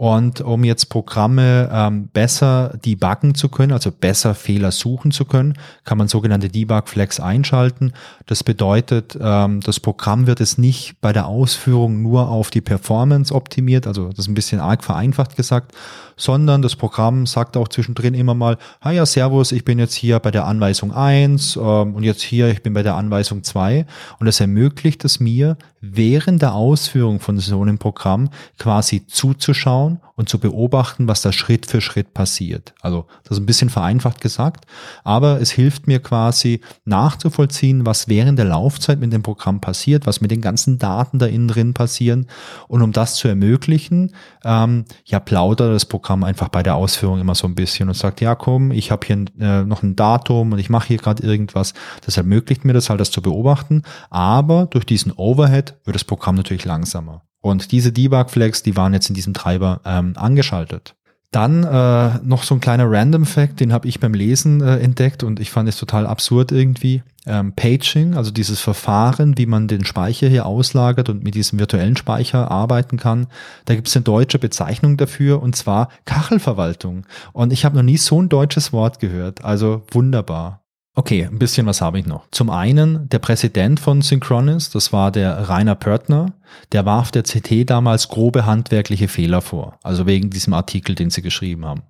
Und 0.00 0.42
um 0.42 0.62
jetzt 0.62 0.90
Programme 0.90 1.68
ähm, 1.72 2.06
besser 2.12 2.78
debuggen 2.84 3.34
zu 3.34 3.48
können, 3.48 3.72
also 3.72 3.90
besser 3.90 4.36
Fehler 4.36 4.70
suchen 4.70 5.10
zu 5.10 5.24
können, 5.24 5.54
kann 5.82 5.98
man 5.98 6.06
sogenannte 6.06 6.48
Debug-Flags 6.48 7.18
einschalten. 7.18 7.92
Das 8.26 8.44
bedeutet, 8.44 9.18
ähm, 9.20 9.58
das 9.58 9.80
Programm 9.80 10.28
wird 10.28 10.40
es 10.40 10.56
nicht 10.56 11.00
bei 11.00 11.12
der 11.12 11.26
Ausführung 11.26 12.00
nur 12.00 12.28
auf 12.28 12.50
die 12.50 12.60
Performance 12.60 13.34
optimiert, 13.34 13.88
also 13.88 14.10
das 14.10 14.20
ist 14.20 14.28
ein 14.28 14.34
bisschen 14.34 14.60
arg 14.60 14.84
vereinfacht 14.84 15.34
gesagt, 15.34 15.74
sondern 16.18 16.60
das 16.60 16.76
Programm 16.76 17.24
sagt 17.24 17.56
auch 17.56 17.68
zwischendrin 17.68 18.12
immer 18.12 18.34
mal, 18.34 18.58
ah 18.80 18.90
ja, 18.90 19.06
Servus, 19.06 19.52
ich 19.52 19.64
bin 19.64 19.78
jetzt 19.78 19.94
hier 19.94 20.18
bei 20.18 20.30
der 20.30 20.44
Anweisung 20.44 20.92
eins 20.92 21.56
ähm, 21.56 21.94
und 21.94 22.02
jetzt 22.02 22.20
hier, 22.20 22.48
ich 22.48 22.62
bin 22.62 22.74
bei 22.74 22.82
der 22.82 22.96
Anweisung 22.96 23.42
zwei 23.44 23.86
und 24.18 24.26
das 24.26 24.40
ermöglicht 24.40 25.04
es 25.04 25.20
mir, 25.20 25.56
während 25.80 26.42
der 26.42 26.54
Ausführung 26.54 27.20
von 27.20 27.38
so 27.38 27.62
einem 27.62 27.78
Programm 27.78 28.30
quasi 28.58 29.06
zuzuschauen 29.06 30.00
und 30.16 30.28
zu 30.28 30.40
beobachten, 30.40 31.06
was 31.06 31.22
da 31.22 31.30
Schritt 31.30 31.66
für 31.66 31.80
Schritt 31.80 32.12
passiert. 32.14 32.74
Also 32.80 33.06
das 33.22 33.32
ist 33.32 33.42
ein 33.42 33.46
bisschen 33.46 33.70
vereinfacht 33.70 34.20
gesagt, 34.20 34.66
aber 35.04 35.40
es 35.40 35.52
hilft 35.52 35.86
mir 35.86 36.00
quasi 36.00 36.60
nachzuvollziehen, 36.84 37.86
was 37.86 38.08
während 38.08 38.38
der 38.38 38.46
Laufzeit 38.46 38.98
mit 38.98 39.12
dem 39.12 39.22
Programm 39.22 39.60
passiert, 39.60 40.06
was 40.06 40.20
mit 40.20 40.32
den 40.32 40.40
ganzen 40.40 40.78
Daten 40.78 41.20
da 41.20 41.26
innen 41.26 41.46
drin 41.46 41.74
passieren. 41.74 42.26
Und 42.66 42.82
um 42.82 42.90
das 42.90 43.14
zu 43.14 43.28
ermöglichen, 43.28 44.12
ähm, 44.44 44.84
ja, 45.04 45.20
plaudert 45.20 45.72
das 45.72 45.86
Programm 45.86 46.07
einfach 46.10 46.48
bei 46.48 46.62
der 46.62 46.76
Ausführung 46.76 47.20
immer 47.20 47.34
so 47.34 47.46
ein 47.46 47.54
bisschen 47.54 47.88
und 47.88 47.94
sagt, 47.94 48.20
ja 48.20 48.34
komm, 48.34 48.70
ich 48.70 48.90
habe 48.90 49.06
hier 49.06 49.24
äh, 49.38 49.64
noch 49.64 49.82
ein 49.82 49.96
Datum 49.96 50.52
und 50.52 50.58
ich 50.58 50.70
mache 50.70 50.88
hier 50.88 50.98
gerade 50.98 51.22
irgendwas. 51.22 51.74
Das 52.04 52.16
ermöglicht 52.16 52.64
mir 52.64 52.72
das 52.72 52.90
halt, 52.90 53.00
das 53.00 53.10
zu 53.10 53.22
beobachten. 53.22 53.82
Aber 54.10 54.66
durch 54.66 54.86
diesen 54.86 55.12
Overhead 55.12 55.76
wird 55.84 55.94
das 55.94 56.04
Programm 56.04 56.34
natürlich 56.34 56.64
langsamer. 56.64 57.22
Und 57.40 57.72
diese 57.72 57.92
Debug-Flags, 57.92 58.62
die 58.62 58.76
waren 58.76 58.94
jetzt 58.94 59.08
in 59.08 59.14
diesem 59.14 59.34
Treiber 59.34 59.80
ähm, 59.84 60.14
angeschaltet. 60.16 60.96
Dann 61.30 61.62
äh, 61.62 62.18
noch 62.24 62.42
so 62.42 62.54
ein 62.54 62.60
kleiner 62.60 62.90
Random 62.90 63.26
Fact, 63.26 63.60
den 63.60 63.72
habe 63.72 63.86
ich 63.86 64.00
beim 64.00 64.14
Lesen 64.14 64.62
äh, 64.62 64.78
entdeckt 64.78 65.22
und 65.22 65.40
ich 65.40 65.50
fand 65.50 65.68
es 65.68 65.76
total 65.76 66.06
absurd 66.06 66.52
irgendwie. 66.52 67.02
Ähm, 67.26 67.52
Paging, 67.52 68.14
also 68.14 68.30
dieses 68.30 68.60
Verfahren, 68.60 69.36
wie 69.36 69.44
man 69.44 69.68
den 69.68 69.84
Speicher 69.84 70.28
hier 70.28 70.46
auslagert 70.46 71.10
und 71.10 71.22
mit 71.22 71.34
diesem 71.34 71.58
virtuellen 71.58 71.96
Speicher 71.98 72.50
arbeiten 72.50 72.96
kann, 72.96 73.26
da 73.66 73.74
gibt 73.74 73.88
es 73.88 73.96
eine 73.96 74.04
deutsche 74.04 74.38
Bezeichnung 74.38 74.96
dafür 74.96 75.42
und 75.42 75.54
zwar 75.54 75.90
Kachelverwaltung. 76.06 77.04
Und 77.34 77.52
ich 77.52 77.66
habe 77.66 77.76
noch 77.76 77.82
nie 77.82 77.98
so 77.98 78.22
ein 78.22 78.30
deutsches 78.30 78.72
Wort 78.72 78.98
gehört. 78.98 79.44
Also 79.44 79.82
wunderbar. 79.90 80.62
Okay, 80.98 81.28
ein 81.30 81.38
bisschen 81.38 81.64
was 81.66 81.80
habe 81.80 82.00
ich 82.00 82.06
noch. 82.06 82.24
Zum 82.32 82.50
einen, 82.50 83.08
der 83.08 83.20
Präsident 83.20 83.78
von 83.78 84.02
Synchronis, 84.02 84.70
das 84.70 84.92
war 84.92 85.12
der 85.12 85.48
Rainer 85.48 85.76
Pörtner, 85.76 86.32
der 86.72 86.86
warf 86.86 87.12
der 87.12 87.22
CT 87.22 87.70
damals 87.70 88.08
grobe 88.08 88.46
handwerkliche 88.46 89.06
Fehler 89.06 89.40
vor, 89.40 89.78
also 89.84 90.06
wegen 90.06 90.30
diesem 90.30 90.54
Artikel, 90.54 90.96
den 90.96 91.10
sie 91.10 91.22
geschrieben 91.22 91.64
haben. 91.64 91.82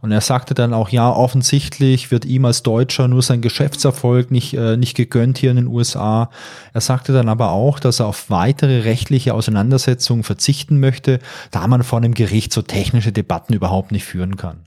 Und 0.00 0.10
er 0.10 0.22
sagte 0.22 0.54
dann 0.54 0.72
auch, 0.72 0.88
ja, 0.88 1.10
offensichtlich 1.10 2.10
wird 2.10 2.24
ihm 2.24 2.46
als 2.46 2.62
Deutscher 2.62 3.08
nur 3.08 3.20
sein 3.20 3.42
Geschäftserfolg 3.42 4.30
nicht, 4.30 4.54
äh, 4.54 4.78
nicht 4.78 4.96
gegönnt 4.96 5.36
hier 5.36 5.50
in 5.50 5.56
den 5.56 5.66
USA. 5.66 6.30
Er 6.72 6.80
sagte 6.80 7.12
dann 7.12 7.28
aber 7.28 7.50
auch, 7.50 7.78
dass 7.78 8.00
er 8.00 8.06
auf 8.06 8.30
weitere 8.30 8.80
rechtliche 8.84 9.34
Auseinandersetzungen 9.34 10.22
verzichten 10.22 10.80
möchte, 10.80 11.18
da 11.50 11.66
man 11.66 11.82
vor 11.82 11.98
einem 11.98 12.14
Gericht 12.14 12.54
so 12.54 12.62
technische 12.62 13.12
Debatten 13.12 13.52
überhaupt 13.52 13.92
nicht 13.92 14.06
führen 14.06 14.38
kann. 14.38 14.60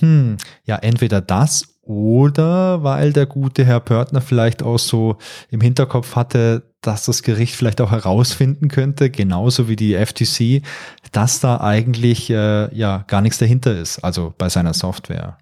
Hm, 0.00 0.38
ja, 0.64 0.76
entweder 0.76 1.20
das 1.20 1.71
oder 1.82 2.84
weil 2.84 3.12
der 3.12 3.26
gute 3.26 3.64
Herr 3.64 3.80
Pörtner 3.80 4.20
vielleicht 4.20 4.62
auch 4.62 4.78
so 4.78 5.16
im 5.50 5.60
Hinterkopf 5.60 6.14
hatte, 6.14 6.62
dass 6.80 7.04
das 7.04 7.22
Gericht 7.22 7.54
vielleicht 7.54 7.80
auch 7.80 7.90
herausfinden 7.90 8.68
könnte, 8.68 9.10
genauso 9.10 9.68
wie 9.68 9.76
die 9.76 9.94
FTC, 9.94 10.62
dass 11.12 11.40
da 11.40 11.60
eigentlich 11.60 12.30
äh, 12.30 12.74
ja 12.74 13.04
gar 13.06 13.20
nichts 13.20 13.38
dahinter 13.38 13.76
ist, 13.76 13.98
also 14.00 14.32
bei 14.38 14.48
seiner 14.48 14.74
Software. 14.74 15.38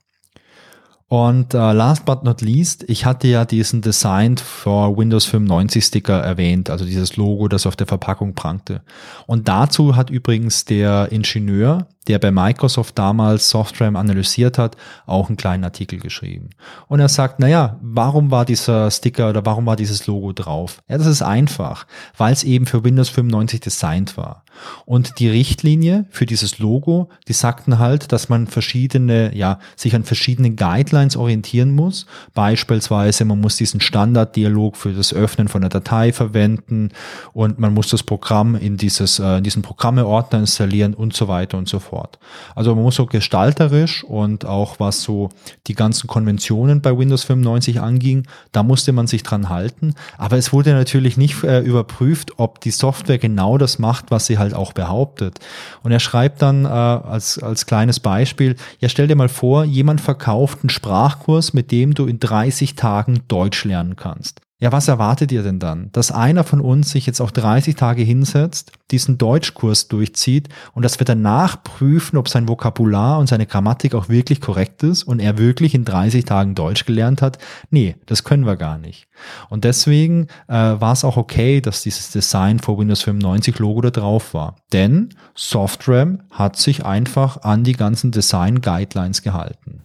Und 1.10 1.54
uh, 1.54 1.72
last 1.72 2.04
but 2.04 2.22
not 2.22 2.40
least, 2.40 2.84
ich 2.86 3.04
hatte 3.04 3.26
ja 3.26 3.44
diesen 3.44 3.82
Designed 3.82 4.38
for 4.38 4.96
Windows 4.96 5.24
95 5.26 5.84
Sticker 5.84 6.20
erwähnt, 6.20 6.70
also 6.70 6.84
dieses 6.84 7.16
Logo, 7.16 7.48
das 7.48 7.66
auf 7.66 7.74
der 7.74 7.88
Verpackung 7.88 8.34
prangte. 8.34 8.82
Und 9.26 9.48
dazu 9.48 9.96
hat 9.96 10.08
übrigens 10.08 10.66
der 10.66 11.10
Ingenieur, 11.10 11.88
der 12.06 12.18
bei 12.18 12.30
Microsoft 12.30 12.98
damals 12.98 13.50
Software 13.50 13.94
analysiert 13.94 14.56
hat, 14.56 14.76
auch 15.06 15.28
einen 15.28 15.36
kleinen 15.36 15.64
Artikel 15.64 15.98
geschrieben. 15.98 16.50
Und 16.88 17.00
er 17.00 17.08
sagt, 17.08 17.40
naja, 17.40 17.78
warum 17.82 18.30
war 18.30 18.44
dieser 18.44 18.90
Sticker 18.90 19.30
oder 19.30 19.44
warum 19.44 19.66
war 19.66 19.76
dieses 19.76 20.06
Logo 20.06 20.32
drauf? 20.32 20.82
Ja, 20.88 20.96
das 20.96 21.06
ist 21.06 21.22
einfach, 21.22 21.86
weil 22.16 22.32
es 22.32 22.42
eben 22.42 22.66
für 22.66 22.84
Windows 22.84 23.10
95 23.10 23.60
designt 23.60 24.16
war. 24.16 24.44
Und 24.86 25.18
die 25.18 25.28
Richtlinie 25.28 26.06
für 26.10 26.26
dieses 26.26 26.58
Logo, 26.58 27.08
die 27.28 27.32
sagten 27.32 27.78
halt, 27.78 28.12
dass 28.12 28.28
man 28.28 28.46
verschiedene, 28.46 29.34
ja, 29.36 29.58
sich 29.76 29.94
an 29.94 30.04
verschiedenen 30.04 30.56
Guidelines 30.56 30.99
orientieren 31.16 31.74
muss. 31.74 32.06
Beispielsweise, 32.34 33.24
man 33.24 33.40
muss 33.40 33.56
diesen 33.56 33.80
Standarddialog 33.80 34.76
für 34.76 34.92
das 34.92 35.12
Öffnen 35.12 35.48
von 35.48 35.62
der 35.62 35.70
Datei 35.70 36.12
verwenden 36.12 36.90
und 37.32 37.58
man 37.58 37.74
muss 37.74 37.88
das 37.88 38.02
Programm 38.02 38.54
in 38.54 38.76
dieses, 38.76 39.18
äh, 39.18 39.38
in 39.38 39.44
diesen 39.44 39.62
Programmeordner 39.62 40.38
installieren 40.40 40.94
und 40.94 41.14
so 41.14 41.28
weiter 41.28 41.58
und 41.58 41.68
so 41.68 41.78
fort. 41.78 42.18
Also 42.54 42.74
man 42.74 42.84
muss 42.84 42.96
so 42.96 43.06
gestalterisch 43.06 44.04
und 44.04 44.44
auch 44.44 44.80
was 44.80 45.02
so 45.02 45.30
die 45.66 45.74
ganzen 45.74 46.06
Konventionen 46.06 46.80
bei 46.80 46.96
Windows 46.96 47.24
95 47.24 47.80
anging, 47.80 48.26
da 48.52 48.62
musste 48.62 48.92
man 48.92 49.06
sich 49.06 49.22
dran 49.22 49.48
halten. 49.48 49.94
Aber 50.18 50.36
es 50.36 50.52
wurde 50.52 50.72
natürlich 50.72 51.16
nicht 51.16 51.42
äh, 51.44 51.60
überprüft, 51.60 52.38
ob 52.38 52.60
die 52.60 52.70
Software 52.70 53.18
genau 53.18 53.58
das 53.58 53.78
macht, 53.78 54.10
was 54.10 54.26
sie 54.26 54.38
halt 54.38 54.54
auch 54.54 54.72
behauptet. 54.72 55.38
Und 55.82 55.92
er 55.92 56.00
schreibt 56.00 56.42
dann 56.42 56.64
äh, 56.64 56.68
als, 56.68 57.38
als 57.38 57.66
kleines 57.66 58.00
Beispiel, 58.00 58.56
ja 58.80 58.88
stell 58.88 59.06
dir 59.06 59.16
mal 59.16 59.28
vor, 59.28 59.64
jemand 59.64 60.00
verkauft 60.00 60.58
einen 60.62 60.70
Sprachkurs, 60.90 61.52
mit 61.52 61.70
dem 61.70 61.94
du 61.94 62.06
in 62.06 62.18
30 62.18 62.74
Tagen 62.74 63.20
Deutsch 63.28 63.64
lernen 63.64 63.94
kannst. 63.94 64.40
Ja, 64.58 64.72
was 64.72 64.88
erwartet 64.88 65.30
ihr 65.30 65.44
denn 65.44 65.60
dann? 65.60 65.88
Dass 65.92 66.10
einer 66.10 66.42
von 66.42 66.60
uns 66.60 66.90
sich 66.90 67.06
jetzt 67.06 67.20
auch 67.20 67.30
30 67.30 67.76
Tage 67.76 68.02
hinsetzt, 68.02 68.72
diesen 68.90 69.16
Deutschkurs 69.16 69.86
durchzieht 69.86 70.48
und 70.74 70.84
dass 70.84 70.98
wir 70.98 71.04
danach 71.04 71.62
prüfen, 71.62 72.16
ob 72.16 72.28
sein 72.28 72.48
Vokabular 72.48 73.20
und 73.20 73.28
seine 73.28 73.46
Grammatik 73.46 73.94
auch 73.94 74.08
wirklich 74.08 74.40
korrekt 74.40 74.82
ist 74.82 75.04
und 75.04 75.20
er 75.20 75.38
wirklich 75.38 75.76
in 75.76 75.84
30 75.84 76.24
Tagen 76.24 76.56
Deutsch 76.56 76.84
gelernt 76.86 77.22
hat? 77.22 77.38
Nee, 77.70 77.94
das 78.06 78.24
können 78.24 78.44
wir 78.44 78.56
gar 78.56 78.76
nicht. 78.76 79.06
Und 79.48 79.62
deswegen 79.62 80.26
äh, 80.48 80.54
war 80.54 80.92
es 80.92 81.04
auch 81.04 81.16
okay, 81.16 81.60
dass 81.60 81.84
dieses 81.84 82.10
Design 82.10 82.58
vor 82.58 82.76
Windows 82.76 83.02
95 83.02 83.60
Logo 83.60 83.80
da 83.80 83.90
drauf 83.90 84.34
war. 84.34 84.56
Denn 84.72 85.10
Softram 85.36 86.22
hat 86.32 86.56
sich 86.56 86.84
einfach 86.84 87.42
an 87.42 87.62
die 87.62 87.74
ganzen 87.74 88.10
Design 88.10 88.60
Guidelines 88.60 89.22
gehalten. 89.22 89.84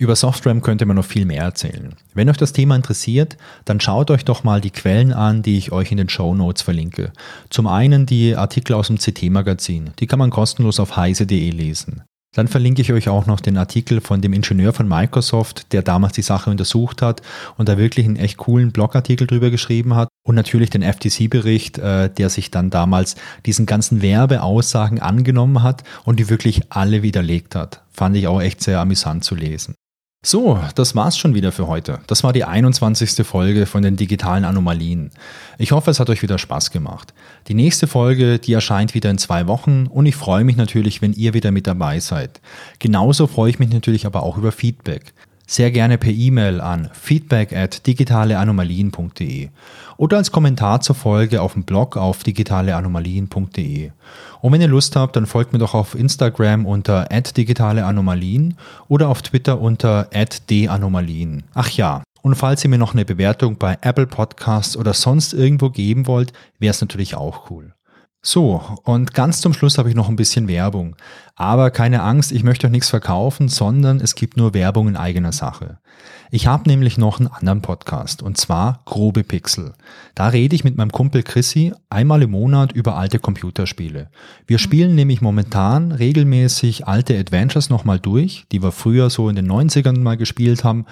Über 0.00 0.16
SoftRAM 0.16 0.62
könnte 0.62 0.86
man 0.86 0.96
noch 0.96 1.04
viel 1.04 1.26
mehr 1.26 1.42
erzählen. 1.42 1.94
Wenn 2.14 2.30
euch 2.30 2.38
das 2.38 2.54
Thema 2.54 2.74
interessiert, 2.74 3.36
dann 3.66 3.80
schaut 3.80 4.10
euch 4.10 4.24
doch 4.24 4.44
mal 4.44 4.62
die 4.62 4.70
Quellen 4.70 5.12
an, 5.12 5.42
die 5.42 5.58
ich 5.58 5.72
euch 5.72 5.92
in 5.92 5.98
den 5.98 6.08
Show 6.08 6.34
Notes 6.34 6.62
verlinke. 6.62 7.12
Zum 7.50 7.66
einen 7.66 8.06
die 8.06 8.34
Artikel 8.34 8.72
aus 8.72 8.86
dem 8.86 8.96
CT-Magazin, 8.96 9.90
die 9.98 10.06
kann 10.06 10.18
man 10.18 10.30
kostenlos 10.30 10.80
auf 10.80 10.96
heise.de 10.96 11.50
lesen. 11.50 12.02
Dann 12.32 12.48
verlinke 12.48 12.80
ich 12.80 12.94
euch 12.94 13.10
auch 13.10 13.26
noch 13.26 13.40
den 13.40 13.58
Artikel 13.58 14.00
von 14.00 14.22
dem 14.22 14.32
Ingenieur 14.32 14.72
von 14.72 14.88
Microsoft, 14.88 15.70
der 15.74 15.82
damals 15.82 16.14
die 16.14 16.22
Sache 16.22 16.48
untersucht 16.48 17.02
hat 17.02 17.20
und 17.58 17.68
da 17.68 17.76
wirklich 17.76 18.06
einen 18.06 18.16
echt 18.16 18.38
coolen 18.38 18.72
Blogartikel 18.72 19.26
drüber 19.26 19.50
geschrieben 19.50 19.96
hat. 19.96 20.08
Und 20.22 20.34
natürlich 20.34 20.70
den 20.70 20.82
FTC-Bericht, 20.82 21.76
äh, 21.76 22.08
der 22.08 22.30
sich 22.30 22.50
dann 22.50 22.70
damals 22.70 23.16
diesen 23.44 23.66
ganzen 23.66 24.00
Werbeaussagen 24.00 24.98
angenommen 25.00 25.62
hat 25.62 25.84
und 26.04 26.18
die 26.18 26.30
wirklich 26.30 26.62
alle 26.70 27.02
widerlegt 27.02 27.54
hat. 27.54 27.82
Fand 27.90 28.16
ich 28.16 28.28
auch 28.28 28.40
echt 28.40 28.62
sehr 28.62 28.80
amüsant 28.80 29.24
zu 29.24 29.34
lesen. 29.34 29.74
So, 30.22 30.60
das 30.74 30.94
war's 30.94 31.16
schon 31.16 31.32
wieder 31.34 31.50
für 31.50 31.66
heute. 31.66 32.00
Das 32.06 32.22
war 32.22 32.34
die 32.34 32.44
21. 32.44 33.26
Folge 33.26 33.64
von 33.64 33.82
den 33.82 33.96
digitalen 33.96 34.44
Anomalien. 34.44 35.12
Ich 35.56 35.72
hoffe, 35.72 35.90
es 35.90 35.98
hat 35.98 36.10
euch 36.10 36.20
wieder 36.20 36.36
Spaß 36.36 36.72
gemacht. 36.72 37.14
Die 37.48 37.54
nächste 37.54 37.86
Folge, 37.86 38.38
die 38.38 38.52
erscheint 38.52 38.92
wieder 38.92 39.08
in 39.08 39.16
zwei 39.16 39.46
Wochen 39.46 39.86
und 39.86 40.04
ich 40.04 40.16
freue 40.16 40.44
mich 40.44 40.56
natürlich, 40.56 41.00
wenn 41.00 41.14
ihr 41.14 41.32
wieder 41.32 41.52
mit 41.52 41.66
dabei 41.66 42.00
seid. 42.00 42.42
Genauso 42.80 43.26
freue 43.28 43.48
ich 43.48 43.58
mich 43.58 43.70
natürlich 43.70 44.04
aber 44.04 44.22
auch 44.22 44.36
über 44.36 44.52
Feedback 44.52 45.14
sehr 45.50 45.72
gerne 45.72 45.98
per 45.98 46.12
E-Mail 46.12 46.60
an 46.60 46.90
feedback 46.92 47.52
at 47.52 47.84
digitaleanomalien.de 47.84 49.48
oder 49.96 50.16
als 50.16 50.30
Kommentar 50.30 50.80
zur 50.80 50.94
Folge 50.94 51.42
auf 51.42 51.54
dem 51.54 51.64
Blog 51.64 51.96
auf 51.96 52.22
digitaleanomalien.de. 52.22 53.90
Und 54.40 54.52
wenn 54.52 54.60
ihr 54.60 54.68
Lust 54.68 54.96
habt, 54.96 55.16
dann 55.16 55.26
folgt 55.26 55.52
mir 55.52 55.58
doch 55.58 55.74
auf 55.74 55.94
Instagram 55.94 56.66
unter 56.66 57.06
digitaleanomalien 57.06 58.56
oder 58.88 59.08
auf 59.08 59.22
Twitter 59.22 59.60
unter 59.60 60.08
@danomalien. 60.48 61.44
Ach 61.54 61.70
ja, 61.70 62.02
und 62.22 62.34
falls 62.34 62.64
ihr 62.64 62.70
mir 62.70 62.78
noch 62.78 62.92
eine 62.92 63.04
Bewertung 63.04 63.56
bei 63.56 63.78
Apple 63.80 64.06
Podcasts 64.06 64.76
oder 64.76 64.94
sonst 64.94 65.32
irgendwo 65.32 65.70
geben 65.70 66.06
wollt, 66.06 66.32
wäre 66.58 66.70
es 66.70 66.80
natürlich 66.80 67.14
auch 67.14 67.50
cool. 67.50 67.74
So, 68.22 68.60
und 68.84 69.14
ganz 69.14 69.40
zum 69.40 69.54
Schluss 69.54 69.78
habe 69.78 69.88
ich 69.88 69.94
noch 69.94 70.10
ein 70.10 70.16
bisschen 70.16 70.46
Werbung. 70.46 70.94
Aber 71.36 71.70
keine 71.70 72.02
Angst, 72.02 72.32
ich 72.32 72.44
möchte 72.44 72.66
euch 72.66 72.70
nichts 72.70 72.90
verkaufen, 72.90 73.48
sondern 73.48 73.98
es 73.98 74.14
gibt 74.14 74.36
nur 74.36 74.52
Werbung 74.52 74.88
in 74.88 74.96
eigener 74.96 75.32
Sache. 75.32 75.78
Ich 76.32 76.46
habe 76.46 76.68
nämlich 76.68 76.96
noch 76.96 77.18
einen 77.18 77.26
anderen 77.26 77.60
Podcast 77.60 78.22
und 78.22 78.36
zwar 78.36 78.82
Grobe 78.84 79.24
Pixel. 79.24 79.72
Da 80.14 80.28
rede 80.28 80.54
ich 80.54 80.62
mit 80.62 80.76
meinem 80.76 80.92
Kumpel 80.92 81.24
Chrissy 81.24 81.72
einmal 81.88 82.22
im 82.22 82.30
Monat 82.30 82.70
über 82.70 82.96
alte 82.96 83.18
Computerspiele. 83.18 84.10
Wir 84.46 84.58
spielen 84.58 84.94
nämlich 84.94 85.20
momentan 85.20 85.90
regelmäßig 85.90 86.86
alte 86.86 87.18
Adventures 87.18 87.68
nochmal 87.68 87.98
durch, 87.98 88.46
die 88.52 88.62
wir 88.62 88.70
früher 88.70 89.10
so 89.10 89.28
in 89.28 89.34
den 89.34 89.50
90ern 89.50 89.98
mal 89.98 90.16
gespielt 90.16 90.62
haben 90.62 90.86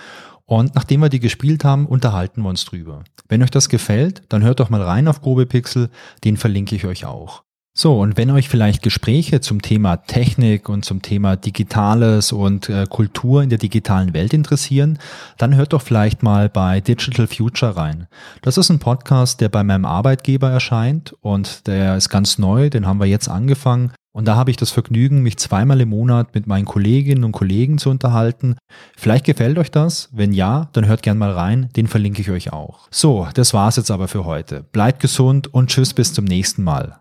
und 0.44 0.74
nachdem 0.74 1.02
wir 1.02 1.08
die 1.08 1.20
gespielt 1.20 1.62
haben, 1.62 1.86
unterhalten 1.86 2.42
wir 2.42 2.48
uns 2.48 2.64
drüber. 2.64 3.04
Wenn 3.28 3.42
euch 3.44 3.50
das 3.50 3.68
gefällt, 3.68 4.22
dann 4.30 4.42
hört 4.42 4.58
doch 4.58 4.70
mal 4.70 4.82
rein 4.82 5.06
auf 5.06 5.20
Grobe 5.20 5.46
Pixel, 5.46 5.88
den 6.24 6.36
verlinke 6.36 6.74
ich 6.74 6.84
euch 6.84 7.04
auch. 7.04 7.44
So, 7.80 8.00
und 8.00 8.16
wenn 8.16 8.32
euch 8.32 8.48
vielleicht 8.48 8.82
Gespräche 8.82 9.40
zum 9.40 9.62
Thema 9.62 9.98
Technik 9.98 10.68
und 10.68 10.84
zum 10.84 11.00
Thema 11.00 11.36
Digitales 11.36 12.32
und 12.32 12.68
äh, 12.68 12.86
Kultur 12.90 13.40
in 13.44 13.50
der 13.50 13.58
digitalen 13.58 14.14
Welt 14.14 14.34
interessieren, 14.34 14.98
dann 15.36 15.54
hört 15.54 15.72
doch 15.72 15.82
vielleicht 15.82 16.24
mal 16.24 16.48
bei 16.48 16.80
Digital 16.80 17.28
Future 17.28 17.76
rein. 17.76 18.08
Das 18.42 18.58
ist 18.58 18.68
ein 18.68 18.80
Podcast, 18.80 19.40
der 19.40 19.48
bei 19.48 19.62
meinem 19.62 19.84
Arbeitgeber 19.84 20.50
erscheint 20.50 21.14
und 21.20 21.68
der 21.68 21.96
ist 21.96 22.08
ganz 22.08 22.36
neu, 22.36 22.68
den 22.68 22.84
haben 22.84 22.98
wir 22.98 23.06
jetzt 23.06 23.28
angefangen 23.28 23.92
und 24.10 24.26
da 24.26 24.34
habe 24.34 24.50
ich 24.50 24.56
das 24.56 24.72
Vergnügen, 24.72 25.22
mich 25.22 25.36
zweimal 25.36 25.80
im 25.80 25.90
Monat 25.90 26.34
mit 26.34 26.48
meinen 26.48 26.64
Kolleginnen 26.64 27.22
und 27.22 27.30
Kollegen 27.30 27.78
zu 27.78 27.90
unterhalten. 27.90 28.56
Vielleicht 28.96 29.24
gefällt 29.24 29.56
euch 29.56 29.70
das. 29.70 30.08
Wenn 30.10 30.32
ja, 30.32 30.68
dann 30.72 30.86
hört 30.86 31.04
gern 31.04 31.18
mal 31.18 31.30
rein. 31.30 31.68
Den 31.76 31.86
verlinke 31.86 32.22
ich 32.22 32.30
euch 32.30 32.52
auch. 32.52 32.88
So, 32.90 33.28
das 33.34 33.54
war's 33.54 33.76
jetzt 33.76 33.92
aber 33.92 34.08
für 34.08 34.24
heute. 34.24 34.64
Bleibt 34.72 34.98
gesund 34.98 35.54
und 35.54 35.70
tschüss 35.70 35.94
bis 35.94 36.12
zum 36.12 36.24
nächsten 36.24 36.64
Mal. 36.64 36.98